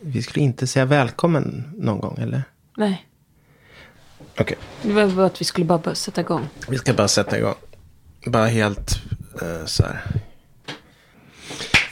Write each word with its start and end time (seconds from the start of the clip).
vi 0.00 0.22
skulle 0.22 0.44
inte 0.44 0.66
säga 0.66 0.84
välkommen 0.84 1.70
någon 1.76 2.00
gång, 2.00 2.18
eller? 2.18 2.42
Nej. 2.76 3.06
Okej. 4.38 4.56
Det 4.82 4.92
var 4.92 5.06
bara 5.08 5.26
att 5.26 5.40
vi 5.40 5.44
skulle 5.44 5.66
bara 5.66 5.94
sätta 5.94 6.20
igång. 6.20 6.48
Vi 6.68 6.78
ska 6.78 6.94
bara 6.94 7.08
sätta 7.08 7.38
igång. 7.38 7.54
Bara 8.26 8.46
helt 8.46 8.94
eh, 9.42 9.64
så 9.66 9.82
här. 9.82 10.00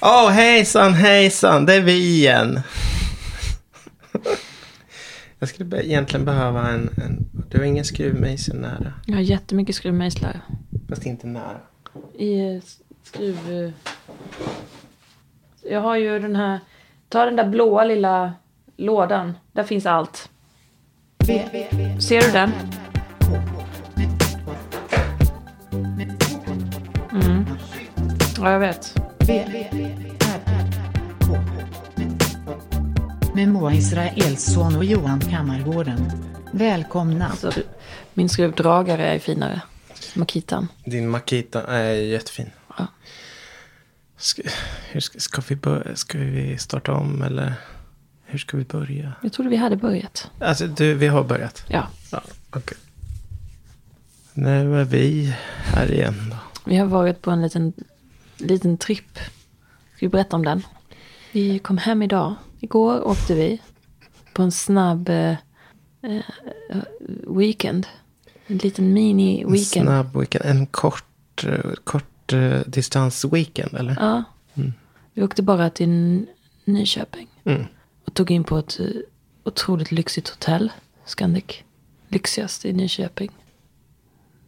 Åh, 0.01 0.27
oh, 0.27 0.31
hejsan, 0.31 0.93
hejsan, 0.95 1.67
det 1.67 1.75
är 1.75 1.81
vi 1.81 1.93
igen. 2.15 2.61
Jag 5.39 5.49
skulle 5.49 5.65
be- 5.65 5.87
egentligen 5.89 6.25
behöva 6.27 6.69
en, 6.69 6.91
en... 7.05 7.27
Du 7.51 7.59
har 7.59 7.65
ingen 7.65 7.85
skruvmejsel 7.85 8.57
nära. 8.61 8.93
Jag 9.07 9.15
har 9.15 9.21
jättemycket 9.23 9.75
skruvmejslar. 9.77 10.41
Fast 10.89 11.07
inte 11.07 11.27
nära. 11.27 11.61
I 12.19 12.41
eh, 12.57 12.63
skruv... 13.03 13.39
eh, 13.51 13.71
Jag 15.71 15.81
har 15.81 15.97
ju 15.97 16.19
den 16.19 16.37
här... 16.37 16.61
Ta 17.09 17.25
den 17.25 17.37
där 17.37 17.49
blåa 17.49 17.85
lilla 17.85 18.33
lådan. 18.77 19.35
Där 19.53 19.65
finns 19.65 19.87
allt. 19.87 20.31
Ser 22.01 22.21
du 22.21 22.33
den? 22.33 22.53
Mm. 27.13 27.47
Ja, 28.39 28.53
jag 28.53 28.61
vet. 28.61 28.95
Med 33.35 33.49
Moa 33.49 33.75
Israelsson 33.75 34.77
och 34.77 34.85
Johan 34.85 35.21
Kammargården. 35.21 36.13
Välkomna. 36.53 37.29
Alltså, 37.29 37.53
min 38.15 38.29
skruvdragare 38.29 39.07
är 39.07 39.19
finare. 39.19 39.63
Makitan. 40.15 40.69
Din 40.85 41.09
Makita 41.09 41.63
är 41.63 41.93
jättefin. 41.93 42.51
Ja. 42.79 42.87
Ska, 44.19 44.43
hur 44.91 45.01
ska, 45.01 45.21
ska, 45.21 45.43
vi 45.49 45.57
börja, 45.57 45.97
ska 45.97 46.19
vi 46.19 46.59
starta 46.59 46.93
om 46.93 47.23
eller 47.23 47.55
hur 48.25 48.39
ska 48.39 48.57
vi 48.57 48.65
börja? 48.65 49.13
Jag 49.23 49.33
trodde 49.33 49.51
vi 49.51 49.57
hade 49.57 49.77
börjat. 49.77 50.31
Alltså 50.41 50.67
du, 50.67 50.95
vi 50.95 51.07
har 51.07 51.25
börjat. 51.25 51.65
Ja. 51.69 51.89
Ja, 52.13 52.23
okej. 52.51 52.77
Nu 54.35 54.81
är 54.81 54.85
vi 54.85 55.35
här 55.65 55.93
igen 55.93 56.15
då. 56.31 56.37
Vi 56.65 56.77
har 56.77 56.87
varit 56.87 57.23
på 57.23 57.31
en 57.31 57.43
liten, 57.43 57.73
liten 58.37 58.79
tripp. 58.79 59.19
Ska 59.97 60.07
vi 60.07 60.09
berätta 60.09 60.37
om 60.37 60.45
den? 60.45 60.63
Vi 61.33 61.59
kom 61.59 61.79
hem 61.79 62.03
idag. 62.03 62.35
Igår 62.61 63.07
åkte 63.09 63.35
vi 63.35 63.61
på 64.33 64.43
en 64.43 64.53
snabb 64.53 65.09
eh, 65.09 65.31
eh, 66.03 66.23
weekend. 67.27 67.87
En 68.47 68.59
liten 68.59 68.97
mini-weekend. 68.97 69.87
Snabb 69.87 70.17
weekend. 70.17 70.45
En 70.45 70.67
kort, 70.67 71.45
eh, 71.45 71.73
kort 71.85 72.05
eh, 72.33 72.61
distans 72.67 73.25
weekend 73.25 73.75
eller? 73.75 73.97
Ja. 74.01 74.25
Vi 75.15 75.23
åkte 75.23 75.43
bara 75.43 75.71
till 75.71 76.27
Nyköping. 76.65 77.29
Mm. 77.45 77.65
Och 78.07 78.15
tog 78.15 78.31
in 78.31 78.45
på 78.45 78.59
ett 78.59 78.81
eh, 78.81 78.87
otroligt 79.45 79.93
lyxigt 79.93 80.29
hotell. 80.29 80.73
Scandic. 81.05 81.45
Lyxigast 82.09 82.65
i 82.65 82.73
Nyköping. 82.73 83.31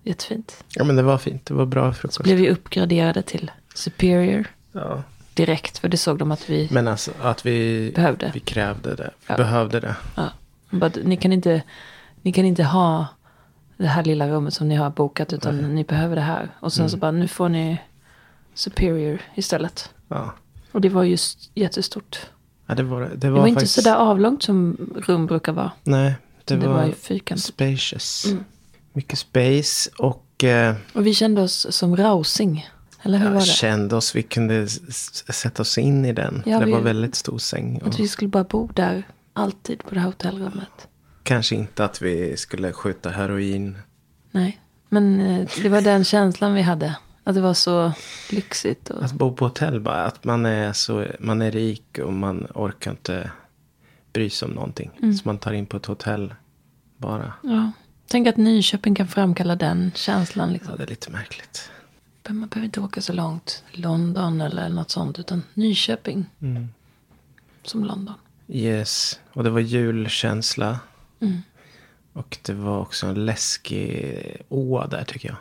Jättefint. 0.04 0.64
Ja 0.74 0.84
men 0.84 0.96
det 0.96 1.02
var 1.02 1.18
fint. 1.18 1.46
Det 1.46 1.54
var 1.54 1.66
bra 1.66 1.92
Så 1.92 1.98
frukost. 1.98 2.22
blev 2.22 2.36
vi 2.36 2.50
uppgraderade 2.50 3.22
till 3.22 3.50
Superior 3.74 4.44
Ja. 4.72 5.02
direkt. 5.34 5.78
För 5.78 5.88
det 5.88 5.96
såg 5.96 6.18
de 6.18 6.32
att 6.32 6.50
vi 6.50 6.68
Men 6.70 6.88
alltså 6.88 7.10
att 7.22 7.46
vi, 7.46 7.92
behövde. 7.94 8.30
vi 8.34 8.40
krävde 8.40 8.94
det. 8.94 9.10
Vi 9.18 9.24
Ja. 9.26 9.36
behövde 9.36 9.80
det. 9.80 9.96
Ja. 10.16 10.28
Bara, 10.70 10.90
ni, 11.04 11.16
kan 11.16 11.32
inte, 11.32 11.62
ni 12.22 12.32
kan 12.32 12.44
inte 12.44 12.64
ha 12.64 13.06
det 13.80 13.88
här 13.88 14.04
lilla 14.04 14.28
rummet 14.28 14.54
som 14.54 14.68
ni 14.68 14.74
har 14.74 14.90
bokat. 14.90 15.32
Utan 15.32 15.74
ni 15.74 15.84
behöver 15.84 16.16
det 16.16 16.22
här. 16.22 16.50
Och 16.60 16.72
sen 16.72 16.90
så 16.90 16.96
bara, 16.96 17.10
nu 17.10 17.28
får 17.28 17.48
ni 17.48 17.78
Superior 18.54 19.20
istället. 19.34 19.90
Ja. 20.08 20.34
Och 20.72 20.80
det 20.80 20.88
var 20.88 21.04
just 21.04 21.50
jättestort. 21.54 22.18
ja 22.66 22.74
det 22.74 22.82
var 22.82 23.00
det. 23.00 23.08
Det 23.08 23.16
Det 23.16 23.30
var, 23.30 23.40
var, 23.40 23.46
inte 23.46 23.60
faktiskt... 23.60 23.74
så 23.74 23.80
där 23.80 23.96
avlångt 23.96 24.42
som 24.42 24.76
rum 25.06 25.26
brukar 25.26 25.52
vara. 25.52 25.70
Nej. 25.82 26.14
Det, 26.44 26.56
Det, 26.56 26.66
var, 26.66 26.74
var, 26.74 26.86
ju 26.86 26.92
fyrkantigt. 26.92 27.46
spacious. 27.48 28.24
Mm. 28.26 28.44
Mycket 28.92 29.18
space 29.18 29.90
och 29.98 30.44
eh, 30.44 30.74
Och 30.92 31.06
vi 31.06 31.14
kände 31.14 31.42
oss 31.42 31.66
som 31.70 31.96
rausing. 31.96 32.68
Eller 33.02 33.18
hur 33.18 33.26
var 33.26 33.32
jag 33.34 33.42
det? 33.42 33.46
kände 33.46 33.96
oss. 33.96 34.14
Vi 34.16 34.22
kunde 34.22 34.68
sätta 34.68 35.62
oss 35.62 35.78
in 35.78 36.04
i 36.04 36.12
den. 36.12 36.42
Ja, 36.46 36.58
det 36.58 36.64
vi- 36.66 36.72
var 36.72 36.80
väldigt 36.80 37.14
stor 37.14 37.38
säng. 37.38 37.78
Och 37.82 37.88
Att 37.88 38.00
vi 38.00 38.08
skulle 38.08 38.28
bara 38.28 38.44
bo 38.44 38.66
där. 38.74 39.02
Alltid 39.32 39.78
på 39.84 39.94
det 39.94 40.00
här 40.00 40.06
hotellrummet. 40.06 40.88
Kanske 41.30 41.54
inte 41.54 41.84
att 41.84 42.02
vi 42.02 42.36
skulle 42.36 42.72
skjuta 42.72 43.10
heroin. 43.10 43.78
Nej. 44.30 44.60
Men 44.88 45.20
eh, 45.20 45.48
det 45.62 45.68
var 45.68 45.80
den 45.80 46.04
känslan 46.04 46.54
vi 46.54 46.62
hade. 46.62 46.96
Att 47.24 47.34
det 47.34 47.40
var 47.40 47.54
så 47.54 47.92
lyxigt. 48.30 48.90
Och... 48.90 49.04
Att 49.04 49.12
bo 49.12 49.32
på 49.32 49.44
hotell 49.44 49.80
bara. 49.80 50.04
Att 50.04 50.24
man 50.24 50.46
är, 50.46 50.72
så, 50.72 51.06
man 51.20 51.42
är 51.42 51.50
rik 51.50 51.98
och 51.98 52.12
man 52.12 52.46
orkar 52.54 52.90
inte 52.90 53.30
bry 54.12 54.30
sig 54.30 54.48
om 54.48 54.54
någonting. 54.54 54.90
Mm. 55.02 55.14
Så 55.14 55.22
man 55.24 55.38
tar 55.38 55.52
in 55.52 55.66
på 55.66 55.76
ett 55.76 55.86
hotell 55.86 56.34
bara. 56.96 57.32
Ja. 57.42 57.72
Tänk 58.06 58.28
att 58.28 58.36
Nyköping 58.36 58.94
kan 58.94 59.08
framkalla 59.08 59.56
den 59.56 59.92
känslan. 59.94 60.52
Liksom. 60.52 60.70
Ja, 60.70 60.76
det 60.76 60.82
är 60.82 60.88
lite 60.88 61.10
märkligt. 61.10 61.70
Man 62.28 62.48
behöver 62.48 62.64
inte 62.64 62.80
åka 62.80 63.00
så 63.00 63.12
långt. 63.12 63.64
London 63.70 64.40
eller 64.40 64.68
något 64.68 64.90
sånt. 64.90 65.18
Utan 65.18 65.42
Nyköping. 65.54 66.26
Mm. 66.40 66.68
Som 67.62 67.84
London. 67.84 68.14
Yes. 68.48 69.20
Och 69.32 69.44
det 69.44 69.50
var 69.50 69.60
julkänsla. 69.60 70.78
Mm. 71.20 71.42
Och 72.12 72.38
det 72.42 72.52
var 72.52 72.80
också 72.80 73.06
en 73.06 73.24
läskig 73.26 74.42
å 74.48 74.86
där 74.90 75.04
tycker 75.04 75.28
jag. 75.28 75.36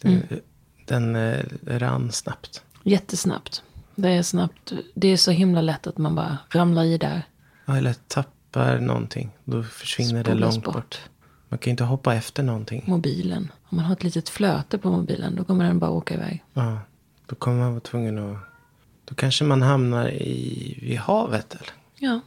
Den, 0.00 0.12
Mm. 0.12 0.40
den 0.86 1.16
eh, 1.16 1.44
rann 1.66 2.12
snabbt. 2.12 2.62
Jättesnabbt. 2.82 3.62
Det 3.94 4.08
är 4.08 4.22
snabbt. 4.22 4.72
Det 4.94 5.08
är 5.08 5.16
så 5.16 5.30
himla 5.30 5.60
lätt 5.60 5.86
att 5.86 5.98
man 5.98 6.14
bara 6.14 6.38
ramlar 6.50 6.84
i 6.84 6.98
där. 6.98 7.22
Ja, 7.64 7.76
eller 7.76 7.94
tappar 8.08 8.78
någonting. 8.78 9.30
Då 9.44 9.62
försvinner 9.62 10.24
det 10.24 10.30
Spolas 10.30 10.54
långt 10.54 10.64
bort. 10.64 10.98
Man 11.48 11.58
kan 11.58 11.70
ju 11.70 11.70
inte 11.70 11.84
hoppa 11.84 12.14
efter 12.14 12.42
någonting. 12.42 12.84
Mobilen. 12.86 13.52
Om 13.68 13.76
man 13.76 13.84
har 13.84 13.92
ett 13.92 14.04
litet 14.04 14.28
flöte 14.28 14.78
på 14.78 14.90
mobilen. 14.90 15.34
Då 15.36 15.44
kommer 15.44 15.64
den 15.64 15.78
bara 15.78 15.90
åka 15.90 16.14
iväg. 16.14 16.44
Ja, 16.52 16.78
då 17.26 17.34
kommer 17.34 17.58
man 17.58 17.70
vara 17.70 17.80
tvungen 17.80 18.18
att... 18.18 18.38
Då 19.04 19.14
kanske 19.14 19.44
man 19.44 19.62
hamnar 19.62 20.08
i, 20.08 20.78
vid 20.82 20.98
havet 20.98 21.54
eller 21.54 21.68
Ja. 21.98 22.20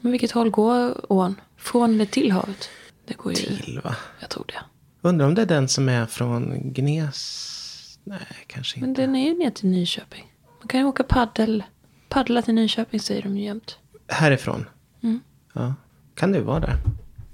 Men 0.00 0.12
vilket 0.12 0.30
håll 0.32 0.50
går 0.50 1.12
ån? 1.12 1.34
Från 1.66 1.94
eller 1.94 2.06
till 2.06 2.32
havet? 2.32 2.68
Det 3.06 3.14
går 3.16 3.32
ju... 3.32 3.38
till 3.38 3.80
va? 3.84 3.96
Jag 4.20 4.30
tror 4.30 4.44
det. 4.46 4.60
Undrar 5.08 5.26
om 5.26 5.34
det 5.34 5.42
är 5.42 5.46
den 5.46 5.68
som 5.68 5.88
är 5.88 6.06
från 6.06 6.72
Gnes? 6.72 7.98
Nej, 8.04 8.18
kanske 8.46 8.80
Men 8.80 8.88
inte. 8.88 9.00
den 9.00 9.16
är 9.16 9.24
ju 9.28 9.38
ner 9.38 9.50
till 9.50 9.68
Nyköping. 9.68 10.32
Man 10.60 10.68
kan 10.68 10.80
ju 10.80 10.86
åka 10.86 11.02
paddel. 11.04 11.64
Paddla 12.08 12.42
till 12.42 12.54
Nyköping 12.54 13.00
säger 13.00 13.22
de 13.22 13.36
ju 13.38 13.44
jämt. 13.44 13.78
Härifrån? 14.08 14.66
Mm. 15.02 15.20
Ja, 15.52 15.74
kan 16.14 16.32
det 16.32 16.40
vara 16.40 16.60
där. 16.60 16.76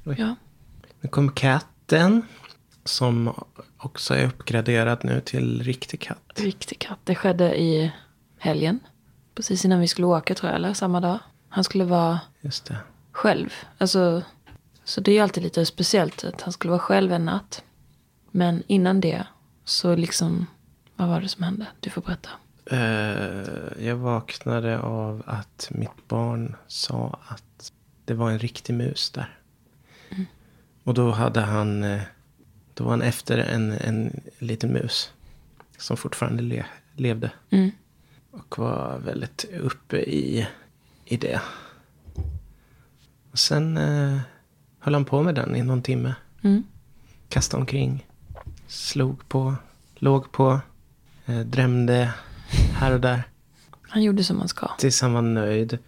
Oj. 0.04 0.16
Ja. 0.18 0.34
Nu 1.00 1.08
kom 1.08 1.32
katten. 1.32 2.22
Som 2.84 3.34
också 3.76 4.14
är 4.14 4.26
uppgraderad 4.26 5.04
nu 5.04 5.20
till 5.20 5.62
riktig 5.62 6.00
katt. 6.00 6.32
Riktig 6.34 6.78
katt. 6.78 6.98
Det 7.04 7.14
skedde 7.14 7.60
i 7.60 7.92
helgen. 8.38 8.80
Precis 9.34 9.64
innan 9.64 9.80
vi 9.80 9.88
skulle 9.88 10.06
åka 10.06 10.34
tror 10.34 10.50
jag. 10.50 10.56
Eller 10.56 10.74
samma 10.74 11.00
dag. 11.00 11.18
Han 11.48 11.64
skulle 11.64 11.84
vara 11.84 12.20
Just 12.40 12.64
det. 12.64 12.76
Själv. 13.12 13.54
Alltså, 13.78 14.22
så 14.84 15.00
det 15.00 15.10
är 15.10 15.14
ju 15.14 15.20
alltid 15.20 15.42
lite 15.42 15.66
speciellt 15.66 16.24
att 16.24 16.40
han 16.40 16.52
skulle 16.52 16.70
vara 16.70 16.80
själv 16.80 17.12
en 17.12 17.24
natt. 17.24 17.64
Men 18.30 18.62
innan 18.66 19.00
det 19.00 19.26
så 19.64 19.96
liksom, 19.96 20.46
vad 20.96 21.08
var 21.08 21.20
det 21.20 21.28
som 21.28 21.42
hände? 21.42 21.66
Du 21.80 21.90
får 21.90 22.02
berätta. 22.02 22.30
Eh, 22.66 23.86
jag 23.86 23.96
vaknade 23.96 24.78
av 24.78 25.22
att 25.26 25.68
mitt 25.70 26.08
barn 26.08 26.56
sa 26.66 27.18
att 27.28 27.72
det 28.04 28.14
var 28.14 28.30
en 28.30 28.38
riktig 28.38 28.74
mus 28.74 29.10
där. 29.10 29.38
Och 30.84 30.94
då 30.94 31.10
hade 31.10 31.40
han, 31.40 31.84
eh, 31.84 32.02
då 32.74 32.84
var 32.84 32.90
han 32.90 33.02
efter 33.02 33.38
en, 33.38 33.72
en 33.72 34.20
liten 34.38 34.72
mus. 34.72 35.12
Som 35.78 35.96
fortfarande 35.96 36.42
le, 36.42 36.64
levde. 36.96 37.30
Mm. 37.50 37.70
Och 38.30 38.58
var 38.58 38.98
väldigt 38.98 39.44
uppe 39.60 39.96
i, 39.96 40.48
i 41.04 41.16
det. 41.16 41.40
Och 43.32 43.38
sen 43.38 43.76
eh, 43.76 44.18
höll 44.78 44.94
han 44.94 45.04
på 45.04 45.22
med 45.22 45.34
den 45.34 45.56
i 45.56 45.62
någon 45.62 45.82
timme. 45.82 46.14
Mm. 46.42 46.62
Kastade 47.28 47.60
omkring. 47.60 48.06
Slog 48.66 49.28
på. 49.28 49.54
Låg 49.94 50.32
på. 50.32 50.60
Eh, 51.26 51.40
drämde 51.40 52.14
här 52.74 52.92
och 52.92 53.00
där. 53.00 53.22
Han 53.82 54.02
gjorde 54.02 54.24
som 54.24 54.38
man 54.38 54.48
ska. 54.48 54.70
Tills 54.78 55.00
han 55.00 55.12
var 55.12 55.22
nöjd. 55.22 55.78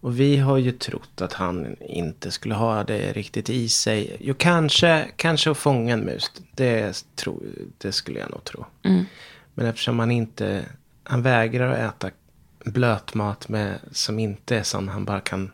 Och 0.00 0.20
vi 0.20 0.36
har 0.36 0.58
ju 0.58 0.72
trott 0.72 1.20
att 1.20 1.32
han 1.32 1.76
inte 1.80 2.30
skulle 2.30 2.54
ha 2.54 2.84
det 2.84 3.12
riktigt 3.12 3.50
i 3.50 3.68
sig. 3.68 4.16
Jo, 4.20 4.34
kanske, 4.38 5.08
kanske 5.16 5.50
att 5.50 5.58
fånga 5.58 5.92
en 5.92 6.00
mus. 6.00 6.30
Det, 6.54 7.04
tro, 7.16 7.42
det 7.78 7.92
skulle 7.92 8.18
jag 8.18 8.30
nog 8.30 8.44
tro. 8.44 8.64
Mm. 8.82 9.04
Men 9.54 9.66
eftersom 9.66 9.98
han 9.98 10.10
inte... 10.10 10.64
Han 11.02 11.22
vägrar 11.22 11.70
att 11.70 11.94
äta 11.94 12.10
blötmat 12.64 13.48
med, 13.48 13.78
som 13.92 14.18
inte 14.18 14.56
är 14.56 14.62
sån 14.62 14.88
han 14.88 15.04
bara 15.04 15.20
kan 15.20 15.50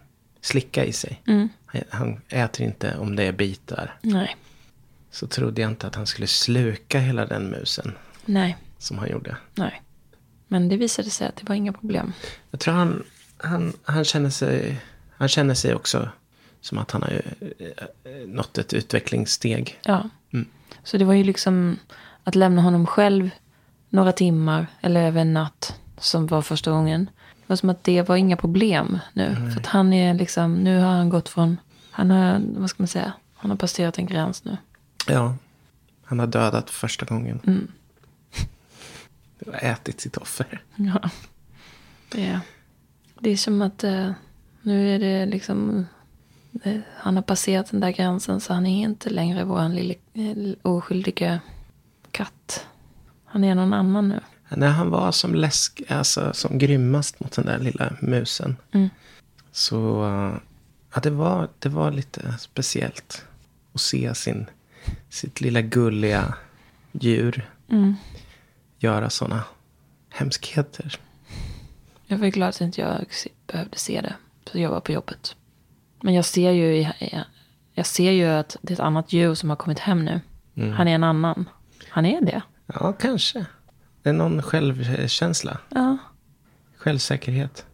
slicka 0.47 0.85
i 0.85 0.93
sig. 0.93 1.23
Mm. 1.27 1.49
Han, 1.89 2.21
äter 2.29 2.67
inte 2.67 2.97
om 2.97 3.17
det 3.17 3.23
är 3.23 3.33
bitar. 3.33 3.99
Nej. 4.03 4.37
Så 5.11 5.27
trodde 5.27 5.61
jag 5.63 5.71
inte 5.71 5.87
att 5.87 5.95
han 5.95 6.07
skulle 6.07 6.27
sluka 6.27 6.99
hela 6.99 7.27
den 7.27 7.51
musen. 7.51 7.93
Nej. 8.25 8.57
Som 8.79 8.99
han 8.99 9.11
gjorde. 9.11 9.37
Nej. 9.55 9.83
Men 10.49 10.69
det 10.69 10.77
visade 10.77 11.11
sig 11.11 11.29
att 11.29 11.37
det 11.37 11.49
var 11.49 11.55
inga 11.55 11.73
problem. 11.73 12.13
Jag 12.51 12.61
tror 12.61 12.75
han, 12.75 13.05
han, 13.39 13.73
han 13.83 14.05
känner 14.05 14.31
sig... 14.31 14.81
Han 15.19 15.29
känner 15.29 15.55
sig 15.55 15.75
också 15.75 16.09
som 16.61 16.79
att 16.79 16.91
han 16.91 17.03
har 17.03 17.23
eh, 17.59 18.27
nått 18.27 18.59
ett 18.59 18.73
utvecklingssteg. 18.73 19.79
Ja. 19.85 20.09
Mm. 20.33 20.49
Så 20.85 20.99
det 20.99 21.05
var 21.05 21.15
ju 21.15 21.25
liksom 21.25 21.79
att 22.25 22.35
lämna 22.35 22.63
honom 22.63 22.87
själv 22.87 23.31
några 23.89 24.13
timmar 24.13 24.67
eller 24.81 25.07
över 25.07 25.21
en 25.21 25.33
natt 25.33 25.81
som 25.99 26.27
var 26.27 26.43
första 26.43 26.71
gången. 26.71 27.11
Det 27.47 27.51
var 27.53 27.57
som 27.57 27.71
att 27.71 27.85
det 27.85 28.03
var 28.03 28.17
inga 28.17 28.37
problem 28.37 28.99
nu. 29.13 29.37
För 29.53 29.61
att 29.61 29.67
han 29.67 29.93
är 29.93 30.15
liksom, 30.15 30.55
nu 30.55 30.79
har 30.79 30.93
han 30.93 31.09
gått 31.09 31.29
från, 31.29 31.57
han 31.91 32.11
har, 32.11 32.43
vad 32.57 32.71
ska 32.71 32.83
man 32.83 32.89
säga, 32.89 33.13
han 33.35 33.51
har 33.51 33.59
passerat 33.59 33.99
en 33.99 34.07
gräns 34.07 34.45
nu. 34.45 34.57
Ja, 35.09 35.37
han 36.05 36.19
har 36.19 36.27
dödat 36.27 36.71
första 36.71 37.07
gången. 37.07 37.41
Mm. 37.47 37.69
Det 39.39 39.51
har 39.51 39.71
ätit 39.73 40.01
sitt 40.01 40.17
offer. 40.17 40.63
Ja. 40.77 41.11
Det 42.09 42.27
är, 42.27 42.41
det 43.21 43.31
är 43.31 43.37
som 43.37 43.63
att 43.63 43.85
eh, 43.85 44.11
nu 44.63 44.95
är 44.95 44.99
det 44.99 45.27
liksom, 45.27 45.87
eh, 46.63 46.79
han 46.97 47.17
har 47.17 47.23
passerat 47.23 47.71
den 47.71 47.81
där 47.81 47.91
gränsen 47.91 48.41
så 48.41 48.53
han 48.55 48.67
är 48.67 48.83
inte 48.83 49.11
längre 49.11 49.45
vår 49.45 49.69
lille 49.69 49.95
eh, 50.15 50.53
oskyldiga 50.63 51.41
katt. 52.11 52.67
Han 53.25 53.45
är 53.45 53.55
någon 53.55 53.73
annan 53.73 54.09
nu. 54.09 54.21
När 54.49 54.69
han 54.69 54.91
var 54.91 55.13
som 55.13 55.35
läsk, 55.35 55.83
alltså 55.89 56.33
som 56.33 56.59
grymmast 56.59 57.21
mot 57.21 57.33
den 57.33 57.47
där 57.47 57.59
lilla 57.59 57.93
musen. 58.01 58.57
Mm. 58.73 58.89
Så 59.53 60.05
uh, 60.05 60.37
ja, 60.95 61.01
det, 61.01 61.11
var, 61.11 61.49
det 61.59 61.69
var 61.69 61.91
lite 61.91 62.35
speciellt. 62.39 63.25
Att 63.73 63.81
se 63.81 64.15
sin, 64.15 64.47
sitt 65.09 65.41
lilla 65.41 65.61
gulliga 65.61 66.35
djur 66.93 67.51
Mm. 67.69 67.95
göra 68.79 69.11
sådana 69.11 69.45
hemskheter. 70.11 70.99
Jag 72.07 72.19
var 72.19 72.27
glad 72.27 72.49
att 72.49 72.61
inte 72.61 72.81
jag 72.81 73.07
behövde 73.47 73.79
se 73.79 74.01
det. 74.01 74.15
Så 74.53 74.59
jag 74.59 74.71
var 74.71 74.81
på 74.81 74.93
jobbet. 74.93 75.37
Men 76.01 76.15
jag 76.15 76.25
ser 76.25 76.51
ju, 76.51 76.89
jag 77.75 77.87
ser 77.87 78.11
ju 78.11 78.27
att 78.27 78.57
det 78.63 78.73
är 78.73 78.75
ett 78.75 78.81
annat 78.81 79.13
djur 79.13 79.35
som 79.35 79.49
har 79.51 79.57
kommit 79.57 79.79
hem 79.79 80.05
nu. 80.05 80.21
Han 80.77 80.89
är 80.89 80.95
en 80.95 81.05
annan. 81.05 81.49
Han 81.89 82.07
är 82.07 82.21
det. 82.21 82.43
Ja, 82.67 82.93
kanske. 82.93 83.47
Det 84.07 84.11
är 84.11 84.15
någon 84.15 84.43
självkänsla. 84.43 85.59
Ja. 85.69 85.97
Självsäkerhet. 86.77 87.67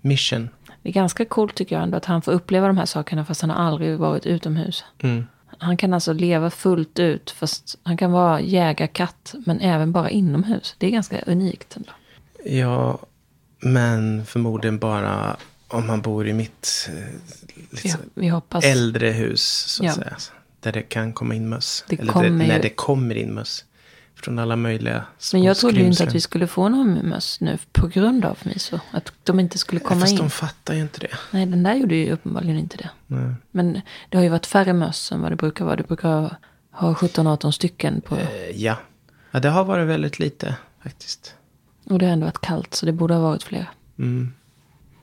Mission. 0.00 0.48
Det 0.82 0.88
är 0.88 0.92
ganska 0.92 1.24
coolt 1.24 1.54
tycker 1.54 1.76
jag 1.76 1.82
ändå 1.82 1.96
att 1.96 2.04
han 2.04 2.22
får 2.22 2.32
uppleva 2.32 2.66
de 2.66 2.78
här 2.78 2.86
sakerna 2.86 3.24
fast 3.24 3.40
han 3.40 3.50
har 3.50 3.56
aldrig 3.56 3.98
varit 3.98 4.26
utomhus. 4.26 4.84
Mm. 5.02 5.26
Han 5.58 5.76
kan 5.76 5.94
alltså 5.94 6.12
leva 6.12 6.50
fullt 6.50 6.98
ut 6.98 7.30
fast 7.30 7.78
han 7.82 7.96
kan 7.96 8.12
vara 8.12 8.40
jägarkatt 8.40 9.34
men 9.46 9.60
även 9.60 9.92
bara 9.92 10.10
inomhus. 10.10 10.74
Det 10.78 10.86
är 10.86 10.90
ganska 10.90 11.20
unikt 11.26 11.76
ändå. 11.76 11.90
Ja, 12.44 12.98
men 13.60 14.26
förmodligen 14.26 14.78
bara 14.78 15.36
om 15.68 15.86
man 15.86 16.00
bor 16.02 16.28
i 16.28 16.32
mitt 16.32 16.90
lite 17.70 17.98
Ja, 18.14 18.42
äldre 18.62 19.10
hus, 19.10 19.42
så 19.68 19.82
att 19.82 19.86
Ja. 19.86 19.94
säga. 19.94 20.16
Där 20.60 20.72
det 20.72 20.82
kan 20.82 21.12
komma 21.12 21.34
in 21.34 21.48
möss. 21.48 21.84
Det 21.88 22.00
Eller 22.00 22.22
det, 22.22 22.30
när 22.30 22.56
ju- 22.56 22.62
det 22.62 22.68
kommer 22.68 23.14
in 23.14 23.34
möss. 23.34 23.64
Från 24.24 24.38
alla 24.38 24.56
möjliga 24.56 25.04
små 25.18 25.38
Men 25.38 25.46
jag 25.46 25.56
trodde 25.56 25.76
ju 25.80 25.86
inte 25.86 26.04
att 26.04 26.14
vi 26.14 26.20
skulle 26.20 26.46
få 26.46 26.68
någon 26.68 26.92
möss 27.08 27.40
nu 27.40 27.58
på 27.72 27.86
grund 27.86 28.24
av 28.24 28.38
Miso. 28.42 28.78
Att 28.90 29.12
de 29.22 29.40
inte 29.40 29.58
skulle 29.58 29.80
komma 29.80 30.00
Fast 30.00 30.12
in. 30.12 30.18
de 30.18 30.30
fattar 30.30 30.74
ju 30.74 30.80
inte 30.80 31.00
det. 31.00 31.10
Nej, 31.30 31.46
den 31.46 31.62
där 31.62 31.74
gjorde 31.74 31.94
ju 31.94 32.12
uppenbarligen 32.12 32.58
inte 32.58 32.76
det. 32.76 32.90
Nej. 33.06 33.34
Men 33.50 33.80
det 34.08 34.16
har 34.16 34.24
ju 34.24 34.30
varit 34.30 34.46
färre 34.46 34.72
möss 34.72 35.12
än 35.12 35.20
vad 35.20 35.32
det 35.32 35.36
brukar 35.36 35.64
vara. 35.64 35.76
Det 35.76 35.82
brukar 35.82 36.36
ha 36.70 36.92
17-18 36.94 37.50
stycken 37.50 38.00
på. 38.00 38.16
Eh, 38.16 38.50
ja. 38.50 38.76
ja, 39.30 39.40
det 39.40 39.48
har 39.48 39.64
varit 39.64 39.88
väldigt 39.88 40.18
lite 40.18 40.56
faktiskt. 40.82 41.34
Och 41.84 41.98
det 41.98 42.06
har 42.06 42.12
ändå 42.12 42.26
varit 42.26 42.40
kallt 42.40 42.74
så 42.74 42.86
det 42.86 42.92
borde 42.92 43.14
ha 43.14 43.20
varit 43.20 43.42
fler. 43.42 43.70
Mm. 43.98 44.32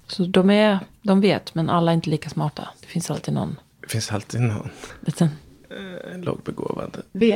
Så 0.07 0.23
de 0.25 0.49
är, 0.49 0.79
de 1.01 1.21
vet, 1.21 1.55
men 1.55 1.69
alla 1.69 1.91
är 1.91 1.95
inte 1.95 2.09
lika 2.09 2.29
smarta. 2.29 2.69
Det 2.81 2.87
finns 2.87 3.11
alltid 3.11 3.33
någon 3.33 3.55
Det 3.81 3.87
finns 3.89 4.11
alltid 4.11 4.41
någon 4.41 4.69
liten. 5.01 5.29
eh, 5.69 6.17
lågbegåvad. 6.19 7.01
V, 7.11 7.31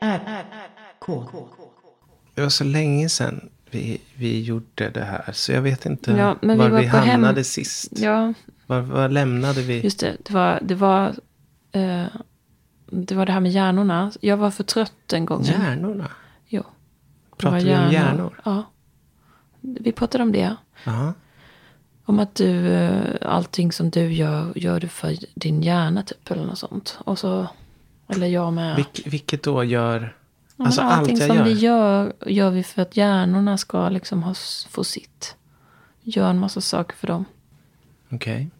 R, 0.00 0.20
R, 0.26 0.44
K. 0.98 1.24
Det 2.34 2.42
var 2.42 2.48
så 2.48 2.64
länge 2.64 3.08
sedan 3.08 3.50
vi, 3.70 4.00
vi 4.14 4.42
gjorde 4.42 4.90
det 4.90 5.04
här. 5.04 5.32
Så 5.32 5.52
jag 5.52 5.62
vet 5.62 5.86
inte 5.86 6.10
Ja, 6.12 6.36
men 6.42 6.56
vi 6.58 6.62
var 6.64 6.70
var 6.70 6.80
vi 6.80 6.90
på 6.90 6.96
hem- 6.96 7.08
hamnade 7.08 7.44
sist. 7.44 7.92
Ja, 7.98 8.34
Var, 8.66 8.80
var 8.80 9.08
lämnade 9.08 9.62
vi? 9.62 9.80
just 9.80 10.00
det. 10.00 10.16
Det 10.24 10.32
var 10.34 10.58
det, 10.62 10.74
var, 10.74 11.08
eh, 11.72 12.04
det 12.86 13.14
var 13.14 13.26
det 13.26 13.32
här 13.32 13.40
med 13.40 13.52
hjärnorna. 13.52 14.12
Jag 14.20 14.36
var 14.36 14.50
för 14.50 14.64
trött 14.64 15.12
en 15.12 15.26
gång. 15.26 15.42
Hjärnorna? 15.42 16.10
Jo. 16.46 16.62
Var 17.42 17.50
vi 17.60 17.76
om 17.76 17.92
hjärnor? 17.92 18.40
Ja. 18.44 18.62
Vi 19.60 19.92
pratade 19.92 20.22
om 20.24 20.32
det. 20.32 20.56
Ja. 20.84 21.12
Om 22.04 22.18
att 22.18 22.34
du, 22.34 22.68
eh, 22.68 23.14
allting 23.22 23.72
som 23.72 23.90
du 23.90 24.12
gör, 24.12 24.52
gör 24.56 24.80
du 24.80 24.88
för 24.88 25.16
din 25.34 25.62
hjärna 25.62 26.02
typ 26.02 26.30
eller 26.30 26.46
något 26.46 26.58
sånt. 26.58 26.98
Och 27.04 27.18
så, 27.18 27.46
eller 28.08 28.26
jag 28.26 28.52
med. 28.52 28.76
Vilk, 28.76 29.00
vilket 29.06 29.42
då 29.42 29.64
gör... 29.64 30.14
Ja, 30.58 30.64
alltså 30.66 30.80
allt 30.80 30.98
allting 30.98 31.16
jag 31.18 31.26
som 31.26 31.36
gör. 31.36 31.44
vi 31.44 31.52
gör, 31.52 32.12
gör 32.26 32.50
vi 32.50 32.62
för 32.62 32.82
att 32.82 32.96
hjärnorna 32.96 33.58
ska 33.58 33.88
liksom 33.88 34.22
ha, 34.22 34.34
få 34.70 34.84
sitt. 34.84 35.36
Gör 36.02 36.30
en 36.30 36.38
massa 36.38 36.60
saker 36.60 36.96
för 36.96 37.06
dem. 37.06 37.24
Okej. 38.10 38.50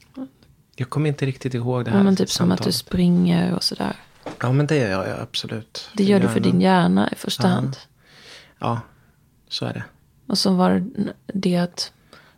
Jag 0.76 0.90
kommer 0.90 1.08
inte 1.08 1.26
riktigt 1.26 1.54
ihåg 1.54 1.84
det 1.84 1.90
här 1.90 1.98
Ja, 1.98 2.04
men 2.04 2.16
typ 2.16 2.30
som 2.30 2.52
att 2.52 2.58
du 2.58 2.62
samtalet. 2.62 2.74
springer 2.74 3.54
och 3.54 3.62
sådär. 3.62 3.96
Ja, 4.40 4.52
men 4.52 4.66
det 4.66 4.76
gör 4.76 5.08
jag 5.08 5.20
absolut. 5.20 5.90
Det 5.94 6.04
gör 6.04 6.20
du 6.20 6.28
för 6.28 6.40
din 6.40 6.60
hjärna 6.60 7.12
i 7.12 7.14
första 7.14 7.42
Ja. 7.48 7.48
hand. 7.54 7.76
Ja, 8.58 8.80
så 9.48 9.66
är 9.66 9.72
det. 9.74 9.84
Och 10.26 10.38
så 10.38 10.54
var 10.54 10.70
det 10.70 11.12
det 11.26 11.56
att 11.56 11.92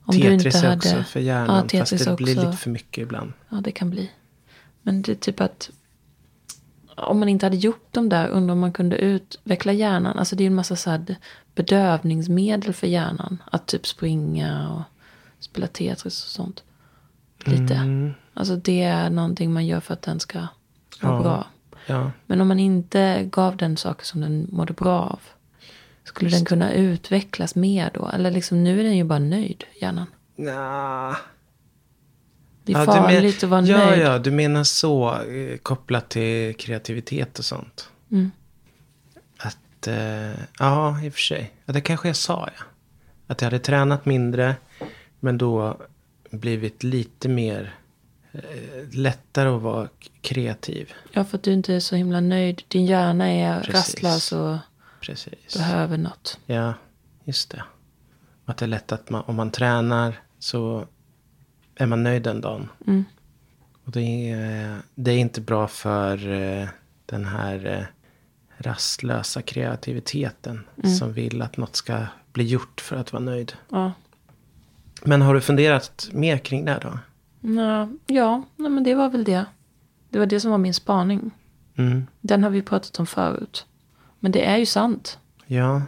om 0.04 0.14
du 0.16 0.22
Tetris 0.22 0.44
inte 0.54 0.58
är 0.58 0.70
hade... 0.70 0.76
också 0.76 1.02
för 1.02 1.20
hjärnan. 1.20 1.56
Ja, 1.72 1.78
fast 1.80 1.90
Tetris 1.90 2.04
det 2.04 2.16
blir 2.16 2.36
också. 2.36 2.46
lite 2.46 2.58
för 2.58 2.70
mycket 2.70 3.02
ibland. 3.02 3.32
Ja, 3.48 3.56
det 3.56 3.70
kan 3.72 3.90
bli. 3.90 4.10
Men 4.82 5.02
det 5.02 5.12
är 5.12 5.16
typ 5.16 5.40
att 5.40 5.70
om 7.02 7.18
man 7.18 7.28
inte 7.28 7.46
hade 7.46 7.56
gjort 7.56 7.92
dem 7.92 8.08
där, 8.08 8.28
undrar 8.28 8.52
om 8.52 8.60
man 8.60 8.72
kunde 8.72 8.96
utveckla 8.96 9.72
hjärnan. 9.72 10.18
Alltså 10.18 10.36
det 10.36 10.44
är 10.44 10.46
en 10.46 10.54
massa 10.54 10.76
så 10.76 10.90
här 10.90 11.16
bedövningsmedel 11.54 12.72
för 12.72 12.86
hjärnan. 12.86 13.42
Att 13.50 13.66
typ 13.66 13.86
springa 13.86 14.70
och 14.74 14.82
spela 15.44 15.66
Tetris 15.66 16.04
och 16.24 16.30
sånt. 16.30 16.62
Lite. 17.44 17.74
Mm, 17.74 18.12
Alltså 18.34 18.56
det 18.56 18.82
är 18.82 19.10
någonting 19.10 19.52
man 19.52 19.66
gör 19.66 19.80
för 19.80 19.94
att 19.94 20.02
den 20.02 20.20
ska 20.20 20.38
må 20.40 20.46
Ja. 21.00 21.20
bra. 21.22 21.46
ja. 21.86 22.10
Men 22.26 22.40
om 22.40 22.48
man 22.48 22.58
inte 22.58 23.24
gav 23.32 23.56
den 23.56 23.76
saker 23.76 24.04
som 24.06 24.20
den 24.20 24.46
mådde 24.52 24.72
bra 24.72 24.98
av. 25.00 25.20
Skulle 26.04 26.30
den 26.30 26.44
kunna 26.44 26.72
utvecklas 26.72 27.54
mer 27.54 27.90
då? 27.94 28.08
Eller 28.08 28.30
liksom 28.30 28.64
nu 28.64 28.80
är 28.80 28.84
den 28.84 28.96
ju 28.96 29.04
bara 29.04 29.18
nöjd, 29.18 29.64
hjärnan. 29.80 30.06
Nja. 30.36 31.16
Det 32.72 32.78
är 32.78 32.86
Ja, 32.86 32.94
du 32.94 33.00
men- 33.00 33.14
farligt 33.14 33.44
att 33.44 33.50
vara 33.50 33.62
ja, 33.62 33.76
nöjd. 33.86 34.02
Ja, 34.02 34.18
du 34.18 34.30
menar 34.30 34.64
så. 34.64 35.14
eh, 35.22 35.56
Kopplat 35.58 36.08
till 36.08 36.56
kreativitet 36.56 37.38
och 37.38 37.44
sånt. 37.44 37.88
Mm. 38.12 38.30
Att, 39.38 39.86
eh, 39.86 40.30
ja, 40.58 41.00
i 41.02 41.08
och 41.08 41.12
för 41.12 41.20
sig. 41.20 41.52
Ja, 41.64 41.72
det 41.72 41.80
kanske 41.80 42.08
jag 42.08 42.16
sa, 42.16 42.48
ja. 42.58 42.64
Att 43.26 43.40
jag 43.40 43.46
hade 43.46 43.58
tränat 43.58 44.04
mindre, 44.06 44.54
men 45.20 45.38
då 45.38 45.76
blivit 46.30 46.82
lite 46.82 47.28
mer 47.28 47.74
eh, 48.32 48.40
lättare 48.92 49.48
att 49.48 49.62
vara 49.62 49.88
kreativ. 50.20 50.92
Ja, 51.12 51.24
för 51.24 51.36
att 51.38 51.42
du 51.42 51.52
inte 51.52 51.74
är 51.74 51.80
så 51.80 51.96
himla 51.96 52.20
nöjd. 52.20 52.62
Din 52.68 52.86
hjärna 52.86 53.28
är 53.30 53.60
Precis. 53.60 53.74
rastlös 53.74 54.32
och 54.32 54.56
Precis. 55.00 55.56
behöver 55.56 55.98
något. 55.98 56.38
Ja, 56.46 56.74
just 57.24 57.50
det. 57.50 57.62
Att 58.44 58.56
det 58.56 58.64
är 58.64 58.68
lätt 58.68 58.92
att 58.92 59.10
man, 59.10 59.22
om 59.26 59.36
man 59.36 59.50
tränar 59.50 60.20
så 60.38 60.84
är 61.80 61.86
man 61.86 62.02
nöjd 62.02 62.22
den 62.22 62.40
dagen. 62.40 62.68
Mm. 62.86 63.04
Och 63.84 63.92
det 63.92 64.30
är, 64.30 64.76
det 64.94 65.10
är 65.10 65.18
inte 65.18 65.40
bra 65.40 65.68
för 65.68 66.32
eh, 66.32 66.68
den 67.06 67.24
här 67.24 67.66
eh, 67.66 67.84
rastlösa 68.58 69.42
kreativiteten. 69.42 70.64
Mm. 70.82 70.96
Som 70.96 71.12
vill 71.12 71.42
att 71.42 71.56
något 71.56 71.76
ska 71.76 72.06
bli 72.32 72.44
gjort 72.44 72.80
för 72.80 72.96
att 72.96 73.12
vara 73.12 73.22
nöjd. 73.22 73.52
Ja, 73.68 73.92
Men 75.04 75.22
har 75.22 75.34
du 75.34 75.40
funderat 75.40 76.08
mer 76.12 76.38
kring 76.38 76.64
det 76.64 76.78
då? 76.82 76.98
Ja 78.06 78.42
nej, 78.56 78.70
men 78.70 78.84
det 78.84 78.94
var 78.94 79.10
väl 79.10 79.24
det. 79.24 79.44
Det 80.10 80.18
var 80.18 80.26
det 80.26 80.40
som 80.40 80.50
var 80.50 80.58
min 80.58 80.74
spaning. 80.74 81.30
Mm. 81.76 82.06
Den 82.20 82.42
har 82.42 82.50
vi 82.50 82.62
pratat 82.62 82.98
om 82.98 83.06
förut. 83.06 83.66
Men 84.20 84.32
det 84.32 84.44
är 84.44 84.56
ju 84.56 84.66
sant. 84.66 85.18
Ja. 85.46 85.82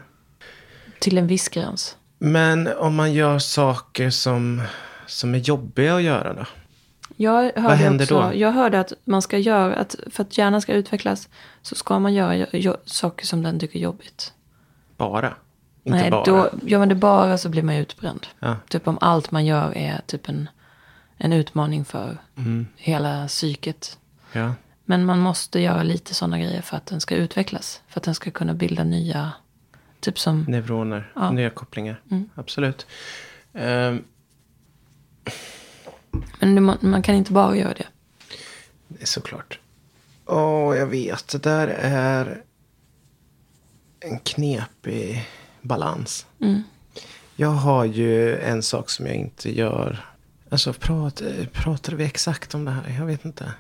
Till 1.01 1.19
en 1.19 1.27
viss 1.27 1.49
gräns. 1.49 1.97
Men 2.19 2.69
om 2.79 2.95
man 2.95 3.13
gör 3.13 3.39
saker 3.39 4.11
som, 4.11 4.63
som 5.13 5.35
är 5.35 5.39
jobbiga 5.39 5.97
att 5.97 6.03
göra 6.03 6.35
då? 6.35 6.45
Jag 7.17 7.53
hörde 7.57 7.75
händer 7.75 8.05
också, 8.05 8.21
då? 8.21 8.35
Jag 8.35 8.53
hörde 8.53 8.81
att 8.81 8.93
man 9.05 9.23
ska 9.23 9.39
göra, 9.39 9.75
att 9.75 9.97
för 10.11 10.23
att 10.23 10.39
hjärnan 10.39 10.61
ska 10.63 10.73
utvecklas 10.73 11.29
så 11.63 11.75
ska 11.75 11.99
man 11.99 12.15
göra 12.15 12.47
jo- 12.53 12.77
saker 12.85 13.27
som 13.27 13.43
den 13.43 13.59
tycker 13.61 13.79
är 13.79 13.83
jobbigt. 13.83 14.33
Bara? 14.97 15.35
Inte 15.85 15.99
Nej, 15.99 16.11
bara? 16.11 16.25
då 16.25 16.51
gör 16.63 16.79
man 16.79 16.89
det 16.89 16.95
bara 16.95 17.39
så 17.39 17.49
blir 17.49 17.63
man 17.63 17.75
utbränd. 17.75 18.27
Ja. 18.39 18.57
Typ 18.69 18.89
om 18.89 18.99
allt 19.01 19.31
man 19.31 19.47
gör 19.47 19.77
är 19.77 20.01
typ 20.07 20.29
en, 20.29 20.49
en 21.17 21.33
utmaning 21.33 21.85
för 21.85 22.19
Mm. 22.37 22.67
hela 22.77 23.27
psyket. 23.29 23.99
Ja. 24.33 24.55
Men 24.85 25.05
man 25.05 25.19
måste 25.19 25.61
göra 25.61 25.83
lite 25.83 26.15
sådana 26.15 26.39
grejer 26.39 26.63
för 26.63 26.77
att 26.77 26.87
den 26.87 27.01
ska 27.01 27.15
utvecklas. 27.15 27.83
För 27.89 28.01
att 28.01 28.05
den 28.05 28.15
ska 28.15 28.31
kunna 28.31 28.55
bilda 28.55 28.85
nya, 28.85 29.33
typ 30.01 30.19
som, 30.19 30.43
Neuroner, 30.49 31.13
Ja. 31.15 31.31
nya 31.31 31.51
kopplingar. 31.51 32.01
Mm. 32.11 32.29
Absolut. 32.35 32.87
Ehm, 33.55 34.05
Men 36.41 36.55
det, 36.55 36.61
man 36.81 37.03
kan 37.03 37.15
inte 37.15 37.33
bara 37.33 37.57
göra 37.57 37.75
det. 37.75 37.87
Det 38.89 39.03
är 39.03 39.07
såklart. 39.07 39.59
Åh, 40.27 40.77
jag 40.77 40.87
vet. 40.87 41.29
Det 41.29 41.43
där 41.43 41.69
är 41.79 42.43
en 44.01 44.19
knepig 44.19 45.29
balans. 45.63 46.27
Mm. 46.41 46.63
Jag 47.37 47.49
har 47.51 47.85
ju 47.85 48.39
en 48.39 48.63
sak 48.63 48.91
som 48.91 49.07
jag 49.07 49.15
inte 49.15 49.57
gör. 49.59 50.07
Alltså 50.51 50.73
prat, 50.73 51.23
pratade 51.53 51.97
vi 51.97 52.05
exakt 52.05 52.55
om 52.55 52.65
det 52.65 52.71
här? 52.71 52.97
Jag 52.99 53.07
vet 53.07 53.25
inte. 53.25 53.53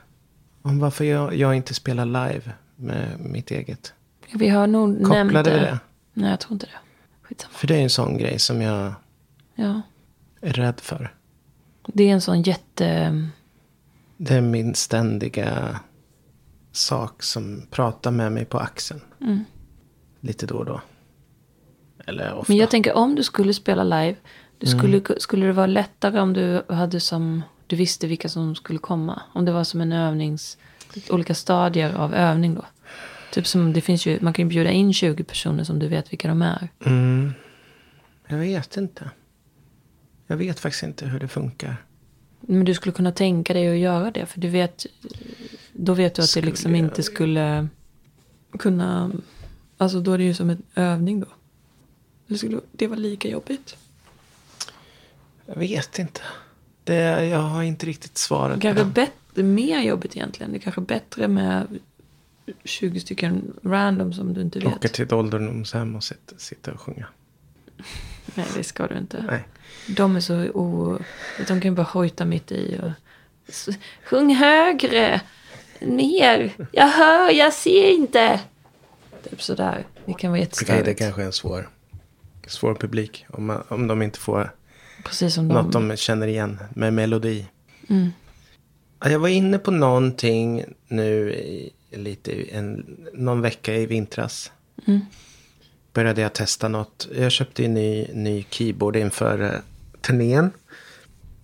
Om 0.63 0.79
varför 0.79 1.05
jag, 1.05 1.35
jag 1.35 1.55
inte 1.55 1.75
spelar 1.75 2.05
live 2.05 2.53
med 2.77 3.21
mitt 3.21 3.51
eget. 3.51 3.93
Vi 4.35 4.49
har 4.49 4.67
nog 4.67 4.89
nämnt 4.89 5.09
Kopplade 5.33 5.51
det. 5.51 5.57
vi 5.57 5.65
det? 5.65 5.79
Nej, 6.15 6.31
jag 6.31 6.41
tror 6.41 6.53
inte 6.53 6.67
det. 6.67 6.73
Skitsamma. 7.23 7.53
För 7.55 7.67
det 7.67 7.77
är 7.77 7.83
en 7.83 7.91
sån 7.91 8.19
grej 8.19 8.39
som 8.39 8.63
jag 8.63 8.95
Ja. 9.55 9.83
är 10.41 10.53
rädd 10.53 10.81
för. 10.81 11.15
Det 11.87 12.05
är 12.05 12.13
en 12.13 12.21
sån 12.21 12.43
jätte... 12.43 13.19
Det 14.17 14.35
är 14.35 14.41
min 14.41 14.75
ständiga 14.75 15.81
sak 16.73 17.23
som 17.23 17.67
pratar 17.71 18.11
med 18.11 18.33
mig 18.33 18.45
på 18.45 18.59
axeln. 18.59 19.01
Mm. 19.21 19.45
Lite 20.21 20.47
då 20.47 20.55
och 20.55 20.65
då. 20.65 20.81
Eller 22.07 22.35
ofta. 22.35 22.53
Men 22.53 22.57
jag 22.57 22.71
tänker 22.71 22.93
om 22.93 23.15
du 23.15 23.23
skulle 23.23 23.55
spela 23.55 23.85
live. 23.85 24.17
Det 24.59 24.67
Mm. 24.73 24.79
skulle, 24.79 25.21
skulle 25.21 25.47
det 25.47 25.53
vara 25.53 25.67
lättare 25.67 26.21
om 26.21 26.33
du 26.33 26.63
hade 26.69 27.01
som... 27.01 27.43
Du 27.67 27.77
visste 27.77 28.07
vilka 28.07 28.29
som 28.29 28.55
skulle 28.55 28.79
komma. 28.79 29.23
Om 29.35 29.45
det 29.45 29.53
var 29.53 29.65
som 29.65 29.81
en 29.81 29.93
övnings... 29.93 30.59
Olika 31.11 31.35
stadier 31.35 31.95
av 31.95 32.15
övning 32.15 32.55
då. 32.55 32.65
Typ 33.33 33.47
som 33.47 33.73
det 33.73 33.81
finns 33.81 34.07
ju... 34.07 34.19
Man 34.21 34.33
kan 34.33 34.45
ju 34.45 34.49
bjuda 34.49 34.71
in 34.71 34.93
20 34.93 35.25
personer 35.25 35.65
som 35.65 35.79
du 35.79 35.89
vet 35.89 36.13
vilka 36.13 36.29
de 36.29 36.43
är. 36.43 36.69
Mm. 36.85 37.33
Jag 38.27 38.39
vet 38.39 38.77
inte. 38.77 39.11
Jag 40.33 40.37
vet 40.37 40.61
faktiskt 40.61 40.83
inte 40.83 41.07
hur 41.07 41.21
det 41.21 41.29
funkar. 41.29 41.77
Men 42.41 42.65
du 42.65 42.75
skulle 42.75 42.93
kunna 42.93 43.13
tänka 43.13 43.55
dig 43.55 43.69
att 43.69 43.79
göra 43.79 44.11
det. 44.11 44.27
För 44.27 44.41
du 44.41 44.49
vet... 44.49 44.87
Då 45.73 45.95
vet 45.95 46.15
du 46.15 46.23
att 46.23 46.29
Skulle 46.29 46.47
det 46.47 46.51
liksom 46.51 46.71
jag- 46.75 46.79
inte 46.85 47.03
skulle 47.03 47.69
kunna... 48.59 49.11
Alltså 49.77 50.01
då 50.01 50.13
är 50.13 50.19
det 50.19 50.25
ju 50.25 50.35
som 50.35 50.51
en 50.51 50.63
övning 50.75 51.21
då. 51.21 51.27
Det 52.27 52.39
skulle 52.39 52.61
det 52.73 52.87
var 52.87 52.97
lika 52.97 53.29
jobbigt. 53.29 53.77
Jag 55.47 55.57
vet 55.57 55.99
inte. 55.99 56.21
Det, 56.85 57.25
jag 57.27 57.39
har 57.39 57.63
inte 57.63 57.87
riktigt 57.87 58.19
svaret 58.19 58.61
Kanske 58.61 58.85
bättre, 58.85 59.43
mer 59.43 59.81
jobbigt 59.81 60.17
egentligen. 60.17 60.53
Det 60.53 60.59
är 60.59 60.61
kanske 60.61 60.81
bättre 60.81 61.29
med 61.29 61.79
20 62.65 63.01
stycken 63.01 63.53
random 63.63 64.13
som 64.13 64.35
du 64.35 64.41
inte 64.41 64.59
vet. 64.59 64.69
Åka 64.69 64.89
till 64.89 65.05
ett 65.05 65.13
ålderdomshem 65.13 65.97
och 65.97 66.05
sitta, 66.05 66.39
sitta 66.39 66.73
och 66.73 66.81
sjunga. 66.81 67.07
Nej, 68.35 68.47
det 68.57 68.65
ska 68.65 68.87
du 68.87 68.99
inte. 68.99 69.25
Nej. 69.27 69.45
De 69.87 70.17
är 70.17 70.21
så 70.21 70.49
o... 70.49 70.99
De 71.49 71.61
kan 71.61 71.75
bara 71.75 71.83
hojta 71.83 72.25
mitt 72.25 72.53
i 72.53 72.79
och... 72.83 72.91
Sjung 74.05 74.35
högre! 74.35 75.21
Ner! 75.81 76.53
Jag 76.73 76.89
hör, 76.89 77.31
jag 77.31 77.53
ser 77.53 77.91
inte! 77.91 78.41
Typ 79.31 79.43
sådär. 79.43 79.87
Det 80.05 80.15
kan 80.15 80.31
vara 80.31 80.41
jättestörigt. 80.41 80.85
det 80.85 80.95
kanske 80.95 81.23
är 81.23 81.27
en 81.27 81.33
svår, 81.33 81.69
svår 82.47 82.75
publik. 82.75 83.27
Om, 83.29 83.47
man, 83.47 83.65
om 83.69 83.87
de 83.87 84.03
inte 84.03 84.19
får 84.19 84.55
Precis 85.05 85.35
som 85.35 85.49
de... 85.49 85.55
något 85.55 85.73
de 85.73 85.97
känner 85.97 86.27
igen 86.27 86.59
med 86.75 86.93
melodi. 86.93 87.47
Mm. 87.89 88.11
Ja, 89.01 89.11
Jag 89.11 89.19
var 89.19 89.29
inne 89.29 89.59
på 89.59 89.71
någonting 89.71 90.65
nu 90.89 91.33
i, 91.33 91.73
lite 91.91 92.33
en, 92.33 92.97
någon 93.13 93.41
vecka 93.41 93.75
i 93.75 93.87
vintras. 93.87 94.53
Mm. 94.87 95.01
Började 95.93 96.21
jag 96.21 96.33
testa 96.33 96.69
något. 96.69 97.09
Jag 97.15 97.33
köpte 97.33 97.65
en 97.65 97.75
ny, 97.75 98.07
ny 98.13 98.45
keyboard 98.51 98.97
inför 98.97 99.63
turnén. 100.03 100.51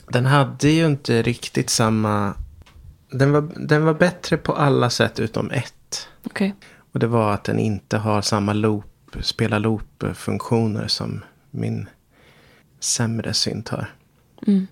Den 0.09 0.27
hade 0.27 0.69
ju 0.69 0.87
inte 0.87 1.23
riktigt 1.23 1.71
samma... 1.71 2.35
Den 3.11 3.33
var, 3.33 3.51
den 3.57 3.85
var 3.85 3.95
bättre 3.95 4.37
på 4.37 4.53
alla 4.53 4.91
sätt 4.91 5.21
utom 5.21 5.51
ett. 5.51 6.09
Okej. 6.25 6.55
Och 6.93 6.99
det 6.99 7.07
var 7.07 7.35
att 7.35 7.45
den 7.45 7.59
inte 7.59 7.99
har 7.99 8.23
samma 8.23 8.53
loop, 8.53 9.17
spela 9.21 9.59
loop-funktioner 9.59 10.89
som 10.89 11.25
min 11.51 11.89
sämre 12.81 13.35
synt 13.35 13.69
har. 13.69 13.95
Mm. 14.47 14.67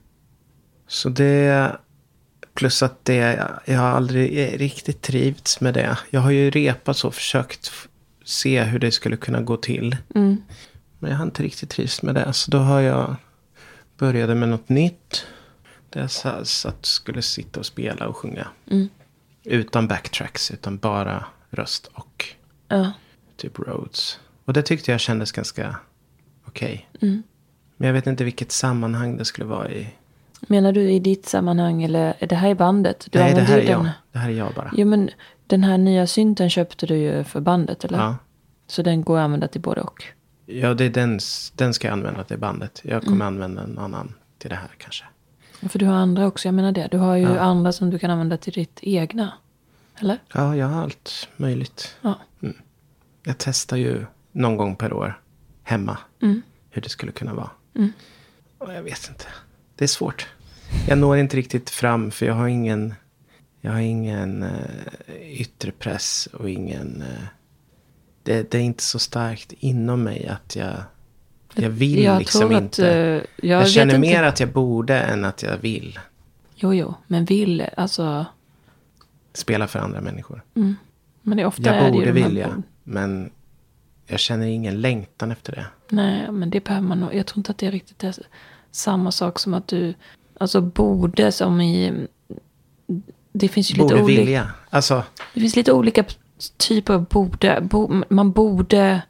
Så 0.86 1.08
det... 1.08 1.76
Plus 2.54 2.82
att 2.82 3.04
det, 3.04 3.48
jag 3.64 3.78
har 3.78 3.88
aldrig 3.88 4.60
riktigt 4.60 5.02
trivts 5.02 5.60
med 5.60 5.74
det. 5.74 5.98
Jag 6.10 6.20
har 6.20 6.30
ju 6.30 6.50
repat 6.50 6.96
så, 6.96 7.10
försökt 7.10 7.72
se 8.24 8.62
hur 8.62 8.78
det 8.78 8.90
skulle 8.90 9.16
kunna 9.16 9.40
gå 9.40 9.56
till. 9.56 9.96
Mm. 10.14 10.36
Men 10.98 11.10
jag 11.10 11.18
har 11.18 11.24
inte 11.24 11.42
riktigt 11.42 11.70
trivts 11.70 12.02
med 12.02 12.14
det. 12.14 12.32
Så 12.32 12.50
då 12.50 12.58
har 12.58 12.80
jag 12.80 13.16
började 13.98 14.34
med 14.34 14.48
något 14.48 14.68
nytt. 14.68 15.26
Där 15.90 16.00
jag 16.00 16.10
sa- 16.10 16.44
satt, 16.44 16.86
skulle 16.86 17.22
sitta 17.22 17.60
och 17.60 17.66
spela 17.66 18.08
och 18.08 18.16
sjunga. 18.16 18.46
Mm. 18.70 18.88
Utan 19.44 19.88
backtracks, 19.88 20.50
utan 20.50 20.78
bara 20.78 21.24
röst 21.50 21.86
och 21.94 22.24
Ja. 22.68 22.92
typ 23.36 23.58
roads. 23.58 24.20
Och 24.44 24.52
det 24.52 24.62
tyckte 24.62 24.90
jag 24.90 25.00
kändes 25.00 25.32
ganska 25.32 25.76
okej. 26.46 26.88
Mm. 27.00 27.22
Men 27.76 27.86
jag 27.86 27.94
vet 27.94 28.06
inte 28.06 28.24
vilket 28.24 28.52
sammanhang 28.52 29.16
det 29.16 29.24
skulle 29.24 29.46
vara 29.46 29.70
i. 29.70 29.88
Menar 30.40 30.72
du 30.72 30.90
i 30.90 30.98
ditt 30.98 31.26
sammanhang 31.26 31.82
eller 31.82 32.14
är 32.18 32.26
det 32.26 32.34
här 32.36 32.48
i 32.50 32.54
bandet? 32.54 33.06
Du 33.10 33.18
Nej, 33.18 33.34
det 33.34 33.40
här 33.40 33.58
är 33.58 33.70
jag. 33.70 33.88
Det 34.12 34.18
här 34.18 34.28
är 34.30 34.34
jag 34.34 34.54
bara. 34.54 34.70
Jo, 34.76 34.86
men 34.86 35.10
den 35.46 35.64
här 35.64 35.78
nya 35.78 36.06
synten 36.06 36.50
köpte 36.50 36.86
du 36.86 36.96
ju 36.96 37.24
för 37.24 37.40
bandet, 37.40 37.84
eller? 37.84 37.98
Ja. 37.98 38.16
Så 38.66 38.82
den 38.82 39.02
går 39.02 39.18
att 39.18 39.24
använda 39.24 39.48
till 39.48 39.60
både 39.60 39.80
och. 39.80 40.04
Ja, 40.46 40.74
det 40.74 40.84
är 40.84 40.90
den, 40.90 41.20
den 41.54 41.74
ska 41.74 41.86
jag 41.88 41.92
använda 41.92 42.24
till 42.24 42.38
bandet. 42.38 42.80
Jag 42.84 43.02
kommer 43.02 43.16
Mm. 43.16 43.26
använda 43.26 43.62
en 43.62 43.78
annan 43.78 44.14
till 44.38 44.50
det 44.50 44.56
här 44.56 44.70
kanske. 44.78 45.04
Ja, 45.60 45.68
För 45.68 45.78
du 45.78 45.86
har 45.86 45.94
andra 45.94 46.26
också, 46.26 46.48
jag 46.48 46.54
menar 46.54 46.72
det. 46.72 46.88
Du 46.90 46.98
har 46.98 47.16
ju 47.16 47.22
Ja. 47.22 47.38
andra 47.40 47.72
som 47.72 47.90
du 47.90 47.98
kan 47.98 48.10
använda 48.10 48.36
till 48.36 48.52
ditt 48.52 48.78
egna. 48.82 49.32
Eller? 49.98 50.18
Ja, 50.34 50.56
jag 50.56 50.66
har 50.66 50.82
allt 50.82 51.28
möjligt. 51.36 51.96
Ja. 52.02 52.18
Jag 53.24 53.38
testar 53.38 53.76
ju 53.76 54.06
någon 54.32 54.56
gång 54.56 54.76
per 54.76 54.92
år 54.92 55.20
hemma 55.62 55.98
Mm. 56.22 56.42
hur 56.70 56.82
det 56.82 56.88
skulle 56.88 57.12
kunna 57.12 57.34
vara. 57.34 57.50
Mm. 57.74 57.92
Och 58.58 58.72
jag 58.74 58.82
vet 58.82 59.08
inte. 59.08 59.24
Det 59.76 59.84
är 59.84 59.88
svårt. 59.88 60.28
Jag 60.88 60.98
når 60.98 61.16
inte 61.16 61.36
riktigt 61.36 61.70
fram 61.70 62.10
för 62.10 62.26
jag 62.26 62.34
har 62.34 62.48
ingen, 62.48 62.94
jag 63.60 63.72
har 63.72 63.80
ingen 63.80 64.42
uh, 64.42 65.40
yttre 65.40 65.70
press 65.72 66.28
och 66.32 66.50
ingen... 66.50 67.02
eh, 67.02 67.22
det, 68.26 68.50
det 68.50 68.58
är 68.58 68.62
inte 68.62 68.82
så 68.82 68.98
starkt 68.98 69.52
inom 69.58 70.02
mig 70.02 70.26
att 70.26 70.56
jag, 70.56 70.74
jag 71.54 71.70
vill 71.70 72.02
jag 72.02 72.18
liksom 72.18 72.40
tror 72.40 72.52
inte. 72.52 72.82
att... 72.88 72.94
eh, 72.96 73.48
jag 73.48 73.62
jag 73.62 73.70
känner 73.70 73.94
inte. 73.94 74.08
mer 74.08 74.22
att 74.22 74.40
jag 74.40 74.48
borde 74.52 74.98
än 75.00 75.24
att 75.24 75.42
jag 75.42 75.58
vill 75.58 75.98
Jo, 76.54 76.74
jo. 76.74 76.94
Men 77.06 77.24
vill, 77.24 77.64
alltså... 77.76 78.26
spela 79.32 79.66
för 79.68 79.78
andra 79.78 80.00
människor. 80.00 80.42
Men 81.22 81.36
det 81.36 81.42
är 81.42 81.46
ofta 81.46 81.62
Jag 81.62 81.76
är 81.76 81.84
det 81.84 81.90
borde 81.92 82.12
de 82.12 82.20
här 82.20 82.28
vilja, 82.28 82.48
bord- 82.48 82.62
men 82.84 83.30
jag 84.06 84.20
känner 84.20 84.46
ingen 84.46 84.80
längtan 84.80 85.32
efter 85.32 85.52
det. 85.52 85.66
Nej, 85.88 86.32
men 86.32 86.50
det 86.50 86.64
behöver 86.64 86.86
man 86.86 87.00
nog. 87.00 87.14
Jag 87.14 87.26
tror 87.26 87.38
inte 87.38 87.50
att 87.50 87.58
det 87.58 87.66
är 87.66 87.70
riktigt 87.72 88.04
är 88.04 88.14
samma 88.70 89.12
sak 89.12 89.38
som 89.38 89.54
att 89.54 89.68
du... 89.68 89.94
Alltså 90.38 90.60
borde 90.60 91.32
som 91.32 91.60
i... 91.60 92.06
Det 93.32 93.48
finns 93.48 93.70
ju 93.72 93.78
Borde 93.78 93.94
lite 93.94 94.04
olika... 94.04 94.20
vilja. 94.22 94.50
Alltså, 94.70 95.02
Det 95.34 95.40
finns 95.40 95.56
lite 95.56 95.72
olika 95.72 96.04
typer 96.56 96.94
av 96.94 97.04
borde. 97.04 97.58
Bo, 97.62 98.02
man 98.08 98.32
borde 98.32 99.02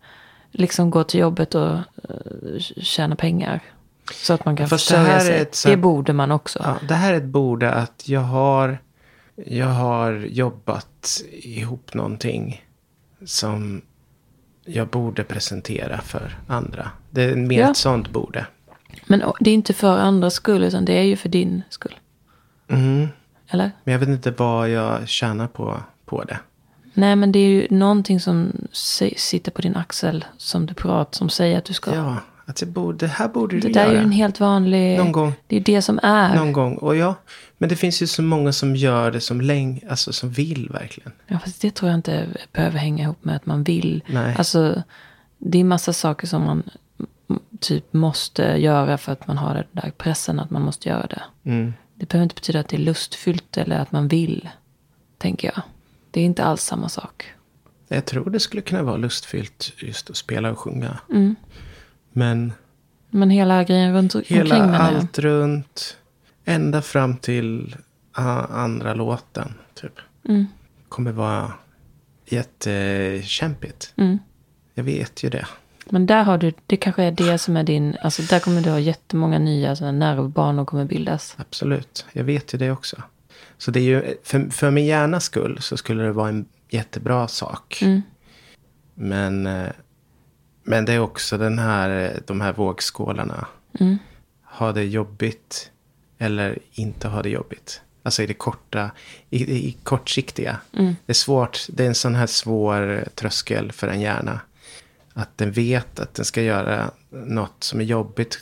liksom 0.50 0.90
gå 0.90 1.04
till 1.04 1.20
jobbet 1.20 1.54
och 1.54 1.72
uh, 2.10 2.58
tjäna 2.76 3.16
pengar. 3.16 3.60
Så 4.12 4.32
att 4.32 4.44
man 4.44 4.56
kan 4.56 4.68
Fast 4.68 4.88
det 4.88 4.94
försörja 4.96 5.20
sig. 5.20 5.40
ett 5.40 5.62
Det 5.66 5.76
borde 5.76 6.12
man 6.12 6.30
också. 6.32 6.60
ja, 6.64 6.76
det 6.88 6.94
här 6.94 7.12
är 7.12 7.16
ett 7.16 7.24
borde 7.24 7.72
att 7.72 8.08
jag 8.08 8.20
har, 8.20 8.78
jag 9.46 9.66
har 9.66 10.12
jobbat 10.12 11.22
ihop 11.32 11.94
någonting 11.94 12.64
som 13.24 13.82
jag 14.64 14.88
borde 14.88 15.24
presentera 15.24 16.00
för 16.00 16.38
andra. 16.46 16.90
Det 17.10 17.22
är 17.22 17.36
mer 17.36 17.60
Ja. 17.60 17.70
ett 17.70 17.76
sånt 17.76 18.10
borde. 18.10 18.46
Men 19.06 19.22
det 19.40 19.50
är 19.50 19.54
inte 19.54 19.74
för 19.74 19.98
andras 19.98 20.34
skull, 20.34 20.64
utan 20.64 20.84
det 20.84 20.98
är 20.98 21.02
ju 21.02 21.16
för 21.16 21.28
din 21.28 21.62
skull. 21.70 21.94
Mm. 22.68 23.08
Eller? 23.48 23.70
Men 23.84 23.92
jag 23.92 23.98
vet 23.98 24.08
inte 24.08 24.30
vad 24.30 24.68
jag 24.70 25.08
tjänar 25.08 25.46
på, 25.46 25.80
på 26.04 26.24
det. 26.24 26.38
Nej, 26.96 27.16
men 27.16 27.32
det 27.32 27.38
är 27.38 27.48
ju 27.48 27.66
någonting 27.70 28.20
som 28.20 28.52
si- 28.72 29.14
sitter 29.16 29.50
på 29.52 29.62
din 29.62 29.76
axel 29.76 30.24
som 30.36 30.66
du 30.66 30.74
pratar, 30.74 31.16
som 31.16 31.28
säger 31.28 31.58
att 31.58 31.64
du 31.64 31.72
ska. 31.72 31.94
Ja, 31.94 32.16
att 32.44 32.60
jag 32.60 32.70
borde, 32.70 32.98
det 32.98 33.06
här 33.12 33.28
borde 33.28 33.56
det 33.56 33.66
du 33.66 33.72
där 33.72 33.80
är 33.80 33.86
göra. 33.86 33.96
ju 33.98 34.02
en 34.04 34.12
helt 34.12 34.40
vanlig... 34.40 34.98
Någon 34.98 35.12
gång. 35.12 35.32
Det 35.46 35.56
är 35.56 35.60
det 35.60 35.82
som 35.82 36.00
är. 36.02 36.36
Någon 36.36 36.52
gång. 36.52 36.76
Och 36.76 36.96
ja, 36.96 37.14
men 37.58 37.68
det 37.68 37.76
finns 37.76 38.02
ju 38.02 38.06
så 38.06 38.22
många 38.22 38.52
som 38.52 38.76
gör 38.76 39.10
det 39.10 39.20
som 39.20 39.40
länge, 39.40 39.80
alltså 39.90 40.12
som 40.12 40.30
vill 40.30 40.68
verkligen. 40.72 41.12
Ja, 41.26 41.38
fast 41.38 41.62
det 41.62 41.74
tror 41.74 41.90
jag 41.90 41.98
inte 41.98 42.26
behöver 42.52 42.78
hänga 42.78 43.04
ihop 43.04 43.24
med 43.24 43.36
att 43.36 43.46
man 43.46 43.64
vill. 43.64 44.02
Nej. 44.06 44.34
Alltså, 44.38 44.82
det 45.38 45.58
är 45.60 45.64
massa 45.64 45.92
saker 45.92 46.26
som 46.26 46.42
man 46.44 46.62
typ 47.60 47.92
måste 47.92 48.42
göra 48.42 48.98
för 48.98 49.12
att 49.12 49.26
man 49.26 49.38
har 49.38 49.54
den 49.54 49.64
där 49.72 49.92
pressen 49.98 50.40
att 50.40 50.50
man 50.50 50.62
måste 50.62 50.88
göra 50.88 51.06
det. 51.06 51.22
Mm. 51.50 51.74
Det 51.94 52.08
behöver 52.08 52.22
inte 52.22 52.34
betyda 52.34 52.60
att 52.60 52.68
det 52.68 52.76
är 52.76 52.80
lustfyllt 52.80 53.56
eller 53.56 53.78
att 53.78 53.92
man 53.92 54.08
vill, 54.08 54.48
tänker 55.18 55.52
jag. 55.54 55.62
Det 56.16 56.20
är 56.20 56.24
inte 56.24 56.44
alls 56.44 56.62
samma 56.62 56.88
sak. 56.88 57.32
Jag 57.88 58.04
tror 58.04 58.30
det 58.30 58.40
skulle 58.40 58.62
kunna 58.62 58.82
vara 58.82 58.96
lustfyllt 58.96 59.72
just 59.76 60.10
att 60.10 60.16
spela 60.16 60.50
och 60.50 60.58
sjunga. 60.58 60.98
Mm. 61.10 61.36
Men 62.12 62.52
Men 63.10 63.30
hela 63.30 63.64
grejen 63.64 63.94
runt 63.94 64.14
omkring 64.14 64.38
hela 64.38 64.56
jag. 64.56 64.74
allt 64.74 65.18
runt. 65.18 65.96
Ända 66.44 66.82
fram 66.82 67.16
till 67.16 67.76
ah, 68.12 68.44
andra 68.46 68.94
låten, 68.94 69.54
typ. 69.74 69.92
Mm. 70.28 70.46
Kommer 70.88 71.12
vara 71.12 71.52
jättekämpigt. 72.26 73.92
Mm. 73.96 74.18
Jag 74.74 74.84
vet 74.84 75.22
ju 75.22 75.30
det. 75.30 75.46
Men 75.90 76.06
där 76.06 76.22
har 76.22 76.38
du, 76.38 76.52
det 76.66 76.76
kanske 76.76 77.02
är 77.02 77.12
det 77.12 77.38
som 77.38 77.56
är 77.56 77.64
din, 77.64 77.96
alltså 78.02 78.22
där 78.22 78.40
kommer 78.40 78.60
du 78.60 78.70
ha 78.70 78.78
jättemånga 78.78 79.38
nya 79.38 79.76
sådana 79.76 79.98
nervbanor 79.98 80.64
kommer 80.64 80.84
bildas. 80.84 81.34
Absolut. 81.38 82.06
Jag 82.12 82.24
vet 82.24 82.54
ju 82.54 82.58
det 82.58 82.70
också. 82.70 82.96
Så 83.58 83.70
det 83.70 83.80
är 83.80 83.84
ju, 83.84 84.16
för, 84.22 84.50
för 84.50 84.70
min 84.70 84.86
hjärnas 84.86 85.24
skull 85.24 85.58
så 85.60 85.76
skulle 85.76 86.02
det 86.02 86.12
vara 86.12 86.28
en 86.28 86.46
jättebra 86.68 87.28
sak. 87.28 87.82
Mm. 87.82 88.02
Men, 88.94 89.46
eh, 89.46 89.68
men 90.62 90.84
det 90.84 90.92
är 90.92 90.98
också 90.98 91.38
den 91.38 91.58
här, 91.58 92.04
eh, 92.04 92.20
de 92.26 92.40
här 92.40 92.52
vågskålarna. 92.52 93.46
Mm. 93.80 93.98
Ha 94.44 94.72
det 94.72 94.84
jobbigt 94.84 95.70
eller 96.18 96.58
inte 96.72 97.08
ha 97.08 97.22
det 97.22 97.30
jobbigt. 97.30 97.80
Alltså 98.02 98.22
i 98.22 98.26
det 98.26 98.34
korta, 98.34 98.90
i, 99.30 99.44
i, 99.44 99.68
i 99.68 99.76
kortsiktiga. 99.82 100.58
Mm. 100.72 100.96
Det 101.06 101.12
är 101.12 101.14
svårt, 101.14 101.66
det 101.68 101.84
är 101.84 101.88
en 101.88 101.94
sån 101.94 102.14
här 102.14 102.26
svår 102.26 103.08
tröskel 103.14 103.72
för 103.72 103.88
en 103.88 104.00
hjärna. 104.00 104.40
Att 105.12 105.38
den 105.38 105.52
vet 105.52 106.00
att 106.00 106.14
den 106.14 106.24
ska 106.24 106.42
göra 106.42 106.90
något 107.10 107.64
som 107.64 107.80
är 107.80 107.84
jobbigt. 107.84 108.38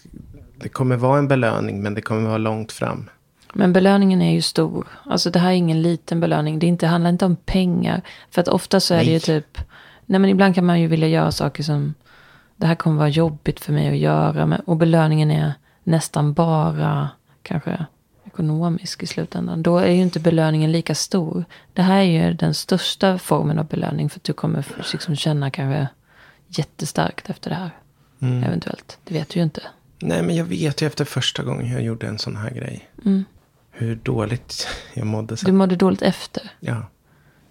Det 0.57 0.69
kommer 0.69 0.97
vara 0.97 1.19
en 1.19 1.29
belöning 1.29 1.83
men 1.83 1.95
det 1.95 2.01
kommer 2.01 2.29
vara 2.29 2.39
långt 2.39 2.73
fram. 2.73 3.11
Men 3.55 3.73
belöningen 3.73 4.23
är 4.23 4.33
ju 4.33 4.43
stor. 4.43 4.87
Alltså 5.05 5.31
det 5.31 5.39
här 5.39 5.49
är 5.49 5.55
ingen 5.55 5.83
liten 5.83 6.21
belöning. 6.21 6.59
Det 6.59 6.67
inte, 6.67 6.87
handlar 6.87 7.11
inte 7.11 7.25
om 7.25 7.37
pengar. 7.37 8.03
För 8.31 8.41
att 8.41 8.49
ofta 8.49 8.81
så 8.81 8.95
är 8.95 8.99
det 8.99 9.05
ju 9.05 9.11
Nej. 9.11 9.21
typ... 9.21 9.59
Nej 10.07 10.21
men 10.21 10.31
ibland 10.31 10.55
kan 10.55 10.67
man 10.67 10.81
ju 10.81 10.87
vilja 10.87 11.09
göra 11.09 11.33
saker 11.33 11.63
som... 11.63 11.95
Det 12.57 12.67
här 12.67 12.75
kommer 12.75 12.97
vara 12.97 13.09
jobbigt 13.09 13.61
för 13.61 13.73
mig 13.73 13.89
att 13.89 13.97
göra. 13.97 14.47
Men, 14.47 14.61
och 14.61 14.77
belöningen 14.77 15.31
är 15.31 15.53
nästan 15.85 16.33
bara 16.33 17.09
kanske 17.43 17.87
ekonomisk 18.27 19.03
i 19.03 19.07
slutändan. 19.07 19.63
Då 19.63 19.79
är 19.79 19.91
ju 19.91 20.03
inte 20.03 20.21
belöningen 20.21 20.73
lika 20.73 20.95
stor. 20.95 21.45
Det 21.73 21.83
här 21.83 21.99
är 21.99 22.29
ju 22.29 22.35
den 22.35 22.55
största 22.55 23.19
formen 23.19 23.59
av 23.59 23.67
belöning. 23.67 24.11
För 24.11 24.19
att 24.19 24.25
du 24.25 24.33
kommer 24.33 24.67
liksom 24.93 25.17
känna 25.17 25.51
kanske 25.51 25.89
jättestarkt 26.49 27.31
efter 27.31 27.51
det 27.51 27.57
här. 27.57 27.71
Eventuellt. 28.21 28.99
Det 29.05 29.15
vet 29.15 29.29
du 29.29 29.39
ju 29.39 29.45
inte. 29.45 29.63
Nej 29.99 30.23
men 30.23 30.37
jag 30.37 30.45
vet 30.45 30.83
ju 30.83 30.87
efter 30.87 31.05
första 31.05 31.43
gången 31.43 31.73
jag 31.73 31.83
gjorde 31.83 32.07
en 32.07 32.19
sån 32.19 32.37
här 32.37 32.51
grej. 32.51 32.89
Mm. 33.05 33.25
Hur 33.77 33.97
dåligt 33.97 34.69
jag 34.95 35.07
mådde 35.07 35.33
Du 35.35 35.37
sen. 35.37 35.57
mådde 35.57 35.77
dåligt 35.77 36.03
efter. 36.03 36.51
Ja, 36.61 36.91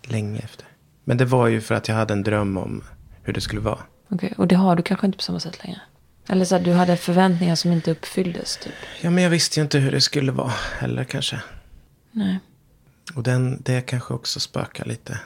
länge 0.04 0.40
efter. 0.40 0.66
Men 1.04 1.18
det 1.18 1.26
var 1.26 1.48
ju 1.48 1.62
för 1.62 1.76
att 1.76 1.88
jag 1.88 1.96
hade 1.96 2.14
en 2.14 2.24
dröm 2.24 2.58
om 2.58 2.84
hur 3.24 3.34
det 3.34 3.42
skulle 3.42 3.62
vara. 3.62 3.80
Okej, 4.10 4.34
och 4.38 4.48
det 4.48 4.56
har 4.56 4.76
du 4.76 4.84
kanske 4.84 5.06
inte 5.08 5.18
på 5.18 5.24
samma 5.24 5.40
sätt 5.40 5.64
längre? 5.64 5.82
Eller 6.28 6.46
så 6.46 6.56
att 6.56 6.64
du 6.64 6.74
hade 6.74 6.98
förväntningar 6.98 7.56
som 7.56 7.72
inte 7.72 7.92
uppfylldes 7.92 8.58
typ? 8.58 8.74
Ja, 9.02 9.10
men 9.10 9.24
jag 9.24 9.30
visste 9.30 9.60
ju 9.60 9.64
inte 9.64 9.80
hur 9.80 9.92
det 9.92 10.02
skulle 10.02 10.32
vara 10.32 10.54
heller 10.80 11.04
kanske. 11.04 11.42
Nej. 12.12 12.40
Och 13.16 13.24
den, 13.24 13.62
det 13.62 13.82
kanske 13.82 14.14
också 14.14 14.40
spökar 14.40 14.86
lite. 14.86 15.20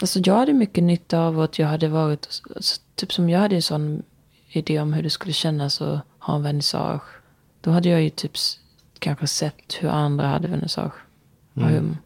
Alltså 0.00 0.20
jag 0.24 0.34
hade 0.36 0.52
mycket 0.52 0.84
nytta 0.84 1.18
av 1.20 1.40
att 1.40 1.58
jag 1.58 1.66
hade 1.66 1.88
varit, 1.88 2.42
alltså, 2.56 2.80
typ 2.94 3.12
som 3.12 3.30
jag 3.30 3.40
hade 3.40 3.56
en 3.56 3.62
sån 3.62 4.02
idé 4.48 4.80
om 4.80 4.92
hur 4.92 5.02
det 5.02 5.10
skulle 5.10 5.32
kännas 5.32 5.80
att 5.80 6.00
ha 6.18 6.34
en 6.36 6.42
vernissage. 6.42 7.02
Då 7.60 7.70
hade 7.70 7.88
jag 7.88 8.02
ju 8.02 8.10
typ 8.10 8.32
kanske 8.98 9.26
sett 9.26 9.76
hur 9.80 9.88
andra 9.88 10.26
hade 10.26 10.48
vernissage. 10.48 10.94
Och 11.54 11.62
hur, 11.62 11.96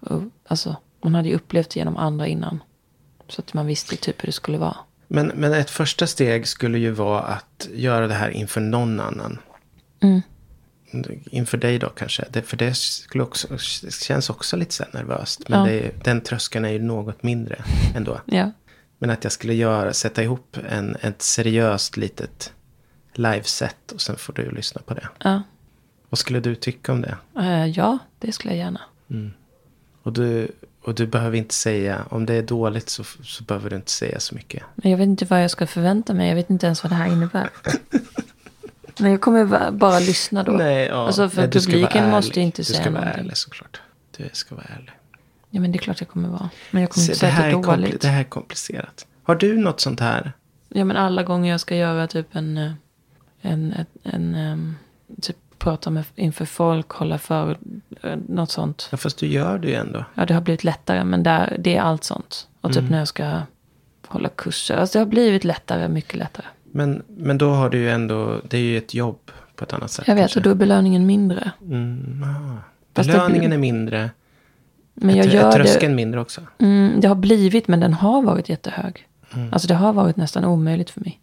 och, 0.00 0.22
alltså 0.46 0.76
man 1.02 1.14
hade 1.14 1.28
ju 1.28 1.34
upplevt 1.34 1.70
det 1.70 1.80
genom 1.80 1.96
andra 1.96 2.26
innan. 2.26 2.62
Så 3.28 3.40
att 3.40 3.54
man 3.54 3.66
visste 3.66 3.96
typ 3.96 4.22
hur 4.22 4.26
det 4.26 4.32
skulle 4.32 4.58
vara. 4.58 4.76
Men, 5.08 5.26
men 5.26 5.52
ett 5.52 5.70
första 5.70 6.06
steg 6.06 6.48
skulle 6.48 6.78
ju 6.78 6.90
vara 6.90 7.20
att 7.22 7.68
göra 7.74 8.06
det 8.06 8.14
här 8.14 8.30
inför 8.30 8.60
någon 8.60 9.00
annan. 9.00 9.38
Mm. 10.00 10.22
Inför 11.30 11.58
dig 11.58 11.78
då 11.78 11.88
kanske. 11.88 12.24
Det, 12.30 12.42
för 12.42 12.56
det 12.56 12.74
skulle 12.76 13.24
också, 13.24 13.48
det 13.82 13.92
känns 13.92 14.30
också 14.30 14.56
lite 14.56 14.74
så 14.74 14.84
nervöst. 14.92 15.48
Men 15.48 15.60
Ja. 15.60 15.66
det, 15.66 16.04
den 16.04 16.20
tröskeln 16.20 16.64
är 16.64 16.68
ju 16.70 16.82
något 16.82 17.22
mindre 17.22 17.64
ändå. 17.94 18.20
Ja. 18.26 18.50
Men 18.98 19.10
att 19.10 19.24
jag 19.24 19.32
skulle 19.32 19.54
göra, 19.54 19.92
sätta 19.92 20.22
ihop 20.22 20.56
en, 20.68 20.96
ett 21.00 21.22
seriöst 21.22 21.96
litet 21.96 22.52
liveset. 23.14 23.92
Och 23.92 24.00
sen 24.00 24.16
får 24.16 24.32
du 24.32 24.50
lyssna 24.50 24.80
på 24.86 24.94
det. 24.94 25.08
Ja. 25.18 25.42
Vad 26.14 26.18
skulle 26.18 26.40
du 26.40 26.54
tycka 26.54 26.92
om 26.92 27.00
det? 27.02 27.16
Eh, 27.38 27.66
ja, 27.66 27.98
det 28.18 28.32
skulle 28.32 28.54
jag 28.54 28.58
gärna. 28.58 28.80
Och 30.02 30.12
du, 30.12 30.48
och 30.82 30.94
du 30.94 31.06
behöver 31.06 31.36
inte 31.36 31.54
säga, 31.54 32.04
om 32.10 32.26
det 32.26 32.34
är 32.34 32.42
dåligt 32.42 32.88
så, 32.88 33.04
så 33.04 33.44
behöver 33.44 33.70
du 33.70 33.76
inte 33.76 33.90
säga 33.90 34.20
så 34.20 34.34
mycket. 34.34 34.62
Men 34.74 34.90
jag 34.90 34.98
vet 34.98 35.06
inte 35.06 35.24
vad 35.24 35.42
jag 35.42 35.50
ska 35.50 35.66
förvänta 35.66 36.14
mig. 36.14 36.28
Jag 36.28 36.34
vet 36.34 36.50
inte 36.50 36.66
ens 36.66 36.82
vad 36.82 36.92
det 36.92 36.96
här 36.96 37.06
innebär. 37.12 37.50
Men 38.98 39.10
jag 39.10 39.20
kommer 39.20 39.70
bara 39.70 39.98
lyssna 39.98 40.42
då. 40.42 40.52
Nej, 40.52 40.86
ja. 40.86 41.06
Alltså 41.06 41.28
för 41.28 41.40
Nej, 41.40 41.50
du 41.50 41.60
publiken 41.60 42.10
måste 42.10 42.40
inte 42.40 42.60
Du 42.62 42.64
säga 42.64 42.80
ska 42.80 42.90
vara 42.90 43.00
någonting. 43.00 43.24
ärlig 43.24 43.36
såklart. 43.36 43.80
Du 44.16 44.28
ska 44.32 44.54
vara 44.54 44.66
ärlig. 44.76 44.92
Ja 45.50 45.60
men 45.60 45.72
det 45.72 45.76
är 45.76 45.80
klart 45.80 46.00
jag 46.00 46.08
kommer 46.08 46.28
vara. 46.28 46.50
Men 46.70 46.82
jag 46.82 46.90
kommer 46.90 47.06
Se, 47.06 47.12
inte 47.12 47.26
det, 47.26 47.32
säga 47.32 47.44
att 47.46 47.64
det 47.64 47.70
är 47.70 47.76
dåligt. 47.76 48.00
det 48.00 48.08
här 48.08 48.20
är 48.20 48.24
komplicerat. 48.24 49.06
Har 49.22 49.34
du 49.34 49.58
något 49.58 49.80
sånt 49.80 50.00
här? 50.00 50.32
Ja 50.68 50.84
men 50.84 50.96
alla 50.96 51.22
gånger 51.22 51.50
jag 51.50 51.60
ska 51.60 51.76
göra 51.76 52.06
typ 52.06 52.26
en, 52.36 52.58
eh, 52.58 52.72
en, 53.40 53.72
en, 53.72 53.86
en 54.02 54.34
ehm, 54.34 54.74
typ 55.22 55.36
prata 55.64 55.90
med, 55.90 56.04
inför 56.14 56.44
folk, 56.44 56.88
hålla 56.90 57.18
för, 57.18 57.56
eh, 58.02 58.16
något 58.28 58.50
sånt. 58.50 58.88
Ja, 58.90 58.96
fast 58.96 59.18
du 59.18 59.26
gör 59.26 59.58
det 59.58 59.68
ju 59.68 59.74
ändå. 59.74 60.04
Ja 60.14 60.26
det 60.26 60.34
har 60.34 60.40
blivit 60.40 60.64
lättare 60.64 61.04
men 61.04 61.22
där, 61.22 61.56
det 61.60 61.76
är 61.76 61.80
allt 61.82 62.04
sånt. 62.04 62.48
Och 62.60 62.70
typ 62.70 62.78
Mm. 62.78 62.90
när 62.90 62.98
jag 62.98 63.08
ska 63.08 63.40
hålla 64.06 64.28
kurser. 64.28 64.76
Alltså 64.76 64.98
det 64.98 65.04
har 65.04 65.10
blivit 65.10 65.44
lättare, 65.44 65.88
mycket 65.88 66.14
lättare. 66.18 66.46
Men, 66.72 67.02
men 67.08 67.38
då 67.38 67.50
har 67.50 67.70
du 67.70 67.78
ju 67.78 67.90
ändå, 67.90 68.40
det 68.48 68.56
är 68.56 68.60
ju 68.62 68.78
ett 68.78 68.94
jobb 68.94 69.18
på 69.56 69.64
ett 69.64 69.72
annat 69.72 69.90
sätt. 69.90 70.08
Jag 70.08 70.14
vet 70.14 70.22
kanske. 70.22 70.38
och 70.38 70.42
då 70.42 70.50
är 70.50 70.54
belöningen 70.54 71.06
mindre. 71.06 71.50
Mm, 71.62 72.24
ah. 72.24 72.56
Belöningen 73.02 73.52
är 73.52 73.58
mindre. 73.58 74.10
Men 74.94 75.16
jag 75.16 75.26
gör 75.26 75.44
det. 75.50 75.52
tröskeln 75.52 75.94
mindre 75.94 76.20
också. 76.20 76.40
Mm, 76.58 77.00
det 77.00 77.08
har 77.08 77.14
blivit, 77.14 77.68
men 77.68 77.80
den 77.80 77.92
har 77.94 78.22
varit 78.22 78.48
jättehög. 78.48 79.08
Alltså 79.52 79.68
det 79.68 79.74
har 79.74 79.92
varit 79.92 80.16
nästan 80.16 80.44
omöjligt 80.44 80.90
för 80.90 81.00
mig. 81.00 81.20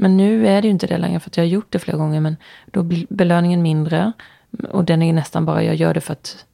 Men 0.00 0.16
nu 0.16 0.46
är 0.48 0.62
det 0.62 0.68
ju 0.68 0.72
inte 0.72 0.86
det 0.86 0.98
längre 0.98 1.20
för 1.20 1.30
att 1.30 1.36
jag 1.36 1.44
har 1.44 1.48
gjort 1.48 1.66
det 1.72 1.78
flera 1.78 1.96
gånger. 1.98 2.20
Men 2.20 2.36
då 2.66 2.82
blir 2.82 3.06
belöningen 3.10 3.62
mindre. 3.62 4.12
Och 4.70 4.84
den 4.84 5.02
är 5.02 5.12
nästan 5.12 5.44
bara, 5.44 5.62
jag 5.62 5.74
gör 5.74 5.94
det 5.94 6.00
för 6.00 6.12
att 6.12 6.44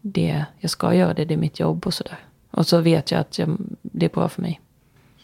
det, 0.00 0.44
jag 0.58 0.70
ska 0.70 0.94
göra 0.94 1.14
det, 1.14 1.24
det 1.24 1.34
är 1.34 1.38
mitt 1.38 1.60
jobb 1.60 1.86
och 1.86 1.94
sådär. 1.94 2.18
Och 2.50 2.66
så 2.66 2.80
vet 2.80 3.10
jag 3.10 3.20
att 3.20 3.38
jag, 3.38 3.56
det 3.82 4.06
är 4.06 4.10
bra 4.10 4.28
för 4.28 4.42
mig. 4.42 4.60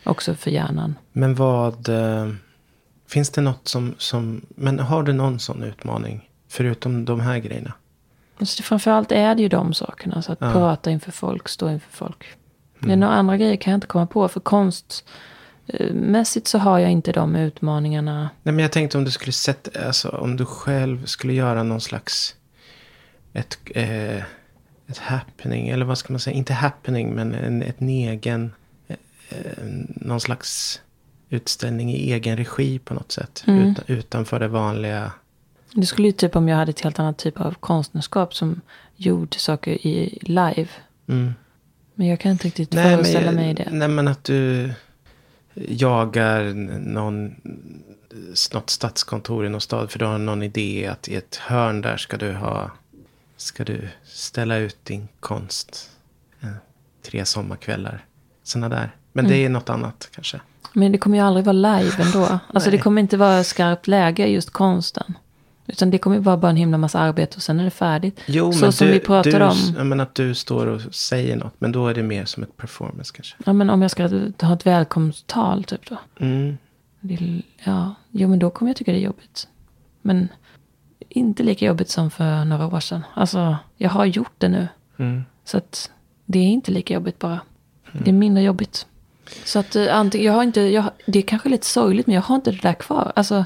Också 0.05 0.35
för 0.35 0.51
hjärnan. 0.51 0.94
Men 1.12 1.35
vad... 1.35 1.88
Eh, 1.88 2.29
finns 3.07 3.31
det 3.31 3.40
något 3.40 3.68
som, 3.68 3.94
som... 3.98 4.40
Men 4.48 4.79
har 4.79 5.03
du 5.03 5.12
någon 5.12 5.38
sån 5.38 5.62
utmaning? 5.62 6.31
Förutom 6.48 7.05
de 7.05 7.20
här 7.20 7.38
grejerna? 7.38 7.72
Alltså 8.38 8.62
framförallt 8.62 9.12
är 9.12 9.35
det 9.35 9.42
ju 9.42 9.48
de 9.48 9.75
sakerna. 9.75 10.22
Så 10.22 10.33
att 10.33 10.38
Ja. 10.40 10.53
prata 10.53 10.90
inför 10.90 11.12
folk, 11.12 11.48
stå 11.48 11.70
inför 11.70 11.90
folk. 11.92 12.27
Det 12.79 12.92
är 12.92 12.96
några 12.96 13.12
andra 13.14 13.37
grejer 13.37 13.57
kan 13.57 13.70
jag 13.70 13.77
inte 13.77 13.87
komma 13.87 14.07
på. 14.07 14.29
För 14.29 14.40
konstmässigt 15.79 16.49
så 16.49 16.59
har 16.59 16.79
jag 16.79 16.91
inte 16.91 17.13
de 17.13 17.37
utmaningarna. 17.37 18.31
Nej, 18.43 18.55
men 18.55 18.63
jag 18.63 18.73
tänkte 18.73 18.99
om 18.99 19.05
du 19.05 19.11
skulle 19.11 19.33
sätta... 19.33 19.87
Alltså 19.87 20.09
om 20.09 20.37
du 20.37 20.45
själv 20.45 21.07
skulle 21.07 21.33
göra 21.33 21.63
någon 21.63 21.81
slags... 21.81 22.37
Ett, 23.33 23.59
eh, 23.75 24.17
ett 24.87 24.99
happening. 24.99 25.69
Eller 25.69 25.85
vad 25.85 25.99
ska 25.99 26.13
man 26.13 26.21
säga? 26.21 26.37
Inte 26.37 26.53
happening, 26.53 27.15
men 27.15 27.35
en, 27.35 27.63
ett 27.63 27.81
egen... 27.81 28.53
Eh, 28.89 28.97
någon 29.89 30.21
slags 30.21 30.81
utställning 31.31 31.91
i 31.93 32.13
egen 32.13 32.37
regi 32.37 32.79
på 32.79 32.95
något 32.95 33.13
sätt. 33.13 33.45
Mm. 33.47 33.71
Utan, 33.71 33.85
utanför 33.87 34.41
det 34.41 34.49
vanliga. 34.49 35.13
Det 35.75 35.87
skulle 35.87 36.09
ju 36.09 36.13
typ 36.13 36.37
om 36.37 36.49
jag 36.49 36.57
hade 36.57 36.71
ett 36.71 36.81
helt 36.81 36.99
annat 36.99 37.19
typ 37.19 37.41
av 37.41 37.55
konstnärskap 37.55 38.35
som 38.35 38.61
gjorde 38.97 39.39
saker 39.39 39.87
i 39.87 40.19
live. 40.23 40.69
Mm. 41.09 41.35
Men 41.95 42.07
jag 42.07 42.21
kan 42.21 42.33
inte 42.33 42.47
riktigt 42.47 42.73
Nej, 42.73 42.97
föreställa 42.97 43.27
men, 43.27 43.35
mig 43.35 43.55
det. 43.55 43.69
Nej, 43.71 43.89
men 43.89 44.09
att 44.09 44.25
du 44.25 44.71
jagar 45.55 46.43
någon, 46.79 47.35
något 48.53 48.71
stadskontor 48.71 49.47
i 49.47 49.49
någon 49.49 49.61
stad. 49.61 49.91
För 49.91 49.99
du 49.99 50.05
har 50.05 50.19
någon 50.19 50.43
idé 50.43 50.87
att 50.93 51.09
i 51.09 51.15
ett 51.15 51.37
hörn 51.37 51.81
där 51.81 51.97
ska 51.97 52.17
du 52.17 52.33
ha, 52.33 52.71
ska 53.37 53.65
du 53.65 53.88
ställa 54.05 54.57
ut 54.57 54.77
din 54.85 55.09
konst. 55.21 55.91
Eh, 56.41 56.49
tre 57.03 57.25
sommarkvällar. 57.25 58.05
Sådana 58.43 58.69
där. 58.69 58.97
Men 59.12 59.25
Mm. 59.27 59.37
det 59.38 59.45
är 59.45 59.49
något 59.49 59.69
annat 59.71 60.09
kanske. 60.15 60.41
Men 60.73 60.93
det 60.93 60.99
kommer 60.99 61.17
ju 61.19 61.25
aldrig 61.25 61.45
vara 61.45 61.53
live 61.79 62.03
ändå. 62.03 62.38
Alltså 62.55 62.71
det 62.71 62.79
kommer 62.79 63.03
inte 63.03 63.17
vara 63.17 63.45
skarpt 63.45 63.87
läge 63.87 64.27
just 64.27 64.51
konsten. 64.51 65.19
Utan 65.66 65.90
det 65.90 65.98
kommer 65.98 66.18
vara 66.18 66.37
bara 66.37 66.51
en 66.51 66.57
himla 66.57 66.79
massa 66.79 66.98
arbete 66.98 67.37
och 67.37 67.42
sen 67.42 67.61
är 67.61 67.64
det 67.64 67.70
färdigt. 67.70 68.20
Jo, 68.27 68.53
Så 68.53 68.61
men 68.61 68.72
som 68.72 68.87
du, 68.87 68.92
vi 68.92 69.01
pratade 69.01 69.38
du, 69.38 69.44
om. 69.81 69.88
Men 69.88 70.01
att 70.01 70.14
du 70.14 70.35
står 70.35 70.66
och 70.66 70.81
säger 70.94 71.37
något. 71.37 71.55
Men 71.59 71.72
då 71.72 71.88
är 71.88 71.94
det 71.94 72.03
mer 72.03 72.25
som 72.25 72.42
ett 72.42 72.57
performance 72.57 73.12
kanske. 73.14 73.37
Ja 73.46 73.53
men 73.53 73.70
om 73.70 73.83
jag 73.83 73.90
ska 73.90 74.09
ha 74.40 74.55
ett 74.55 74.66
välkomsttal 74.66 75.64
typ 75.64 75.88
då. 75.88 75.96
Mm. 76.20 76.59
Det, 77.01 77.42
ja, 77.64 77.94
jo 78.11 78.29
men 78.29 78.38
då 78.38 78.51
kommer 78.51 78.70
jag 78.70 78.77
tycka 78.77 78.92
det 78.92 78.98
är 78.98 79.03
jobbigt. 79.03 79.48
Men 80.03 80.29
inte 81.09 81.42
lika 81.42 81.66
jobbigt 81.66 81.90
som 81.90 82.11
för 82.11 82.44
några 82.44 82.66
år 82.66 82.81
sedan. 82.81 83.03
Alltså 83.14 83.57
jag 83.77 83.90
har 83.90 84.05
gjort 84.05 84.35
det 84.38 84.48
nu. 84.48 84.68
Mm. 84.96 85.25
Så 85.44 85.57
att 85.57 85.90
det 86.27 86.38
är 86.38 86.46
inte 86.46 86.70
lika 86.70 86.94
jobbigt 86.94 87.18
bara. 87.18 87.40
Det 87.92 88.11
är 88.11 88.14
mindre 88.14 88.42
jobbigt. 88.42 88.87
Så 89.44 89.59
att 89.59 89.77
eh, 89.77 89.96
antingen, 89.96 90.27
jag 90.27 90.33
har 90.33 90.42
inte, 90.42 90.61
jag, 90.61 90.85
det 91.07 91.18
är 91.18 91.22
kanske 91.22 91.48
lite 91.48 91.66
sorgligt 91.66 92.07
men 92.07 92.14
jag 92.14 92.22
har 92.22 92.35
inte 92.35 92.51
det 92.51 92.62
där 92.62 92.75
kvar. 92.75 93.12
Alltså 93.16 93.44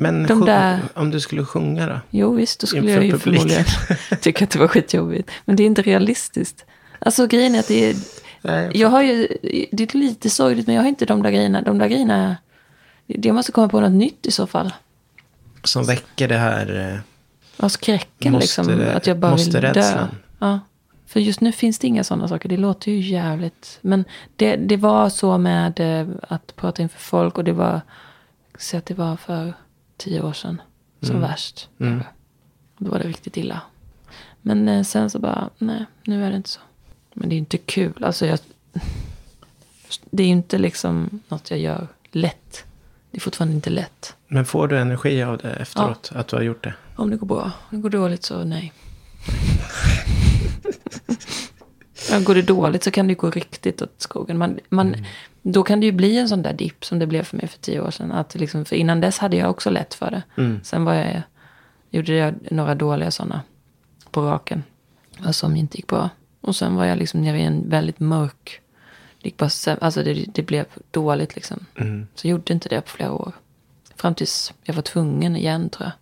Men 0.00 0.28
sjung- 0.28 0.44
där- 0.46 0.80
om 0.94 1.10
du 1.10 1.20
skulle 1.20 1.44
sjunga 1.44 1.86
då? 1.86 2.00
Jo 2.10 2.32
visst, 2.34 2.60
då 2.60 2.66
skulle 2.66 2.90
jag 2.90 3.04
ju 3.04 3.12
publik. 3.12 3.22
förmodligen 3.40 3.64
tycka 4.20 4.44
att 4.44 4.50
det 4.50 4.58
var 4.58 4.68
skitjobbigt. 4.68 5.30
Men 5.44 5.56
det 5.56 5.62
är 5.62 5.66
inte 5.66 5.82
realistiskt. 5.82 6.64
Alltså 6.98 7.26
grejen 7.26 7.54
är 7.54 7.58
att 7.60 7.68
det 7.68 7.90
är, 7.90 7.96
Nej, 8.42 8.70
jag 8.74 8.88
har 8.88 9.02
ju, 9.02 9.28
det 9.72 9.94
är 9.94 9.98
lite 9.98 10.30
sorgligt 10.30 10.66
men 10.66 10.76
jag 10.76 10.82
har 10.82 10.88
inte 10.88 11.04
de 11.06 11.22
där 11.22 11.30
grejerna. 11.30 11.62
De 11.62 11.78
där 11.78 11.88
grejerna, 11.88 12.36
jag 13.06 13.34
måste 13.34 13.52
komma 13.52 13.68
på 13.68 13.80
något 13.80 13.92
nytt 13.92 14.26
i 14.26 14.30
så 14.30 14.46
fall. 14.46 14.72
Som 15.64 15.84
väcker 15.84 16.28
det 16.28 16.36
här... 16.38 16.90
eh, 16.94 16.98
Ja, 17.60 17.68
skräcken 17.68 18.32
Måste 18.32 18.62
liksom. 18.62 18.78
det- 18.78 18.94
Att 18.94 19.06
jag 19.06 19.18
bara 19.18 19.34
vill 19.36 19.50
dö. 19.50 20.06
Ja. 20.38 20.60
För 21.06 21.20
just 21.20 21.40
nu 21.40 21.52
finns 21.52 21.78
det 21.78 21.86
inga 21.86 22.04
sådana 22.04 22.28
saker. 22.28 22.48
Det 22.48 22.56
låter 22.56 22.92
ju 22.92 23.00
jävligt. 23.00 23.78
Men 23.80 24.04
det, 24.36 24.56
det 24.56 24.76
var 24.76 25.08
så 25.08 25.38
med 25.38 25.80
eh, 26.00 26.06
att 26.28 26.56
prata 26.56 26.82
inför 26.82 26.98
folk. 27.00 27.38
Och 27.38 27.44
det 27.44 27.52
var, 27.52 27.80
så 28.58 28.76
att 28.76 28.86
det 28.86 28.94
var 28.94 29.16
för 29.16 29.52
tio 29.98 30.22
år 30.22 30.32
sedan. 30.32 30.62
Som 31.00 31.20
värst. 31.20 31.68
Mm. 31.78 32.02
Då 32.78 32.90
var 32.90 32.98
det 32.98 33.08
riktigt 33.08 33.36
illa. 33.36 33.60
Men 34.42 34.68
eh, 34.68 34.82
sen 34.82 35.10
så 35.10 35.18
bara, 35.18 35.50
nej, 35.58 35.84
nu 36.04 36.24
är 36.24 36.30
det 36.30 36.36
inte 36.36 36.48
så. 36.48 36.60
Men 37.14 37.28
det 37.28 37.34
är 37.34 37.38
inte 37.38 37.58
kul. 37.58 38.04
Alltså 38.04 38.26
jag, 38.26 38.38
det 40.10 40.22
är 40.22 40.26
inte 40.26 40.58
liksom 40.58 41.20
något 41.28 41.50
jag 41.50 41.60
gör 41.60 41.88
lätt. 42.10 42.64
Det 43.10 43.18
är 43.18 43.20
fortfarande 43.20 43.54
inte 43.54 43.70
lätt. 43.70 44.14
Men 44.28 44.44
får 44.44 44.68
du 44.68 44.78
energi 44.78 45.22
av 45.22 45.38
det 45.38 45.52
efteråt? 45.52 46.10
Att 46.14 46.28
du 46.28 46.36
har 46.36 46.42
gjort 46.42 46.64
det? 46.64 46.74
Om 46.96 47.10
det 47.10 47.16
går 47.16 47.26
bra. 47.26 47.52
Om 47.70 47.76
det 47.76 47.76
går 47.76 47.90
dåligt 47.90 48.24
så 48.24 48.44
nej. 48.44 48.72
ja, 52.10 52.20
går 52.20 52.34
det 52.34 52.42
dåligt 52.42 52.82
så 52.84 52.90
kan 52.90 53.06
det 53.06 53.10
ju 53.10 53.16
gå 53.16 53.30
riktigt 53.30 53.82
åt 53.82 53.94
skogen. 53.98 54.38
Man, 54.38 54.58
man, 54.68 54.94
Då 55.42 55.62
kan 55.62 55.80
det 55.80 55.86
ju 55.86 55.92
bli 55.92 56.18
en 56.18 56.28
sån 56.28 56.42
där 56.42 56.52
dipp 56.52 56.84
som 56.84 56.98
det 56.98 57.06
blev 57.06 57.22
för 57.22 57.36
mig 57.36 57.48
för 57.48 57.58
tio 57.58 57.80
år 57.80 57.90
sedan. 57.90 58.12
Att 58.12 58.34
liksom, 58.34 58.64
för 58.64 58.76
innan 58.76 59.00
dess 59.00 59.18
hade 59.18 59.36
jag 59.36 59.50
också 59.50 59.70
lätt 59.70 59.94
för 59.94 60.10
det. 60.10 60.22
Mm. 60.36 60.60
Sen 60.64 60.84
var 60.84 60.94
jag, 60.94 61.22
gjorde 61.90 62.12
jag 62.12 62.34
några 62.50 62.74
dåliga 62.74 63.10
sådana 63.10 63.40
på 64.10 64.22
raken. 64.22 64.62
Som 65.32 65.56
inte 65.56 65.76
gick 65.76 65.86
bra. 65.86 66.10
Och 66.40 66.56
sen 66.56 66.74
var 66.74 66.84
jag 66.84 66.98
liksom 66.98 67.22
nere 67.22 67.38
i 67.38 67.42
en 67.42 67.70
väldigt 67.70 68.00
mörk... 68.00 68.60
Det, 69.22 69.28
gick 69.28 69.36
bara, 69.36 69.76
alltså 69.80 70.02
det, 70.02 70.14
det 70.34 70.42
blev 70.42 70.66
dåligt 70.90 71.34
liksom. 71.34 71.66
Mm. 71.76 72.06
Så 72.14 72.26
jag 72.26 72.30
gjorde 72.30 72.52
inte 72.52 72.68
det 72.68 72.80
på 72.80 72.88
flera 72.88 73.12
år. 73.12 73.32
Fram 73.96 74.14
tills 74.14 74.54
jag 74.62 74.74
var 74.74 74.82
tvungen 74.82 75.36
igen 75.36 75.70
tror 75.70 75.90
jag. 75.90 75.94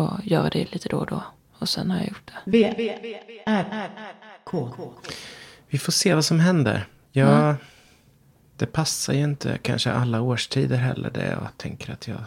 Och 0.00 0.26
göra 0.26 0.50
det 0.50 0.72
lite 0.72 0.88
då 0.88 0.96
och 0.96 1.06
då. 1.06 1.22
Och 1.58 1.68
sen 1.68 1.90
har 1.90 1.98
jag 1.98 2.08
gjort 2.08 2.30
det. 2.44 2.50
V, 2.50 2.74
R, 3.46 3.90
K. 4.50 4.92
Vi 5.68 5.78
får 5.78 5.92
se 5.92 6.14
vad 6.14 6.24
som 6.24 6.40
händer. 6.40 6.86
Jag, 7.12 7.54
Det 8.56 8.66
passar 8.66 9.12
ju 9.12 9.20
inte 9.24 9.58
kanske 9.62 9.92
alla 9.92 10.20
årstider 10.20 10.76
heller. 10.76 11.10
Det 11.10 11.26
jag 11.26 11.48
tänker 11.56 11.92
att 11.92 12.08
jag... 12.08 12.18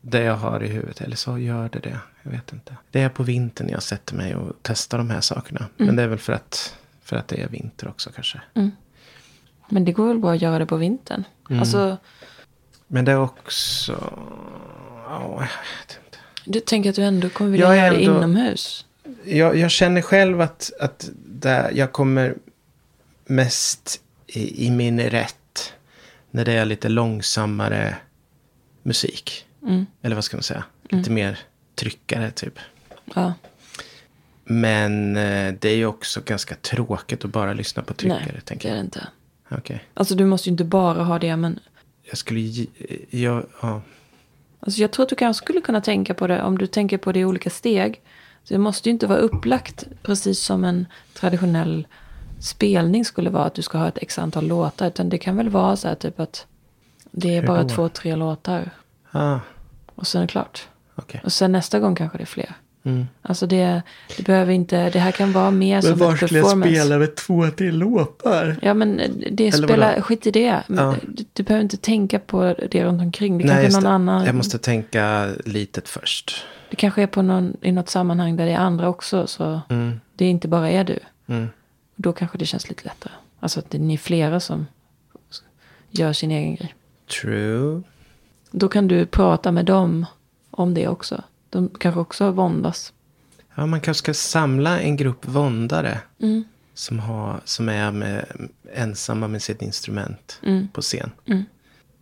Det 0.00 0.20
jag 0.22 0.36
har 0.36 0.62
i 0.62 0.68
huvudet. 0.68 1.00
Eller 1.00 1.16
så 1.16 1.38
gör 1.38 1.68
det 1.68 1.78
det. 1.78 1.98
Jag 2.22 2.30
vet 2.30 2.52
inte. 2.52 2.76
Det 2.90 3.00
är 3.00 3.08
på 3.08 3.22
vintern 3.22 3.68
jag 3.68 3.82
sätter 3.82 4.14
mig 4.14 4.36
och 4.36 4.52
testar 4.62 4.98
de 4.98 5.10
här 5.10 5.20
sakerna. 5.20 5.66
Men 5.76 5.96
det 5.96 6.02
är 6.02 6.06
väl 6.08 6.18
för 6.18 6.32
att, 6.32 6.76
för 7.02 7.16
att 7.16 7.28
det 7.28 7.42
är 7.42 7.48
vinter 7.48 7.88
också 7.88 8.10
kanske. 8.14 8.40
Men 9.68 9.84
det 9.84 9.92
går 9.92 10.08
väl 10.08 10.18
bra 10.18 10.32
att 10.32 10.42
göra 10.42 10.58
det 10.58 10.66
på 10.66 10.76
vintern. 10.76 11.24
Mm. 11.50 11.60
Alltså, 11.60 11.96
Men 12.86 13.04
det 13.04 13.12
är 13.12 13.18
också... 13.20 13.92
Ja, 15.08 15.32
jag 15.32 15.40
vet 15.40 15.98
inte. 16.06 16.18
du 16.44 16.60
tänker 16.60 16.90
att 16.90 16.96
du 16.96 17.02
ändå 17.02 17.28
kommer 17.30 17.50
vilja 17.50 17.66
Jag 17.66 17.76
göra 17.76 17.90
det 17.96 18.04
ändå- 18.04 18.16
inomhus. 18.18 18.84
Jag, 19.24 19.56
jag 19.56 19.70
känner 19.70 20.02
själv 20.02 20.40
att, 20.40 20.70
att 20.80 21.10
där 21.14 21.70
jag 21.74 21.92
kommer 21.92 22.34
mest 23.26 24.00
i, 24.26 24.66
i 24.66 24.70
min 24.70 25.00
rätt 25.00 25.72
när 26.30 26.44
det 26.44 26.52
är 26.52 26.64
lite 26.64 26.88
långsammare 26.88 27.96
musik. 28.82 29.46
Mm. 29.62 29.86
Eller 30.02 30.14
vad 30.14 30.24
ska 30.24 30.36
man 30.36 30.42
säga? 30.42 30.64
Lite 30.90 31.10
mer 31.10 31.38
tryckare 31.74 32.30
typ. 32.30 32.58
Ja. 33.14 33.34
Men 34.44 35.16
eh, 35.16 35.54
det 35.60 35.68
är 35.68 35.76
ju 35.76 35.86
också 35.86 36.20
ganska 36.24 36.54
tråkigt 36.54 37.24
att 37.24 37.30
bara 37.30 37.52
lyssna 37.52 37.82
på 37.82 37.94
tryckare. 37.94 38.22
Nej, 38.24 38.32
det 38.34 38.40
tänker 38.40 38.68
är 38.68 38.72
jag. 38.72 38.82
det 38.82 38.84
inte. 38.84 39.08
Okej. 39.50 39.84
Alltså 39.94 40.14
du 40.14 40.24
måste 40.24 40.48
ju 40.48 40.50
inte 40.50 40.64
bara 40.64 41.04
ha 41.04 41.18
det, 41.18 41.36
men 41.36 41.60
Jag 42.02 42.18
skulle 42.18 42.66
jag, 43.10 43.46
ja. 43.62 43.82
Alltså 44.60 44.80
jag 44.80 44.90
tror 44.90 45.02
att 45.02 45.08
du 45.08 45.16
kanske 45.16 45.44
skulle 45.44 45.60
kunna 45.60 45.80
tänka 45.80 46.14
på 46.14 46.26
det 46.26 46.42
om 46.42 46.58
du 46.58 46.66
tänker 46.66 46.98
på 46.98 47.12
det 47.12 47.20
i 47.20 47.24
olika 47.24 47.50
steg. 47.50 48.00
Så 48.48 48.54
det 48.54 48.58
måste 48.58 48.88
ju 48.88 48.92
inte 48.92 49.06
vara 49.06 49.18
upplagt 49.18 49.84
precis 50.02 50.38
som 50.40 50.64
en 50.64 50.86
traditionell 51.14 51.86
spelning 52.40 53.04
skulle 53.04 53.30
vara. 53.30 53.44
Att 53.44 53.54
du 53.54 53.62
ska 53.62 53.78
ha 53.78 53.88
ett 53.88 53.98
x 54.02 54.18
antal 54.18 54.46
låtar. 54.46 54.86
Utan 54.86 55.08
det 55.08 55.18
kan 55.18 55.36
väl 55.36 55.48
vara 55.48 55.76
så 55.76 55.88
här 55.88 55.94
typ 55.94 56.20
att 56.20 56.46
det 57.10 57.36
är 57.36 57.42
bara 57.46 57.64
två, 57.64 57.88
tre 57.88 58.16
låtar. 58.16 58.70
Ah, 59.10 59.38
Och 59.94 60.06
sen 60.06 60.22
är 60.22 60.26
det 60.26 60.30
klart. 60.30 60.68
okej. 60.94 61.20
Och 61.24 61.32
sen 61.32 61.52
nästa 61.52 61.80
gång 61.80 61.94
kanske 61.94 62.18
det 62.18 62.24
är 62.24 62.26
fler. 62.26 62.52
Mm. 62.82 63.06
Alltså 63.22 63.46
det, 63.46 63.82
det 64.16 64.22
behöver 64.26 64.52
inte, 64.52 64.90
det 64.90 64.98
här 64.98 65.12
kan 65.12 65.32
vara 65.32 65.50
mer 65.50 65.80
som 65.80 65.92
ett 65.92 65.98
performance. 66.20 66.98
med 66.98 67.14
två 67.16 67.50
till 67.50 67.78
låtar? 67.78 68.56
Ja 68.62 68.74
men 68.74 68.96
det 69.30 69.48
Eller 69.48 69.66
spelar, 69.66 69.90
vadå? 69.90 70.02
skit 70.02 70.26
i 70.26 70.30
det. 70.30 70.62
Ja. 70.68 70.94
Du, 71.08 71.24
du 71.32 71.42
behöver 71.42 71.62
inte 71.62 71.76
tänka 71.76 72.18
på 72.18 72.54
det 72.70 72.84
runt 72.84 73.02
omkring. 73.02 73.38
Det 73.38 73.44
Nej, 73.44 73.62
kanske 73.62 73.68
är 73.80 73.82
någon 73.82 74.06
det. 74.06 74.12
annan. 74.12 74.26
Jag 74.26 74.34
måste 74.34 74.58
tänka 74.58 75.28
litet 75.44 75.88
först. 75.88 76.44
Det 76.70 76.76
kanske 76.76 77.02
är 77.02 77.06
på 77.06 77.22
någon, 77.22 77.56
i 77.62 77.72
något 77.72 77.88
sammanhang 77.88 78.36
där 78.36 78.46
det 78.46 78.52
är 78.52 78.58
andra 78.58 78.88
också. 78.88 79.26
Så 79.26 79.60
Mm. 79.68 80.00
det 80.16 80.24
inte 80.24 80.48
bara 80.48 80.70
är 80.70 80.84
du. 80.84 80.98
Mm. 81.26 81.48
Då 81.96 82.12
kanske 82.12 82.38
det 82.38 82.46
känns 82.46 82.68
lite 82.68 82.84
lättare. 82.84 83.12
Alltså 83.40 83.60
att 83.60 83.70
det, 83.70 83.78
ni 83.78 83.94
är 83.94 83.98
flera 83.98 84.40
som 84.40 84.66
gör 85.90 86.12
sin 86.12 86.30
egen 86.30 86.54
grej. 86.54 86.74
True. 87.22 87.82
Då 88.50 88.68
kan 88.68 88.88
du 88.88 89.06
prata 89.06 89.52
med 89.52 89.64
dem 89.64 90.06
om 90.50 90.74
det 90.74 90.88
också. 90.88 91.22
De 91.50 91.68
kanske 91.68 92.00
också 92.00 92.30
våndas. 92.30 92.92
Ja, 93.54 93.66
man 93.66 93.80
kanske 93.80 93.98
ska 93.98 94.14
samla 94.14 94.80
en 94.80 94.96
grupp 94.96 95.26
våndare. 95.28 95.98
Mm. 96.20 96.44
Som, 96.74 96.98
har, 96.98 97.40
som 97.44 97.68
är 97.68 97.90
med, 97.92 98.24
ensamma 98.74 99.28
med 99.28 99.42
sitt 99.42 99.62
instrument 99.62 100.40
Mm. 100.42 100.68
på 100.68 100.80
scen. 100.82 101.10
Mm. 101.26 101.44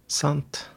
Sant. 0.06 0.70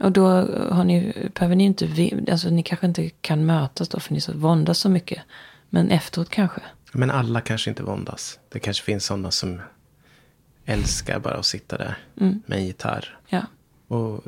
Och 0.00 0.12
då 0.12 0.26
har 0.70 0.84
ni, 0.84 1.28
behöver 1.34 1.56
ni 1.56 1.64
inte, 1.64 1.88
alltså 2.30 2.50
ni 2.50 2.62
kanske 2.62 2.86
inte 2.86 3.08
kan 3.10 3.46
mötas 3.46 3.88
då 3.88 4.00
för 4.00 4.14
ni 4.14 4.20
så 4.20 4.32
våndas 4.32 4.78
så 4.78 4.88
mycket. 4.88 5.22
Men 5.70 5.90
efteråt 5.90 6.30
kanske. 6.30 6.60
Men 6.92 7.10
alla 7.10 7.40
kanske 7.40 7.70
inte 7.70 7.82
våndas. 7.82 8.38
Det 8.48 8.58
kanske 8.58 8.84
finns 8.84 9.04
sådana 9.06 9.30
som 9.30 9.60
älskar 10.64 11.18
bara 11.18 11.34
att 11.34 11.46
sitta 11.46 11.78
där 11.78 11.98
Mm. 12.20 12.42
med 12.46 12.58
en 12.58 12.66
gitarr. 12.66 13.18
Ja, 13.28 13.42
Och 13.88 14.24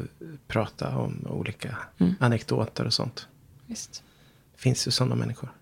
prata 0.48 0.96
om 0.98 1.26
olika 1.30 1.78
Mm. 1.98 2.14
anekdoter 2.20 2.84
och 2.84 2.92
sånt. 2.92 3.28
visst. 3.66 4.02
Det 4.54 4.60
finns 4.62 4.86
ju 4.86 4.90
sådana 4.90 5.14
människor. 5.14 5.52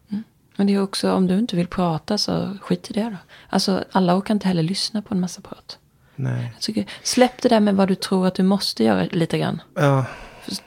Men 0.58 0.66
det 0.66 0.74
är 0.74 0.82
också, 0.82 1.12
om 1.12 1.26
du 1.26 1.38
inte 1.38 1.56
vill 1.56 1.66
prata 1.66 2.18
så 2.18 2.56
skit 2.60 2.90
i 2.90 2.92
det 2.92 3.04
då. 3.04 3.16
Alltså 3.48 3.84
alla 3.92 4.16
orkar 4.18 4.34
inte 4.34 4.48
heller 4.48 4.62
lyssna 4.62 5.02
på 5.02 5.14
en 5.14 5.20
massa 5.20 5.40
prat. 5.40 5.78
Nej. 6.16 6.50
Jag 6.54 6.62
tycker, 6.62 6.86
släpp 7.02 7.42
det 7.42 7.48
där 7.48 7.60
med 7.60 7.76
vad 7.76 7.88
du 7.88 7.94
tror 7.94 8.26
att 8.26 8.34
du 8.34 8.42
måste 8.42 8.84
göra 8.84 9.04
lite 9.04 9.38
grann. 9.38 9.62
Ja, 9.74 10.04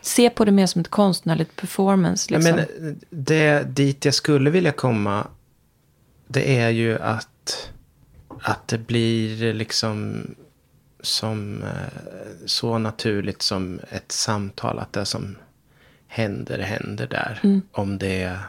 Se 0.01 0.29
på 0.29 0.45
det 0.45 0.51
mer 0.51 0.65
som 0.65 0.81
ett 0.81 0.87
konstnärligt 0.87 1.55
performance. 1.55 2.33
Liksom. 2.33 2.55
men 2.55 2.59
eh, 2.59 2.95
det 3.09 3.63
dit 3.63 4.05
jag 4.05 4.13
skulle 4.13 4.49
vilja 4.49 4.71
komma. 4.71 5.27
Det 6.27 6.57
är 6.57 6.69
ju 6.69 6.99
att, 6.99 7.69
att 8.41 8.67
det 8.67 8.77
blir 8.77 9.53
liksom 9.53 10.21
som 11.01 11.63
eh, 11.63 11.69
så 12.45 12.77
naturligt 12.77 13.41
som 13.41 13.79
ett 13.89 14.11
samtal. 14.11 14.79
Att 14.79 14.93
det 14.93 15.05
som 15.05 15.35
händer, 16.07 16.59
händer 16.59 17.07
där. 17.07 17.39
Mm. 17.43 17.61
Om 17.71 17.97
det 17.97 18.21
är 18.21 18.39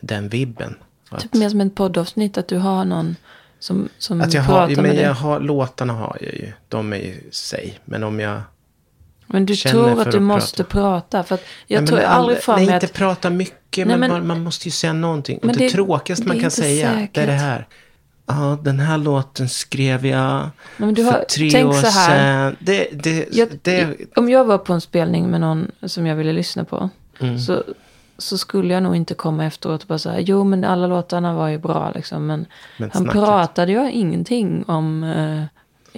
den 0.00 0.28
vibben. 0.28 0.74
Typ 1.10 1.24
att, 1.24 1.34
mer 1.34 1.48
som 1.48 1.60
ett 1.60 1.74
poddavsnitt, 1.74 2.38
att 2.38 2.48
du 2.48 2.58
har 2.58 2.84
någon 2.84 3.16
som, 3.62 3.88
som 3.98 4.20
att 4.20 4.34
jag 4.34 4.42
har, 4.42 4.76
men 4.82 4.96
jag 4.96 5.14
har, 5.14 5.40
låtarna 5.40 5.92
har 5.92 6.16
jag 6.20 6.34
ju. 6.34 6.52
De 6.68 6.92
är 6.92 6.96
ju 6.96 7.30
sig. 7.30 7.78
Men 7.84 8.02
om 8.04 8.20
jag... 8.20 8.40
Men 9.26 9.46
du 9.46 9.56
tror 9.56 9.94
för 9.94 10.02
att 10.02 10.10
du 10.10 10.16
att 10.16 10.22
måste 10.22 10.64
prata. 10.64 11.22
För 11.22 11.34
att 11.34 11.42
jag 11.66 11.80
Nej, 11.80 11.88
tror 11.88 11.98
men 11.98 12.06
aldrig 12.06 12.38
för 12.38 12.56
Nej, 12.56 12.66
mig 12.66 12.74
inte 12.74 12.86
att... 12.86 12.92
prata 12.92 13.30
mycket, 13.30 13.86
Nej, 13.86 13.96
men, 13.98 14.10
man, 14.10 14.26
man 14.26 14.40
måste 14.42 14.64
ju 14.68 14.70
säga 14.72 14.92
någonting. 14.92 15.38
Och 15.38 15.44
Men 15.44 15.56
det, 15.56 15.64
det- 15.64 15.70
tråkigaste 15.70 16.26
man 16.26 16.36
kan 16.36 16.44
inte 16.44 16.56
säga, 16.56 17.08
det 17.12 17.20
är 17.20 17.26
det 17.26 17.32
här. 17.32 17.66
Ja, 18.26 18.58
den 18.62 18.80
här 18.80 18.98
låten 18.98 19.48
skrev 19.48 20.06
jag 20.06 20.50
men 20.76 20.94
du 20.94 21.04
för 21.04 21.12
har- 21.12 21.24
tre 21.24 21.50
tänk 21.50 21.68
år 21.68 21.72
så 21.72 21.86
här. 21.86 22.50
sedan. 22.50 22.56
Det, 22.60 22.88
det, 22.92 23.28
Jag, 23.32 23.48
det, 23.62 23.96
Om 24.16 24.28
jag 24.30 24.44
var 24.44 24.58
på 24.58 24.72
en 24.72 24.80
spelning 24.80 25.30
med 25.30 25.40
någon 25.40 25.70
som 25.86 26.06
jag 26.06 26.16
ville 26.16 26.32
lyssna 26.32 26.64
på. 26.64 26.90
Mm. 27.20 27.38
Så, 27.38 27.62
så 28.18 28.38
skulle 28.38 28.74
jag 28.74 28.82
nog 28.82 28.96
inte 28.96 29.14
komma 29.14 29.44
efteråt 29.44 29.82
och 29.82 29.88
bara 29.88 29.98
säga. 29.98 30.20
Jo 30.20 30.44
men 30.44 30.64
alla 30.64 30.86
låtarna 30.86 31.34
var 31.34 31.48
ju 31.48 31.58
bra 31.58 31.92
liksom. 31.94 32.26
Men, 32.26 32.46
Men 32.78 32.90
han 32.92 33.02
snacket. 33.02 33.22
pratade 33.22 33.72
ju 33.72 33.90
ingenting 33.90 34.64
om 34.64 35.04
eh, 35.04 35.44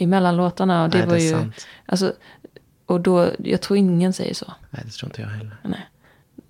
emellan 0.03 0.37
låtarna. 0.37 0.85
Och 0.85 0.91
det 0.91 0.99
Nej, 0.99 1.07
var 1.07 1.15
det 1.15 1.23
ju... 1.23 1.31
sant. 1.31 1.67
Alltså, 1.87 2.13
och 2.87 3.01
då, 3.01 3.31
jag 3.39 3.61
tror 3.61 3.77
ingen 3.77 4.13
säger 4.13 4.35
så. 4.35 4.53
Nej, 4.71 4.83
det 4.85 4.91
tror 4.91 5.09
inte 5.09 5.21
jag 5.21 5.29
heller. 5.29 5.57
Nej. 5.63 5.89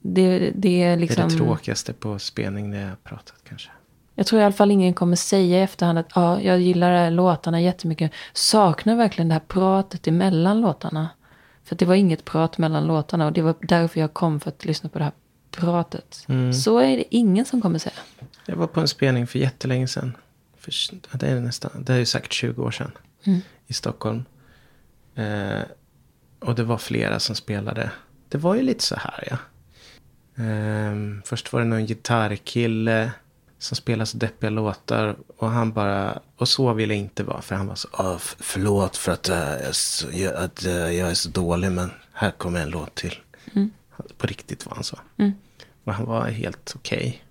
Det, 0.01 0.39
det 0.39 0.49
är 0.49 0.53
Det 0.55 0.83
är 0.83 0.97
liksom... 0.97 1.29
det 1.29 1.37
tråkigaste 1.37 1.93
på 1.93 2.19
spelning 2.19 2.71
när 2.71 2.81
jag 2.81 2.89
har 2.89 2.97
pratat 2.97 3.35
kanske. 3.49 3.71
Jag 4.15 4.27
tror 4.27 4.41
i 4.41 4.45
alla 4.45 4.53
fall 4.53 4.71
ingen 4.71 4.95
kommer 4.95 5.17
säga 5.17 5.59
i 5.59 5.63
efterhand 5.63 5.99
att 5.99 6.11
ja, 6.15 6.41
jag 6.41 6.61
gillar 6.61 7.11
låtarna 7.11 7.61
jättemycket. 7.61 8.13
Saknar 8.33 8.97
verkligen 8.97 9.29
det 9.29 9.35
här 9.35 9.43
pratet 9.49 10.07
emellan 10.07 10.61
låtarna. 10.61 11.09
För 11.65 11.77
det 11.77 11.85
var 11.85 11.95
inget 11.95 12.25
prat 12.25 12.59
mellan 12.59 12.87
låtarna. 12.87 13.27
Och 13.27 13.33
det 13.33 13.43
var 13.43 13.55
därför 13.61 14.01
jag 14.01 14.15
kom 14.15 14.41
för 14.41 14.49
att 14.49 14.65
lyssna 14.65 14.89
på 14.89 14.99
det 14.99 15.05
här 15.05 15.13
pratet. 15.57 16.25
Mm. 16.29 16.53
Så 16.53 16.79
är 16.79 16.97
det 16.97 17.05
ingen 17.15 17.45
som 17.45 17.63
kommer 17.63 17.79
säga. 17.79 17.95
Jag 18.47 18.57
var 18.57 18.67
på 18.67 18.81
en 18.81 18.89
spelning 18.89 19.27
för 19.27 19.39
jättelänge 19.39 19.89
sedan. 19.89 20.17
För, 20.59 20.73
det 21.19 21.27
är 21.29 21.41
nästan, 21.41 21.71
det 21.85 21.93
är 21.93 21.99
ju 21.99 22.07
säkert 22.07 22.33
20 22.33 22.63
år 22.65 22.71
sedan. 22.71 22.91
Mm. 23.25 23.41
I 23.67 23.73
Stockholm. 23.73 24.25
Eh, 25.15 25.63
och 26.41 26.55
det 26.55 26.65
var 26.65 26.79
flera 26.79 27.21
som 27.21 27.35
spelade. 27.37 27.91
Det 28.29 28.39
var 28.39 28.55
ju 28.55 28.63
lite 28.63 28.85
så 28.85 28.97
här 28.97 29.29
ja. 29.31 29.37
Eh, 30.45 30.95
först 31.25 31.53
var 31.53 31.61
det 31.61 31.67
någon 31.67 31.87
gitarrkille. 31.87 33.11
Som 33.59 33.77
spelade 33.77 34.07
så 34.07 34.17
deppiga 34.17 34.51
låtar. 34.51 35.17
Och 35.37 35.51
han 35.51 35.73
bara, 35.73 36.21
och 36.37 36.49
så 36.49 36.73
ville 36.73 36.95
inte 36.95 37.23
vara. 37.25 37.43
För 37.43 37.55
han 37.55 37.67
var 37.67 37.75
så, 37.75 37.89
"Ah, 37.93 38.15
f- 38.17 38.37
förlåt 38.39 38.97
för 38.97 39.13
att, 39.13 39.29
jag, 39.29 39.39
är 39.39 39.73
så, 39.73 40.07
jag, 40.13 40.35
att 40.35 40.65
eh, 40.65 40.73
jag 40.73 41.11
är 41.11 41.15
så 41.15 41.29
dålig. 41.29 41.73
Men 41.73 41.91
här 42.13 42.31
kommer 42.31 42.61
en 42.61 42.71
låt 42.71 42.95
till. 42.95 43.15
På 44.19 44.27
riktigt 44.27 44.67
var 44.67 44.75
han 44.75 44.85
så. 44.85 44.99
Och 45.85 45.95
han 45.95 46.07
var 46.07 46.27
helt 46.27 46.73
okej. 46.77 47.25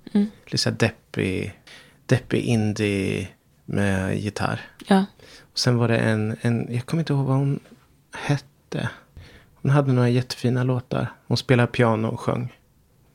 Lite 0.45 0.57
så 0.57 0.69
här 0.69 0.77
deppig, 0.77 1.59
deppig 2.05 2.43
indie 2.43 3.27
med 3.65 4.17
gitarr. 4.17 4.61
Ja. 4.87 5.05
Och 5.51 5.59
sen 5.59 5.77
var 5.77 5.87
det 5.87 5.97
en, 5.97 6.37
en, 6.41 6.67
jag 6.69 6.85
kommer 6.85 7.01
inte 7.01 7.13
ihåg 7.13 7.25
vad 7.25 7.37
hon 7.37 7.59
hette. 8.13 8.89
Hon 9.53 9.71
hade 9.71 9.93
några 9.93 10.09
jättefina 10.09 10.63
låtar. 10.63 11.07
Hon 11.27 11.37
spelade 11.37 11.71
piano 11.71 12.07
och 12.07 12.19
sjöng. 12.19 12.53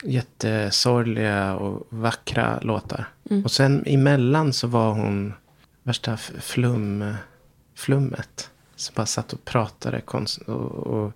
Jättesorgliga 0.05 1.55
och 1.55 1.87
vackra 1.91 2.61
låtar. 2.61 3.09
Och 3.45 3.51
sen 3.51 3.83
emellan 3.87 4.53
så 4.53 4.67
var 4.67 4.93
hon 4.93 5.35
värsta 5.83 6.17
flum, 6.17 7.15
flummet. 7.75 8.51
Som 8.77 8.95
bara 8.95 9.07
satt 9.07 9.33
och 9.33 9.45
pratade 9.45 10.01
konst 10.01 10.39
och, 10.39 10.71
och 10.73 11.13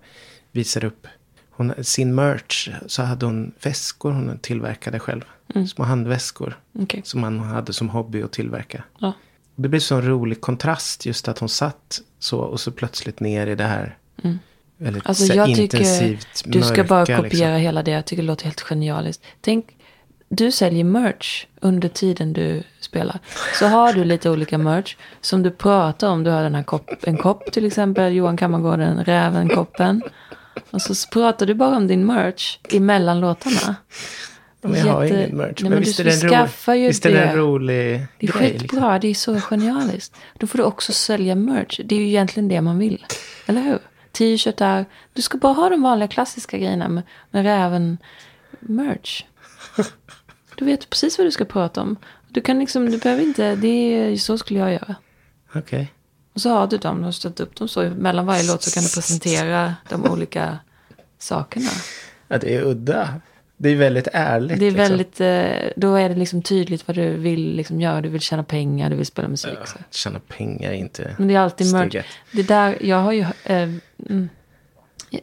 visade 0.51 0.87
upp 0.87 1.07
hon, 1.55 1.73
sin 1.81 2.15
merch. 2.15 2.69
Så 2.87 3.03
hade 3.03 3.25
hon 3.25 3.51
väskor 3.63 4.11
hon 4.11 4.39
tillverkade 4.41 4.99
själv. 4.99 5.21
Små 5.75 5.85
handväskor. 5.85 6.59
Okej. 6.79 7.01
Som 7.05 7.21
man 7.21 7.39
hade 7.39 7.73
som 7.73 7.89
hobby 7.89 8.21
att 8.23 8.31
tillverka. 8.31 8.83
Ja. 8.99 9.13
Det 9.55 9.69
blev 9.69 9.79
så 9.79 9.95
en 9.95 10.07
rolig 10.07 10.41
kontrast 10.41 11.05
just 11.05 11.27
att 11.27 11.39
hon 11.39 11.49
satt 11.49 12.01
så 12.19 12.39
och 12.39 12.59
så 12.59 12.71
plötsligt 12.71 13.19
ner 13.19 13.47
i 13.47 13.55
det 13.55 13.63
här. 13.63 13.97
Väldigt 14.77 15.07
Alltså 15.07 15.25
så 15.25 15.33
jag 15.33 15.49
intensivt 15.49 16.33
tycker 16.33 16.59
du 16.59 16.65
ska 16.65 16.83
bara 16.83 16.99
mörka, 16.99 17.17
kopiera 17.17 17.49
liksom. 17.49 17.61
hela 17.61 17.83
det. 17.83 17.91
Jag 17.91 18.05
tycker 18.05 18.23
det 18.23 18.27
låter 18.27 18.45
helt 18.45 18.61
genialiskt. 18.61 19.23
Tänk, 19.41 19.65
du 20.29 20.51
säljer 20.51 20.83
merch 20.83 21.45
under 21.61 21.89
tiden 21.89 22.33
du 22.33 22.63
spelar. 22.79 23.19
Så 23.59 23.67
har 23.67 23.93
du 23.93 24.03
lite 24.03 24.29
olika 24.29 24.57
merch 24.57 24.95
som 25.21 25.43
du 25.43 25.51
pratar 25.51 26.09
om. 26.09 26.23
Du 26.23 26.31
har 26.31 26.43
den 26.43 26.55
här 26.55 26.63
kopp, 26.63 26.89
en 27.03 27.17
kopp 27.17 27.51
till 27.51 27.65
exempel, 27.65 28.13
Johan 28.13 28.37
Kammargården, 28.37 29.05
Räven-koppen. 29.05 30.01
Och 30.71 30.81
så 30.81 31.07
pratar 31.09 31.45
du 31.45 31.53
bara 31.53 31.77
om 31.77 31.87
din 31.87 32.05
merch 32.05 32.57
emellan 32.71 33.19
låtarna. 33.19 33.75
Men 34.61 34.79
jag 34.79 34.93
har 34.93 35.03
Jätte- 35.03 35.15
ingen 35.17 35.37
merch. 35.37 35.47
Nej, 35.61 35.63
men, 35.63 35.69
men 35.71 35.79
visst, 35.79 35.97
du 35.97 36.03
är 36.03 36.05
det 36.07 36.13
en 36.23 36.29
skaffar 36.29 36.73
ju 36.73 36.79
rolig, 36.81 36.87
visst 36.89 37.05
är 37.05 37.11
det 37.11 37.23
en 37.23 37.35
rolig 37.37 38.01
Det 38.19 38.27
är 38.27 38.31
grej. 38.31 38.59
skitbra, 38.59 38.97
Liksom. 38.97 38.99
det 39.01 39.07
är 39.07 39.13
så 39.13 39.41
genialiskt. 39.49 40.15
Då 40.39 40.47
får 40.47 40.57
du 40.57 40.63
också 40.63 40.91
sälja 40.93 41.35
merch. 41.35 41.79
Det 41.85 41.95
är 41.95 41.99
ju 41.99 42.07
egentligen 42.07 42.47
det 42.49 42.61
man 42.61 42.77
vill. 42.79 43.05
Eller 43.45 43.61
hur? 43.61 43.79
T-shirtar. 44.11 44.85
Du 45.13 45.21
ska 45.21 45.37
bara 45.37 45.53
ha 45.53 45.69
de 45.69 45.81
vanliga 45.81 46.07
klassiska 46.07 46.57
grejerna 46.57 46.87
med, 46.89 47.03
med 47.31 47.43
räven 47.43 47.97
merch. 48.59 49.23
Du 50.55 50.65
vet 50.65 50.89
precis 50.89 51.17
vad 51.17 51.27
du 51.27 51.31
ska 51.31 51.45
prata 51.45 51.81
om. 51.81 51.95
Du 52.29 52.41
kan 52.41 52.59
liksom, 52.59 52.91
du 52.91 52.97
behöver 52.97 53.23
inte, 53.23 53.55
det 53.55 53.67
är, 53.67 54.15
så 54.17 54.37
skulle 54.37 54.59
jag 54.59 54.71
göra. 54.71 54.95
Okej. 55.55 55.93
Och 56.33 56.41
så 56.41 56.49
har 56.49 56.67
du 56.67 56.77
dem, 56.77 56.97
du 56.97 57.03
har 57.03 57.11
ställt 57.11 57.39
upp 57.39 57.55
dem 57.55 57.67
så. 57.67 57.89
Mellan 57.89 58.25
varje 58.25 58.43
låt 58.43 58.63
så 58.63 58.71
kan 58.71 58.83
du 58.83 58.89
presentera 58.89 59.75
de 59.89 60.11
olika 60.11 60.57
sakerna. 61.17 61.69
Ja, 62.27 62.37
det 62.37 62.55
är 62.55 62.63
udda. 62.63 63.21
Det 63.57 63.69
är 63.69 63.75
väldigt 63.75 64.07
ärligt. 64.13 64.59
Det 64.59 64.65
är 64.65 64.71
liksom. 64.71 64.89
väldigt, 64.89 65.21
eh, 65.21 65.71
då 65.75 65.95
är 65.95 66.09
det 66.09 66.15
liksom 66.15 66.41
tydligt 66.41 66.87
vad 66.87 66.95
du 66.97 67.17
vill 67.17 67.55
liksom 67.55 67.81
göra. 67.81 68.01
Du 68.01 68.09
vill 68.09 68.21
tjäna 68.21 68.43
pengar, 68.43 68.89
du 68.89 68.95
vill 68.95 69.05
spela 69.05 69.27
musik. 69.27 69.57
Så. 69.65 69.77
Tjäna 69.91 70.19
pengar 70.19 70.69
är 70.69 70.75
inte 70.75 71.15
Men 71.17 71.27
det 71.27 71.33
är 71.35 71.39
alltid 71.39 71.69
steget. 71.69 72.05
Det 72.31 72.43
där, 72.43 72.77
jag 72.81 72.97
har 72.97 73.11
ju, 73.11 73.21
eh, 73.21 73.69
mm, 74.09 74.29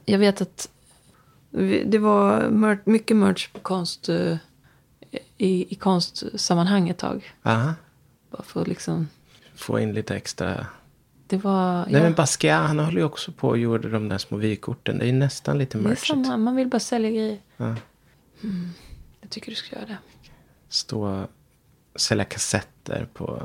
jag- 0.05 0.19
vet 0.19 0.41
att 0.41 0.69
det 1.85 1.99
var 1.99 2.49
mycket 2.85 3.17
merch 3.17 3.49
på 3.49 3.59
konst, 3.59 4.09
eh, 4.09 4.37
i, 5.39 5.67
i 5.73 5.75
konstsammanhang 5.75 6.89
ett 6.89 6.99
tag. 6.99 7.35
Aha. 7.43 7.75
Bara 8.31 8.43
för 8.43 8.63
att 8.63 8.69
liksom, 8.69 9.09
Få 9.55 9.81
in 9.81 9.93
lite 9.93 10.17
extra. 10.17 10.67
Det 11.31 11.37
var, 11.37 11.75
Nej 11.87 11.95
ja, 11.95 12.03
men 12.03 12.15
Basquiat 12.15 12.67
han 12.69 12.79
håller 12.79 12.99
ju 12.99 13.05
också 13.05 13.33
på 13.33 13.49
och 13.49 13.59
gjorde 13.59 13.89
de 13.91 14.09
där 14.09 14.19
små 14.19 14.37
vykorten. 14.37 14.99
Det 14.99 15.05
är 15.05 15.07
ju 15.07 15.13
nästan 15.13 15.59
lite 15.59 15.77
merchigt. 15.79 16.07
samma, 16.07 16.37
man 16.37 16.57
vill 16.57 16.69
bara 16.69 16.81
sälja 16.81 17.11
grejer. 17.11 17.39
Ja. 17.57 17.65
Mm, 18.43 18.71
jag 19.21 19.31
tycker 19.31 19.51
du 19.51 19.57
ska 19.57 19.77
göra 19.77 19.87
det. 19.87 19.97
Stå 20.69 21.03
och 21.09 22.01
sälja 22.01 22.25
kassetter 22.25 23.09
på, 23.15 23.43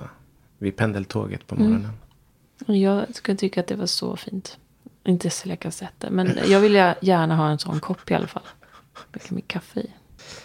vid 0.58 0.76
pendeltåget 0.76 1.48
på 1.48 1.56
Mm. 1.56 1.67
morgonen. 1.67 1.91
Och 2.67 2.76
Jag 2.78 3.15
skulle 3.15 3.38
tycka 3.38 3.60
att 3.60 3.67
det 3.67 3.76
var 3.76 3.86
så 3.86 4.15
fint. 4.15 4.58
Inte 5.04 5.30
sälja 5.30 5.56
kassetter, 5.56 6.10
men 6.10 6.39
jag 6.48 6.60
vill 6.60 6.74
gärna 7.02 7.36
ha 7.36 7.50
en 7.50 7.60
sån 7.60 7.80
kopp 7.80 8.12
i 8.12 8.13
alla 8.13 8.28
fall. 8.28 8.43
Med 9.12 9.32
mitt 9.32 9.48
kaffe 9.48 9.80
i. 9.80 9.91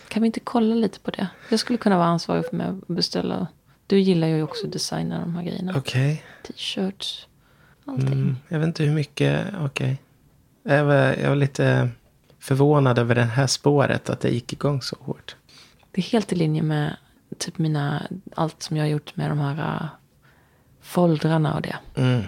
Kan 0.09 0.23
vi 0.23 0.27
inte 0.27 0.41
kolla 0.41 0.75
lite 0.75 1.01
på 1.01 1.11
det? 1.11 1.29
Jag 1.49 1.61
skulle 1.61 1.79
kunna 1.79 1.97
vara 1.99 2.09
ansvarig 2.09 2.47
för 2.47 2.57
mig 2.57 2.67
att 2.67 2.87
beställa. 2.89 3.47
Du 3.87 3.99
gillar 4.01 4.29
ju 4.29 4.43
också 4.43 4.67
att 4.67 4.73
designa 4.73 5.21
de 5.21 5.35
här 5.35 5.43
grejerna. 5.43 5.73
Okej. 5.77 6.25
T-shirts, 6.47 7.27
allting. 7.91 8.13
Mm, 8.13 8.37
jag 8.49 8.59
vet 8.59 8.67
inte 8.67 8.85
hur 8.85 8.95
mycket, 8.95 9.47
okej. 9.61 10.03
Jag, 10.63 10.85
var, 10.85 10.95
jag 10.95 11.29
var 11.29 11.37
lite 11.37 11.89
förvånad 12.39 12.99
över 12.99 13.15
det 13.15 13.23
här 13.23 13.47
spåret. 13.47 14.11
Att 14.11 14.21
det 14.21 14.31
gick 14.31 14.53
igång 14.53 14.83
så 14.83 14.97
hårt. 15.01 15.37
Det 15.91 16.01
är 16.01 16.03
helt 16.03 16.33
i 16.33 16.37
linje 16.37 16.63
med 16.63 16.97
typ 17.39 17.59
mina, 17.59 18.03
allt 18.35 18.63
som 18.63 18.77
jag 18.77 18.85
har 18.85 18.89
gjort 18.89 19.17
med 19.17 19.31
de 19.31 19.39
här 19.39 19.83
uh, 19.83 19.89
foldrarna 20.81 21.55
och 21.55 21.63
det. 21.63 21.77
Mm. 21.95 22.23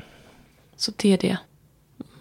Så 0.77 0.93
det 0.97 1.13
är 1.13 1.19
det. 1.19 1.39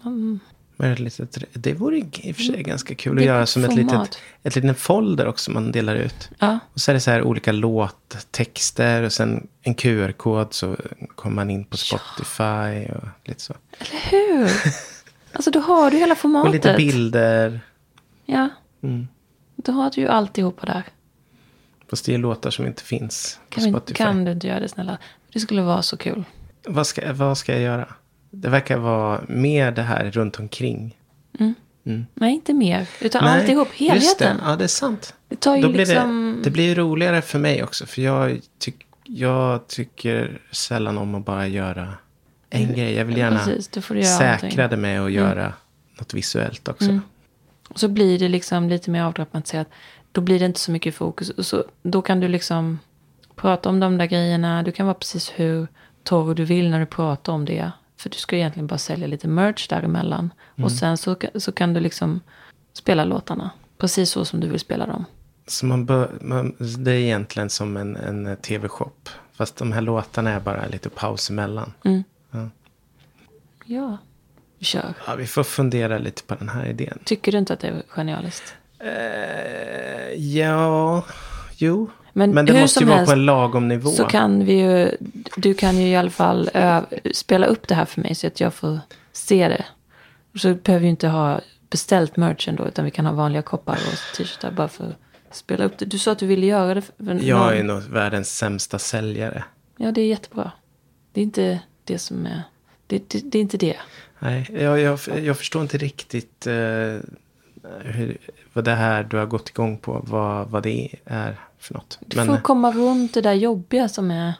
Men 0.02 0.40
ett 0.90 0.98
litet, 0.98 1.38
det 1.52 1.74
vore 1.74 1.98
i 1.98 2.32
och 2.32 2.36
för 2.36 2.42
sig 2.42 2.62
ganska 2.62 2.94
kul 2.94 3.12
Mm. 3.12 3.22
Att 3.22 3.26
göra 3.26 3.46
som 3.46 3.64
ett 3.64 3.70
format. 3.70 3.92
litet, 3.92 4.18
ett 4.42 4.56
litet 4.56 4.78
folder 4.78 5.26
också 5.26 5.50
man 5.50 5.72
delar 5.72 5.94
ut. 5.96 6.30
Ja, 6.38 6.58
Och 6.72 6.80
så 6.80 6.90
är 6.90 6.94
det 6.94 7.00
så 7.00 7.10
här 7.10 7.22
olika 7.22 7.52
låttexter 7.52 9.02
och 9.02 9.12
sen 9.12 9.46
en 9.62 9.74
QR-kod 9.74 10.54
så 10.54 10.76
kommer 11.14 11.34
man 11.36 11.50
in 11.50 11.64
på 11.64 11.76
Spotify 11.76 12.92
och 12.94 13.08
lite 13.24 13.40
så. 13.40 13.54
eller 13.78 14.00
hur? 14.10 14.50
Alltså 15.34 15.50
då 15.50 15.60
har 15.60 15.90
du 15.90 15.96
hela 15.96 16.12
Och 16.12 16.18
formatet. 16.18 16.52
lite 16.52 16.74
bilder. 16.76 17.60
Ja, 18.26 18.48
Mm. 18.82 19.08
då 19.56 19.72
har 19.72 19.90
du 19.90 20.00
ju 20.00 20.08
alltihopa 20.08 20.66
där. 20.66 20.82
Fast 21.90 22.04
det 22.06 22.14
är 22.14 22.18
låtar 22.18 22.50
som 22.50 22.66
inte 22.66 22.82
finns 22.82 23.40
på 23.48 23.54
Kan, 23.54 23.64
vi, 23.64 23.70
Spotify. 23.70 23.94
kan 23.96 24.24
du 24.24 24.32
inte 24.32 24.46
göra 24.46 24.60
det 24.60 24.68
snälla? 24.68 24.98
Det 25.32 25.40
skulle 25.40 25.62
vara 25.62 25.82
så 25.82 25.96
kul. 25.96 26.24
Vad, 26.66 26.86
ska, 26.86 27.12
vad 27.12 27.38
ska 27.38 27.52
jag 27.52 27.60
göra? 27.62 27.88
Det 28.34 28.48
verkar 28.48 28.76
vara 28.76 29.20
mer 29.28 29.70
det 29.70 29.82
här 29.82 30.10
runt 30.10 30.38
omkring. 30.38 30.96
Nej, 32.14 32.34
inte 32.34 32.54
mer. 32.54 32.88
Utan 33.00 33.24
Nej, 33.24 33.40
alltihop, 33.40 33.68
just 33.68 33.90
helheten. 33.90 34.36
Det. 34.36 34.42
Ja, 34.50 34.56
det 34.56 34.64
är 34.64 34.68
sant. 34.68 35.14
Det 35.28 35.36
tar 35.36 35.56
ju 35.56 35.62
Då 35.62 35.68
blir 35.68 35.78
liksom... 35.78 36.34
det, 36.36 36.44
det 36.44 36.50
blir 36.50 36.74
roligare 36.74 37.22
för 37.22 37.38
mig 37.38 37.62
också. 37.62 37.86
För 37.86 38.02
jag, 38.02 38.40
tyck, 38.58 38.86
jag 39.04 39.66
tycker 39.66 40.40
sällan 40.50 40.98
om 40.98 41.14
att 41.14 41.24
bara 41.24 41.46
göra 41.46 41.94
en 42.50 42.74
grej. 42.74 42.94
Jag 42.94 43.04
vill 43.04 43.16
gärna 43.16 43.38
precis, 43.38 44.18
säkra. 44.18 44.64
Mm. 44.64 44.70
det 44.70 44.76
med 44.76 45.00
att 45.00 45.12
göra 45.12 45.52
något 45.98 46.14
visuellt 46.14 46.68
också. 46.68 46.98
Och 47.68 47.80
så 47.80 47.88
blir 47.88 48.18
det 48.18 48.28
liksom 48.28 48.68
lite 48.68 48.90
mer 48.90 49.02
avdramatiserat. 49.02 49.68
Då 50.12 50.20
blir 50.20 50.38
det 50.38 50.46
inte 50.46 50.60
så 50.60 50.72
mycket 50.72 50.94
fokus. 50.94 51.30
Och 51.30 51.46
så, 51.46 51.64
då 51.82 52.02
kan 52.02 52.20
du 52.20 52.28
liksom 52.28 52.78
prata 53.36 53.68
om 53.68 53.80
de 53.80 53.98
där 53.98 54.06
grejerna. 54.06 54.62
Du 54.62 54.72
kan 54.72 54.86
vara 54.86 54.94
precis 54.94 55.32
hur 55.36 55.66
torr 56.02 56.34
du 56.34 56.44
vill 56.44 56.70
när 56.70 56.80
du 56.80 56.86
pratar 56.86 57.32
om 57.32 57.44
det. 57.44 57.72
För 58.02 58.10
du 58.10 58.16
ska 58.16 58.36
egentligen 58.36 58.66
bara 58.66 58.78
sälja 58.78 59.06
lite 59.06 59.28
merch 59.28 59.68
däremellan. 59.68 60.30
Mm. 60.56 60.64
Och 60.64 60.72
sen 60.72 60.98
så, 60.98 61.16
så 61.34 61.52
kan 61.52 61.74
du 61.74 61.80
liksom 61.80 62.20
spela 62.72 63.04
låtarna. 63.04 63.50
Precis 63.78 64.10
så 64.10 64.24
som 64.24 64.40
du 64.40 64.48
vill 64.48 64.60
spela 64.60 64.86
dem. 64.86 65.04
Så 65.46 65.66
man 65.66 65.86
bör, 65.86 66.10
man, 66.20 66.56
det 66.58 66.90
är 66.90 66.96
egentligen 66.96 67.50
som 67.50 67.76
en, 67.76 67.96
en 67.96 68.36
tv-shop. 68.36 69.08
Fast 69.32 69.56
de 69.56 69.72
här 69.72 69.80
låtarna 69.80 70.30
är 70.30 70.40
bara 70.40 70.66
lite 70.66 70.88
paus 70.88 71.30
emellan. 71.30 71.72
Ja, 73.64 73.98
vi 74.58 74.64
kör. 74.64 74.94
Ja, 75.06 75.14
vi 75.14 75.26
får 75.26 75.44
fundera 75.44 75.98
lite 75.98 76.22
på 76.22 76.34
den 76.34 76.48
här 76.48 76.66
idén. 76.66 76.98
Tycker 77.04 77.32
du 77.32 77.38
inte 77.38 77.52
att 77.52 77.60
det 77.60 77.68
är 77.68 77.82
genialiskt? 77.88 78.54
Eh, 78.78 80.14
ja, 80.14 81.04
jo. 81.56 81.90
Men 82.12 82.30
Men, 82.34 82.46
det 82.46 82.52
hur 82.52 82.60
måste 82.60 82.80
ju 82.80 82.84
som 82.84 82.88
vara 82.88 82.96
helst 82.96 83.10
på 83.10 83.18
en 83.18 83.26
lagom 83.26 83.68
nivå. 83.68 83.90
Så 83.90 84.04
kan 84.04 84.44
vi 84.44 84.52
ju, 84.52 84.90
du 85.36 85.54
kan 85.54 85.78
ju 85.78 85.88
i 85.88 85.96
alla 85.96 86.10
fall 86.10 86.50
ö, 86.54 86.82
spela 87.14 87.46
upp 87.46 87.68
det 87.68 87.74
här 87.74 87.84
för 87.84 88.00
mig 88.00 88.14
så 88.14 88.26
att 88.26 88.40
jag 88.40 88.54
får 88.54 88.80
se 89.12 89.48
det. 89.48 89.64
Så 90.38 90.54
behöver 90.54 90.82
vi 90.82 90.88
inte 90.88 91.08
ha 91.08 91.40
beställt 91.70 92.16
merchen 92.16 92.56
då, 92.56 92.68
utan 92.68 92.84
vi 92.84 92.90
kan 92.90 93.06
ha 93.06 93.12
vanliga 93.12 93.42
koppar 93.42 93.74
och 93.74 94.16
t-shirtar 94.16 94.50
bara 94.50 94.68
för 94.68 94.84
att 94.84 95.36
spela 95.36 95.64
upp 95.64 95.78
det. 95.78 95.84
Du 95.84 95.98
sa 95.98 96.12
att 96.12 96.18
du 96.18 96.26
ville 96.26 96.46
göra 96.46 96.74
det. 96.74 96.82
För 96.82 96.92
någon. 96.98 97.26
Jag 97.26 97.58
är 97.58 97.62
nog 97.62 97.82
världens 97.82 98.36
sämsta 98.36 98.78
säljare. 98.78 99.44
Ja, 99.76 99.92
det 99.92 100.00
är 100.00 100.06
jättebra. 100.06 100.52
Det 101.12 101.20
är 101.20 101.22
inte 101.22 101.60
det 101.84 101.98
som 101.98 102.26
är, 102.26 102.42
det, 102.86 103.10
det, 103.10 103.20
det 103.24 103.38
är 103.38 103.42
inte 103.42 103.56
det. 103.56 103.76
Nej, 104.18 104.46
jag, 104.52 104.80
jag, 104.80 104.98
jag 105.22 105.38
förstår 105.38 105.62
inte 105.62 105.78
riktigt 105.78 106.46
eh, 106.46 106.54
hur, 107.84 108.16
vad 108.52 108.64
det 108.64 108.74
här 108.74 109.02
du 109.04 109.16
har 109.16 109.26
gått 109.26 109.48
igång 109.48 109.78
på, 109.78 110.00
vad, 110.06 110.48
vad 110.48 110.62
det 110.62 110.88
är 111.04 111.36
för 111.58 111.74
något. 111.74 111.98
Du 112.00 112.24
får 112.26 112.36
komma 112.36 112.72
runt 112.72 113.14
det 113.14 113.20
där 113.20 113.32
jobbiga 113.32 113.88
som 113.88 114.10
är 114.10 114.32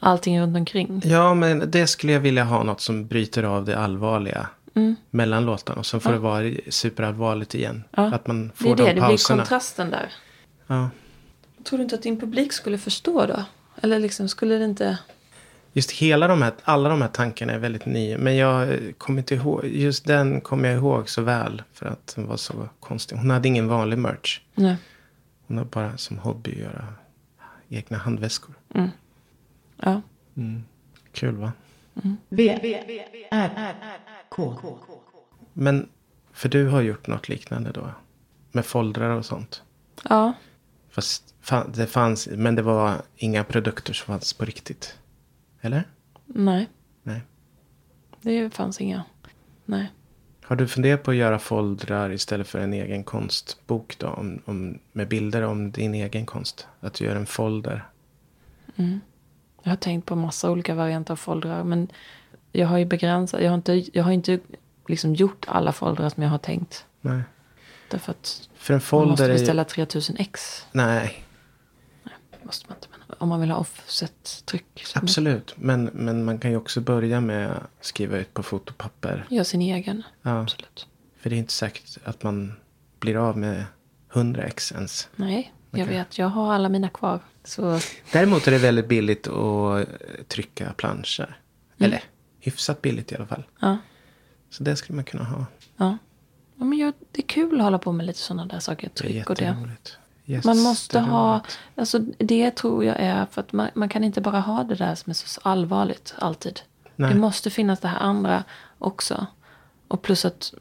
allting 0.00 0.40
runt 0.40 0.56
omkring. 0.56 1.02
Ja, 1.04 1.34
men 1.34 1.70
det 1.70 1.86
skulle 1.86 2.12
jag 2.12 2.20
vilja 2.20 2.44
ha 2.44 2.62
något 2.62 2.80
som 2.80 3.06
bryter 3.06 3.42
av 3.42 3.64
det 3.64 3.78
allvarliga 3.78 4.48
Mm. 4.74 4.96
mellan 5.10 5.46
låtarna. 5.46 5.78
Och 5.78 5.86
sen 5.86 6.00
får 6.00 6.12
Ja. 6.12 6.16
det 6.16 6.22
vara 6.22 6.50
superallvarligt 6.68 7.54
igen. 7.54 7.84
Ja, 7.90 8.02
Att 8.14 8.26
man 8.26 8.48
Det 8.48 8.54
får 8.54 8.70
är 8.70 8.76
det, 8.76 8.82
de 8.82 8.88
det 8.88 8.92
blir 8.94 9.02
pauserna. 9.02 9.38
kontrasten 9.42 9.90
där. 9.90 10.12
Ja. 10.66 10.90
Tror 11.64 11.76
du 11.78 11.82
inte 11.82 11.94
att 11.94 12.02
din 12.02 12.20
publik 12.20 12.52
skulle 12.52 12.78
förstå 12.78 13.26
då? 13.26 13.42
Eller 13.82 13.98
liksom, 13.98 14.28
skulle 14.28 14.54
det 14.58 14.64
inte... 14.64 14.98
Just 15.78 15.90
hela 15.90 16.28
de 16.28 16.42
här, 16.42 16.52
alla 16.64 16.88
de 16.88 17.02
här 17.02 17.08
tankarna 17.08 17.52
är 17.52 17.58
väldigt 17.58 17.86
nya. 17.86 18.18
Men 18.18 18.36
jag 18.36 18.78
kommer 18.98 19.18
inte 19.18 19.34
ihåg, 19.34 19.64
just 19.64 20.04
den 20.04 20.40
kommer 20.40 20.68
jag 20.68 20.78
ihåg 20.78 21.08
så 21.08 21.22
väl. 21.22 21.62
För 21.72 21.86
att 21.86 22.12
den 22.16 22.26
var 22.26 22.36
så 22.36 22.68
konstig. 22.80 23.16
Hon 23.16 23.30
hade 23.30 23.48
ingen 23.48 23.68
vanlig 23.68 23.98
merch. 23.98 24.40
Nej. 24.54 24.76
Hon 25.46 25.58
har 25.58 25.64
bara 25.64 25.96
som 25.96 26.18
hobby 26.18 26.50
att 26.52 26.58
göra 26.58 26.84
egna 27.68 27.98
handväskor. 27.98 28.54
Ja. 29.82 30.02
Kul 31.12 31.34
va? 31.36 31.52
V, 32.28 32.58
R, 33.30 33.74
K. 34.28 34.58
Men, 35.52 35.88
för 36.32 36.48
du 36.48 36.66
har 36.68 36.80
gjort 36.80 37.06
något 37.06 37.28
liknande 37.28 37.70
då? 37.72 37.90
Med 38.52 38.66
foldrar 38.66 39.10
och 39.10 39.24
sånt? 39.24 39.62
Ja. 40.08 40.32
Fast 40.90 41.34
fa- 41.44 41.70
det 41.74 41.86
fanns, 41.86 42.28
men 42.32 42.54
det 42.54 42.62
var 42.62 42.94
inga 43.16 43.44
produkter 43.44 43.92
som 43.92 44.06
fanns 44.06 44.32
på 44.32 44.44
riktigt. 44.44 44.98
Eller? 45.60 45.84
Nej. 46.26 46.68
Nej. 47.02 47.20
Det 48.20 48.54
fanns 48.54 48.80
inga. 48.80 49.04
Nej. 49.64 49.92
Har 50.44 50.56
du 50.56 50.68
funderat 50.68 51.02
på 51.02 51.10
att 51.10 51.16
göra 51.16 51.38
foldrar 51.38 52.10
istället 52.12 52.48
för 52.48 52.58
en 52.58 52.72
egen 52.72 53.04
konstbok 53.04 53.98
då? 53.98 54.06
Om, 54.08 54.42
om, 54.44 54.78
med 54.92 55.08
bilder 55.08 55.42
om 55.42 55.70
din 55.70 55.94
egen 55.94 56.26
konst? 56.26 56.66
Att 56.80 56.94
du 56.94 57.04
gör 57.04 57.16
en 57.16 57.26
folder? 57.26 57.84
Jag 59.62 59.70
har 59.72 59.76
tänkt 59.76 60.06
på 60.06 60.16
massa 60.16 60.50
olika 60.50 60.74
varianter 60.74 61.12
av 61.12 61.16
foldrar. 61.16 61.64
Men 61.64 61.88
jag 62.52 62.66
har 62.66 62.78
ju 62.78 62.84
begränsat. 62.84 63.42
Jag 63.42 63.50
har 63.50 63.54
inte, 63.56 63.84
jag 63.92 64.04
har 64.04 64.12
inte 64.12 64.38
liksom 64.88 65.14
gjort 65.14 65.44
alla 65.48 65.72
foldrar 65.72 66.08
som 66.08 66.22
jag 66.22 66.30
har 66.30 66.38
tänkt. 66.38 66.86
Nej. 67.00 67.22
Därför 67.90 68.10
att 68.12 68.48
För 68.54 68.74
en 68.74 68.76
man 68.76 68.80
folder 68.80 69.10
måste 69.10 69.24
är 69.24 69.28
ju- 69.28 69.34
beställa 69.34 69.64
3000 69.64 70.16
ex. 70.16 70.66
Nej, 70.72 71.24
Det 72.30 72.44
måste 72.44 72.66
man 72.68 72.76
inte. 72.76 72.88
Om 73.18 73.28
man 73.28 73.40
vill 73.40 73.50
ha 73.50 73.58
offset-tryck. 73.58 74.84
absolut. 74.94 75.54
Men, 75.56 75.84
men 75.84 76.24
man 76.24 76.38
kan 76.38 76.50
ju 76.50 76.56
också 76.56 76.80
börja 76.80 77.20
med 77.20 77.50
att 77.50 77.62
skriva 77.80 78.18
ut 78.18 78.34
på 78.34 78.42
fotopapper. 78.42 79.26
Gör 79.30 79.44
sin 79.44 79.62
egen. 79.62 80.02
Ja, 80.22 80.40
Absolut. 80.42 80.86
för 81.20 81.30
det 81.30 81.36
är 81.36 81.38
inte 81.38 81.52
säkert 81.52 81.98
att 82.04 82.22
man 82.22 82.52
blir 83.00 83.16
av 83.16 83.38
med 83.38 83.64
100 84.14 84.42
ex 84.42 84.72
ens. 84.72 85.08
Nej, 85.16 85.52
jag 85.70 85.82
Okej. 85.82 85.96
vet. 85.96 86.18
Jag 86.18 86.28
har 86.28 86.54
alla 86.54 86.68
mina 86.68 86.88
kvar. 86.88 87.20
Så 87.44 87.80
Däremot 88.12 88.46
är 88.46 88.50
det 88.50 88.58
väldigt 88.58 88.88
billigt 88.88 89.28
att 89.28 89.78
eh, 89.80 89.94
trycka 90.28 90.72
planscher. 90.76 91.24
Mm. 91.78 91.92
Eller 91.92 92.02
hyfsat 92.40 92.82
billigt 92.82 93.12
i 93.12 93.16
alla 93.16 93.26
fall. 93.26 93.44
ja. 93.60 93.78
Så 94.50 94.62
det 94.62 94.76
skulle 94.76 94.96
man 94.96 95.04
kunna 95.04 95.24
ha. 95.24 95.46
ja. 95.76 95.98
ja 96.56 96.64
men 96.64 96.78
jag, 96.78 96.92
det 97.12 97.22
är 97.22 97.26
kul 97.26 97.58
att 97.60 97.64
hålla 97.64 97.78
på 97.78 97.92
med 97.92 98.06
lite 98.06 98.18
sådana 98.18 98.46
där 98.46 98.58
saker. 98.58 98.90
Det 98.94 99.00
är 99.04 99.08
Tryck 99.08 99.30
och 99.30 99.36
det. 99.36 99.68
Jätteroligt. 100.28 100.44
Man 100.44 100.58
måste 100.70 101.00
ha, 101.00 101.40
alltså 101.76 101.98
det 102.18 102.50
tror 102.50 102.84
jag 102.84 102.96
är 102.98 103.26
för 103.26 103.40
att 103.40 103.52
man, 103.52 103.68
man 103.74 103.88
kan 103.88 104.04
inte 104.04 104.20
bara 104.20 104.40
ha 104.40 104.64
det 104.64 104.74
där 104.74 104.94
som 104.94 105.10
är 105.10 105.14
så 105.14 105.40
allvarligt 105.44 106.14
alltid. 106.18 106.60
Nej. 106.96 107.12
Det 107.12 107.18
måste 107.18 107.50
finnas 107.50 107.80
det 107.80 107.88
här 107.88 107.98
andra 107.98 108.44
också. 108.78 109.26
Och 109.88 110.02
plus 110.02 110.24
att 110.24 110.54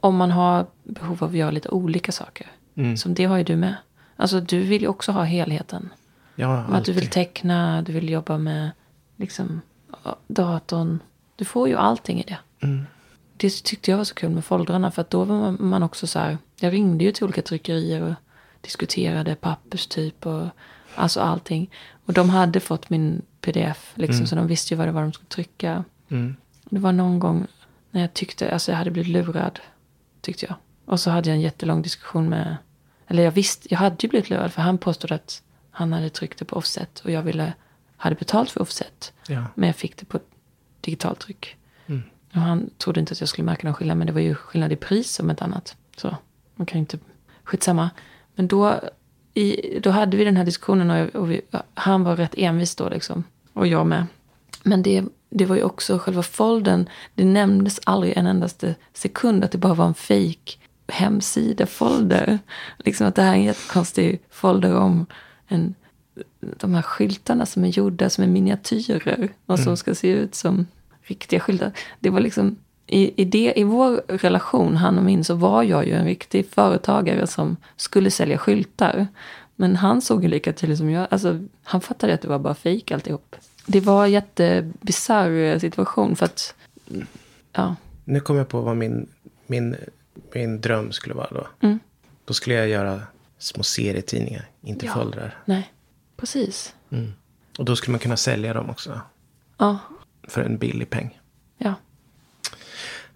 om 0.00 0.16
man 0.16 0.30
har 0.30 0.66
behov 0.84 1.24
av 1.24 1.30
att 1.30 1.36
göra 1.36 1.50
lite 1.50 1.68
olika 1.68 2.12
saker. 2.12 2.46
Mm. 2.74 2.96
Som 2.96 3.14
det 3.14 3.24
har 3.24 3.36
ju 3.36 3.44
du 3.44 3.56
med. 3.56 3.74
Alltså 4.16 4.40
du 4.40 4.60
vill 4.60 4.82
ju 4.82 4.88
också 4.88 5.12
ha 5.12 5.22
helheten. 5.22 5.92
Ja, 6.34 6.58
Att 6.58 6.84
du 6.84 6.92
vill 6.92 7.02
alltid. 7.02 7.12
teckna, 7.12 7.82
du 7.82 7.92
vill 7.92 8.08
jobba 8.08 8.38
med 8.38 8.70
liksom 9.16 9.60
datorn. 10.26 11.00
Du 11.36 11.44
får 11.44 11.68
ju 11.68 11.76
allting 11.76 12.20
i 12.20 12.24
det. 12.28 12.38
Mm. 12.66 12.86
Det 13.36 13.64
tyckte 13.64 13.90
jag 13.90 13.98
var 13.98 14.04
så 14.04 14.14
kul 14.14 14.30
med 14.30 14.44
foldrarna. 14.44 14.90
För 14.90 15.02
att 15.02 15.10
då 15.10 15.24
var 15.24 15.50
man 15.50 15.82
också 15.82 16.06
så 16.06 16.18
här. 16.18 16.38
Jag 16.60 16.72
ringde 16.72 17.04
ju 17.04 17.12
till 17.12 17.24
olika 17.24 17.42
tryckerier 17.42 18.02
och 18.02 18.14
diskuterade 18.62 19.34
papperstyp 19.34 20.26
och 20.26 20.46
alltså 20.94 21.20
allting. 21.20 21.70
Och 22.06 22.12
de 22.12 22.30
hade 22.30 22.60
fått 22.60 22.90
min 22.90 23.22
pdf 23.40 23.92
liksom. 23.94 24.26
Så 24.26 24.36
de 24.36 24.46
visste 24.46 24.74
ju 24.74 24.78
vad 24.78 24.88
det 24.88 24.92
var 24.92 25.02
de 25.02 25.12
skulle 25.12 25.28
trycka. 25.28 25.84
Mm. 26.08 26.36
Det 26.64 26.78
var 26.78 26.92
någon 26.92 27.18
gång 27.18 27.46
när 27.90 28.00
jag 28.00 28.14
tyckte, 28.14 28.52
alltså 28.52 28.70
jag 28.70 28.78
hade 28.78 28.90
blivit 28.90 29.12
lurad. 29.12 29.60
Tyckte 30.20 30.46
jag. 30.46 30.54
Och 30.84 31.00
så 31.00 31.10
hade 31.10 31.28
jag 31.28 31.36
en 31.36 31.40
jättelång 31.40 31.82
diskussion 31.82 32.28
med, 32.28 32.56
eller 33.06 33.22
jag 33.22 33.32
visste, 33.32 33.68
jag 33.70 33.78
hade 33.78 33.96
ju 34.00 34.08
blivit 34.08 34.30
lurad. 34.30 34.52
För 34.52 34.62
han 34.62 34.78
påstod 34.78 35.12
att 35.12 35.42
han 35.70 35.92
hade 35.92 36.10
tryckt 36.10 36.38
det 36.38 36.44
på 36.44 36.56
offset. 36.56 37.00
Och 37.00 37.10
jag 37.10 37.22
ville, 37.22 37.52
hade 37.96 38.16
betalt 38.16 38.50
för 38.50 38.62
offset. 38.62 39.12
Ja. 39.28 39.44
Men 39.54 39.66
jag 39.66 39.76
fick 39.76 39.96
det 39.96 40.04
på 40.04 40.20
digitalt 40.80 41.20
tryck. 41.20 41.56
Mm. 41.86 42.02
Och 42.34 42.40
han 42.40 42.70
trodde 42.78 43.00
inte 43.00 43.12
att 43.12 43.20
jag 43.20 43.28
skulle 43.28 43.46
märka 43.46 43.66
någon 43.66 43.74
skillnad. 43.74 43.96
Men 43.96 44.06
det 44.06 44.12
var 44.12 44.20
ju 44.20 44.34
skillnad 44.34 44.72
i 44.72 44.76
pris 44.76 45.12
som 45.14 45.30
ett 45.30 45.42
annat. 45.42 45.76
Så 45.96 46.16
man 46.54 46.66
kan 46.66 46.78
ju 46.78 46.80
inte, 46.80 46.98
skitsamma. 47.44 47.90
Men 48.34 48.48
då, 48.48 48.80
i, 49.34 49.78
då 49.80 49.90
hade 49.90 50.16
vi 50.16 50.24
den 50.24 50.36
här 50.36 50.44
diskussionen 50.44 50.90
och, 50.90 50.96
jag, 50.96 51.16
och 51.16 51.30
vi, 51.30 51.40
han 51.74 52.04
var 52.04 52.16
rätt 52.16 52.34
envis 52.36 52.74
då 52.74 52.88
liksom. 52.88 53.24
Och 53.52 53.66
jag 53.66 53.86
med. 53.86 54.06
Men 54.62 54.82
det, 54.82 55.04
det 55.30 55.46
var 55.46 55.56
ju 55.56 55.62
också 55.62 55.98
själva 55.98 56.22
folden. 56.22 56.88
Det 57.14 57.24
nämndes 57.24 57.80
aldrig 57.84 58.16
en 58.16 58.26
endaste 58.26 58.74
sekund 58.92 59.44
att 59.44 59.52
det 59.52 59.58
bara 59.58 59.74
var 59.74 59.86
en 59.86 59.94
fake 59.94 60.58
hemsida-folder. 60.88 62.38
Liksom 62.78 63.06
att 63.06 63.14
det 63.14 63.22
här 63.22 63.32
är 63.32 63.36
en 63.36 63.44
jättekonstig 63.44 64.20
folder 64.30 64.74
om 64.74 65.06
en, 65.48 65.74
de 66.40 66.74
här 66.74 66.82
skyltarna 66.82 67.46
som 67.46 67.64
är 67.64 67.68
gjorda 67.68 68.10
som 68.10 68.24
är 68.24 68.28
miniatyrer. 68.28 69.28
Och 69.46 69.58
som 69.58 69.76
ska 69.76 69.94
se 69.94 70.08
ut 70.08 70.34
som 70.34 70.66
riktiga 71.02 71.40
skyltar. 71.40 71.72
Det 72.00 72.10
var 72.10 72.20
liksom, 72.20 72.56
i, 72.86 73.22
i, 73.22 73.24
det, 73.24 73.52
i 73.56 73.64
vår 73.64 74.02
relation, 74.08 74.76
han 74.76 74.98
och 74.98 75.04
min, 75.04 75.24
så 75.24 75.34
var 75.34 75.62
jag 75.62 75.86
ju 75.86 75.92
en 75.92 76.04
riktig 76.04 76.46
företagare 76.50 77.26
som 77.26 77.56
skulle 77.76 78.10
sälja 78.10 78.38
skyltar. 78.38 79.06
Men 79.56 79.76
han 79.76 80.00
såg 80.02 80.22
ju 80.22 80.28
lika 80.28 80.52
tydligt 80.52 80.78
som 80.78 80.90
jag. 80.90 81.06
Alltså, 81.10 81.40
han 81.62 81.80
fattade 81.80 82.14
att 82.14 82.20
det 82.22 82.28
var 82.28 82.38
bara 82.38 82.54
fejk 82.54 82.90
alltihop. 82.92 83.36
Det 83.66 83.80
var 83.80 84.04
en 84.04 84.10
jättebisarr 84.10 85.58
situation 85.58 86.16
för 86.16 86.26
att, 86.26 86.54
ja, 87.52 87.76
Nu 88.04 88.20
kommer 88.20 88.40
jag 88.40 88.48
på 88.48 88.60
vad 88.60 88.76
min, 88.76 89.08
min, 89.46 89.76
min 90.34 90.60
dröm 90.60 90.92
skulle 90.92 91.14
vara 91.14 91.28
då. 91.30 91.46
Mm. 91.60 91.78
Då 92.24 92.34
skulle 92.34 92.56
jag 92.56 92.68
göra 92.68 93.02
små 93.38 93.62
serietidningar, 93.62 94.48
inte 94.62 94.86
Ja. 94.86 94.92
foldrar. 94.94 95.38
nej, 95.44 95.72
precis. 96.16 96.74
Och 97.58 97.64
då 97.64 97.76
skulle 97.76 97.92
man 97.92 97.98
kunna 97.98 98.16
sälja 98.16 98.54
dem 98.54 98.70
också. 98.70 99.00
Ja, 99.58 99.78
För 100.28 100.42
en 100.42 100.58
billig 100.58 100.90
peng. 100.90 101.18
ja. 101.58 101.74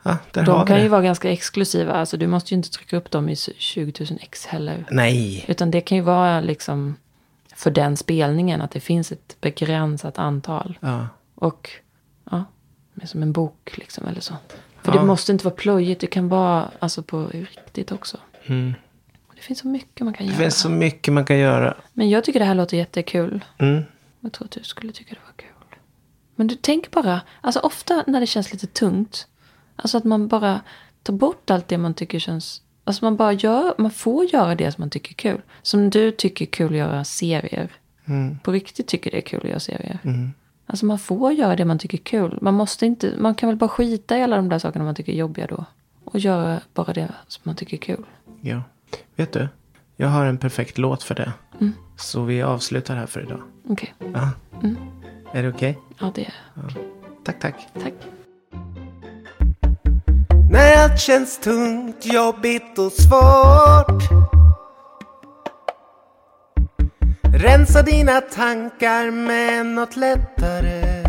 Ja, 0.07 0.19
De 0.33 0.67
kan 0.67 0.77
det. 0.77 0.83
ju 0.83 0.89
vara 0.89 1.03
ganska 1.03 1.31
exklusiva. 1.31 1.93
Alltså 1.93 2.17
du 2.17 2.27
måste 2.27 2.55
ju 2.55 2.57
inte 2.57 2.71
trycka 2.71 2.97
upp 2.97 3.11
dem 3.11 3.29
i 3.29 3.37
20 3.37 3.93
000 4.11 4.19
ex 4.23 4.47
heller. 4.47 4.85
Nej. 4.91 5.45
Utan 5.49 5.71
det 5.71 5.81
kan 5.81 5.97
ju 5.99 6.03
vara 6.05 6.41
liksom 6.41 6.97
för 7.55 7.71
den 7.71 7.97
spelningen 7.97 8.61
att 8.61 8.71
det 8.71 8.81
finns 8.81 9.13
ett 9.13 9.37
begränsat 9.41 10.19
antal. 10.19 10.79
Ja. 10.81 11.09
Och 11.35 11.71
ja, 12.31 12.45
som 13.05 13.23
en 13.23 13.33
bok 13.33 13.73
liksom 13.79 14.07
eller 14.07 14.21
så. 14.21 14.35
För 14.83 14.93
Ja. 14.95 15.01
det 15.01 15.07
måste 15.07 15.33
inte 15.33 15.45
vara 15.45 15.55
plöjigt. 15.55 16.01
Det 16.01 16.07
kan 16.07 16.29
vara 16.29 16.71
alltså 16.79 17.03
på 17.03 17.27
riktigt 17.27 17.93
också. 17.93 18.17
Mm. 18.47 18.75
Det 19.35 19.43
finns 19.43 19.59
så 19.59 19.69
mycket 19.69 20.01
man 20.05 20.15
kan 20.15 20.27
Det 20.27 20.33
göra. 20.33 20.43
finns 20.43 20.59
så 20.61 20.69
mycket 20.69 21.15
man 21.15 21.25
kan 21.25 21.39
göra. 21.39 21.77
Men 21.93 22.11
jag 22.11 22.25
tycker 22.25 22.39
det 22.41 22.47
här 22.47 22.55
låter 22.55 22.77
jättekul. 22.77 23.45
Mm. 23.59 23.83
Jag 24.21 24.33
tror 24.33 24.45
att 24.45 24.51
du 24.51 24.63
skulle 24.63 24.93
tycka 24.93 25.15
det 25.15 25.21
var 25.27 25.33
kul. 25.37 25.79
Men 26.35 26.47
du 26.47 26.55
tänk 26.55 26.91
bara, 26.91 27.21
alltså 27.41 27.61
ofta 27.61 28.05
när 28.07 28.21
det 28.21 28.27
känns 28.27 28.53
lite 28.53 28.67
tungt. 28.67 29.27
Alltså 29.77 29.99
att 29.99 30.05
man 30.05 30.29
bara 30.29 30.61
tar 31.03 31.13
bort 31.15 31.51
allt 31.51 31.69
det 31.69 31.79
man 31.79 31.95
tycker 31.95 32.19
känns... 32.19 32.63
Alltså 32.85 33.05
man 33.05 33.17
bara 33.17 33.33
gör, 33.33 33.75
man 33.79 33.91
får 33.91 34.25
göra 34.25 34.55
det 34.55 34.73
som 34.73 34.83
man 34.83 34.91
tycker 34.91 35.11
är 35.11 35.33
kul. 35.33 35.43
Som 35.63 35.91
du 35.91 36.11
tycker 36.11 36.45
är 36.45 36.51
kul 36.51 36.73
att 36.73 36.79
göra 36.79 37.05
serier. 37.05 37.71
Mm. 38.05 38.39
På 38.39 38.53
riktigt 38.53 38.87
tycker 38.87 39.11
det 39.11 39.17
är 39.17 39.21
kul 39.21 39.41
att 39.43 39.49
göra 39.49 39.61
serier. 39.61 39.99
Mm. 40.05 40.33
Alltså 40.67 40.87
man 40.87 40.99
får 40.99 41.33
göra 41.33 41.57
det 41.57 41.65
man 41.65 41.79
tycker 41.79 41.99
är 41.99 42.03
kul. 42.03 42.39
Man 42.43 42.55
måste 42.55 42.87
inte, 42.87 43.13
man 43.19 43.35
kan 43.35 43.49
väl 43.49 43.57
bara 43.57 43.69
skita 43.69 44.19
i 44.19 44.23
alla 44.23 44.37
de 44.37 44.49
där 44.49 44.59
sakerna 44.59 44.85
man 44.85 44.95
tycker 44.95 45.13
är 45.13 45.17
jobbiga 45.17 45.47
då. 45.47 45.65
Och 46.05 46.19
göra 46.19 46.61
bara 46.75 46.93
det 46.93 47.09
som 47.29 47.41
man 47.45 47.57
tycker 47.57 47.77
är 47.77 47.81
kul. 47.81 48.05
Ja. 48.41 48.63
Vet 49.17 49.33
du? 49.33 49.49
Jag 49.97 50.09
har 50.09 50.27
en 50.27 50.39
perfekt 50.39 50.79
låt 50.79 51.03
för 51.03 51.15
det. 51.15 51.33
Mm. 51.61 51.73
Så 51.97 52.23
vi 52.23 52.43
avslutar 52.43 52.97
här 52.97 53.07
för 53.07 53.23
idag. 53.23 53.43
Okej, 53.69 53.95
Ja. 53.99 54.31
Mm. 54.63 54.77
Är 55.33 55.43
det 55.43 55.49
okej? 55.49 55.79
ja 55.99 56.13
det, 56.15 56.33
Tack, 57.25 57.41
tack. 57.41 57.69
tack. 57.83 57.95
När 60.87 60.93
allt 60.93 61.01
känns 61.01 61.39
tungt, 61.39 62.07
jobbigt 62.07 62.79
och 62.79 62.93
svårt. 62.93 64.03
Rensa 67.35 67.83
dina 67.83 68.21
tankar 68.21 69.11
med 69.11 69.67
något 69.67 69.97
lättare. 69.97 71.03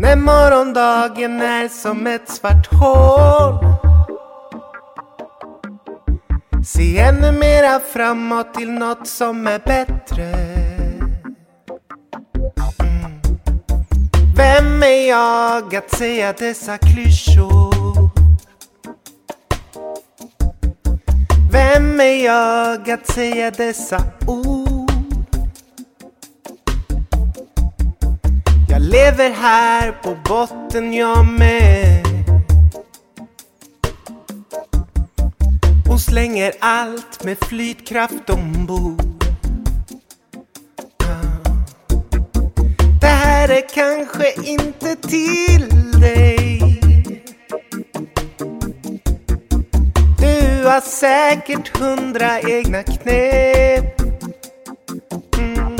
När 0.00 0.16
morgondagen 0.16 1.40
är 1.40 1.68
som 1.68 2.06
ett 2.06 2.28
svart 2.28 2.66
hål. 2.72 3.66
Se 6.64 6.98
ännu 6.98 7.32
mera 7.32 7.80
framåt 7.80 8.54
till 8.54 8.70
något 8.70 9.06
som 9.06 9.46
är 9.46 9.58
bättre. 9.58 10.73
Vem 14.54 14.82
är 14.82 15.08
jag 15.08 15.76
att 15.76 15.90
säga 15.90 16.32
dessa 16.32 16.78
klyschor? 16.78 18.10
Vem 21.52 22.00
är 22.00 22.24
jag 22.24 22.90
att 22.90 23.06
säga 23.06 23.50
dessa 23.50 24.02
ord? 24.26 24.90
Jag 28.68 28.82
lever 28.82 29.30
här 29.30 29.92
på 29.92 30.16
botten 30.28 30.94
jag 30.94 31.26
med 31.26 32.04
och 35.90 36.00
slänger 36.00 36.52
allt 36.60 37.24
med 37.24 37.38
flytkraft 37.38 38.30
ombord. 38.30 39.13
Det 43.48 43.62
kanske 43.74 44.32
inte 44.44 44.96
till 44.96 45.68
dig. 46.00 46.60
Du 50.18 50.64
har 50.66 50.80
säkert 50.80 51.78
hundra 51.78 52.40
egna 52.40 52.82
knep. 52.82 54.00
Mm. 55.38 55.76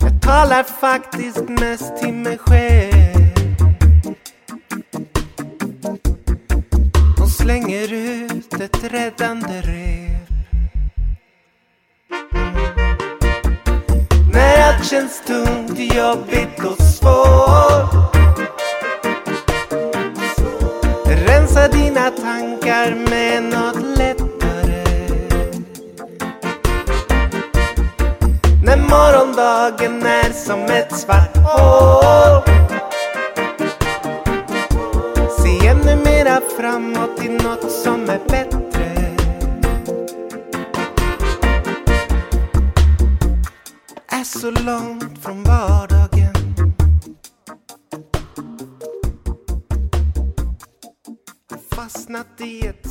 Jag 0.00 0.22
talar 0.22 0.62
faktiskt 0.62 1.48
mest 1.48 1.96
till 1.96 2.14
mig 2.14 2.38
själv. 2.38 3.30
Och 7.20 7.28
slänger 7.30 7.92
ut 7.92 8.60
ett 8.60 8.92
räddande 8.92 9.60
rep. 9.60 10.19
känns 14.84 15.22
tungt, 15.26 15.78
jobbigt 15.78 16.64
och 16.64 16.82
svårt. 16.84 18.16
Rensa 21.26 21.68
dina 21.68 22.10
tankar 22.10 22.94
med 23.10 23.42
något 23.42 23.98
lättare. 23.98 24.84
När 28.64 28.76
morgondagen 28.76 30.02
är 30.06 30.32
som 30.32 30.64
ett 30.64 30.98
svart 30.98 31.36
hål. 31.36 32.42
Se 35.38 35.66
ännu 35.66 35.96
mera 36.04 36.40
framåt 36.58 37.16
till 37.16 37.32
något 37.32 37.70
som 37.70 38.10
är 38.10 38.20
bättre. 38.28 38.59
Så 44.40 44.50
långt 44.50 45.18
från 45.18 45.42
vardagen. 45.42 46.34
Fastnat 51.70 52.40
i 52.40 52.66
ett 52.66 52.86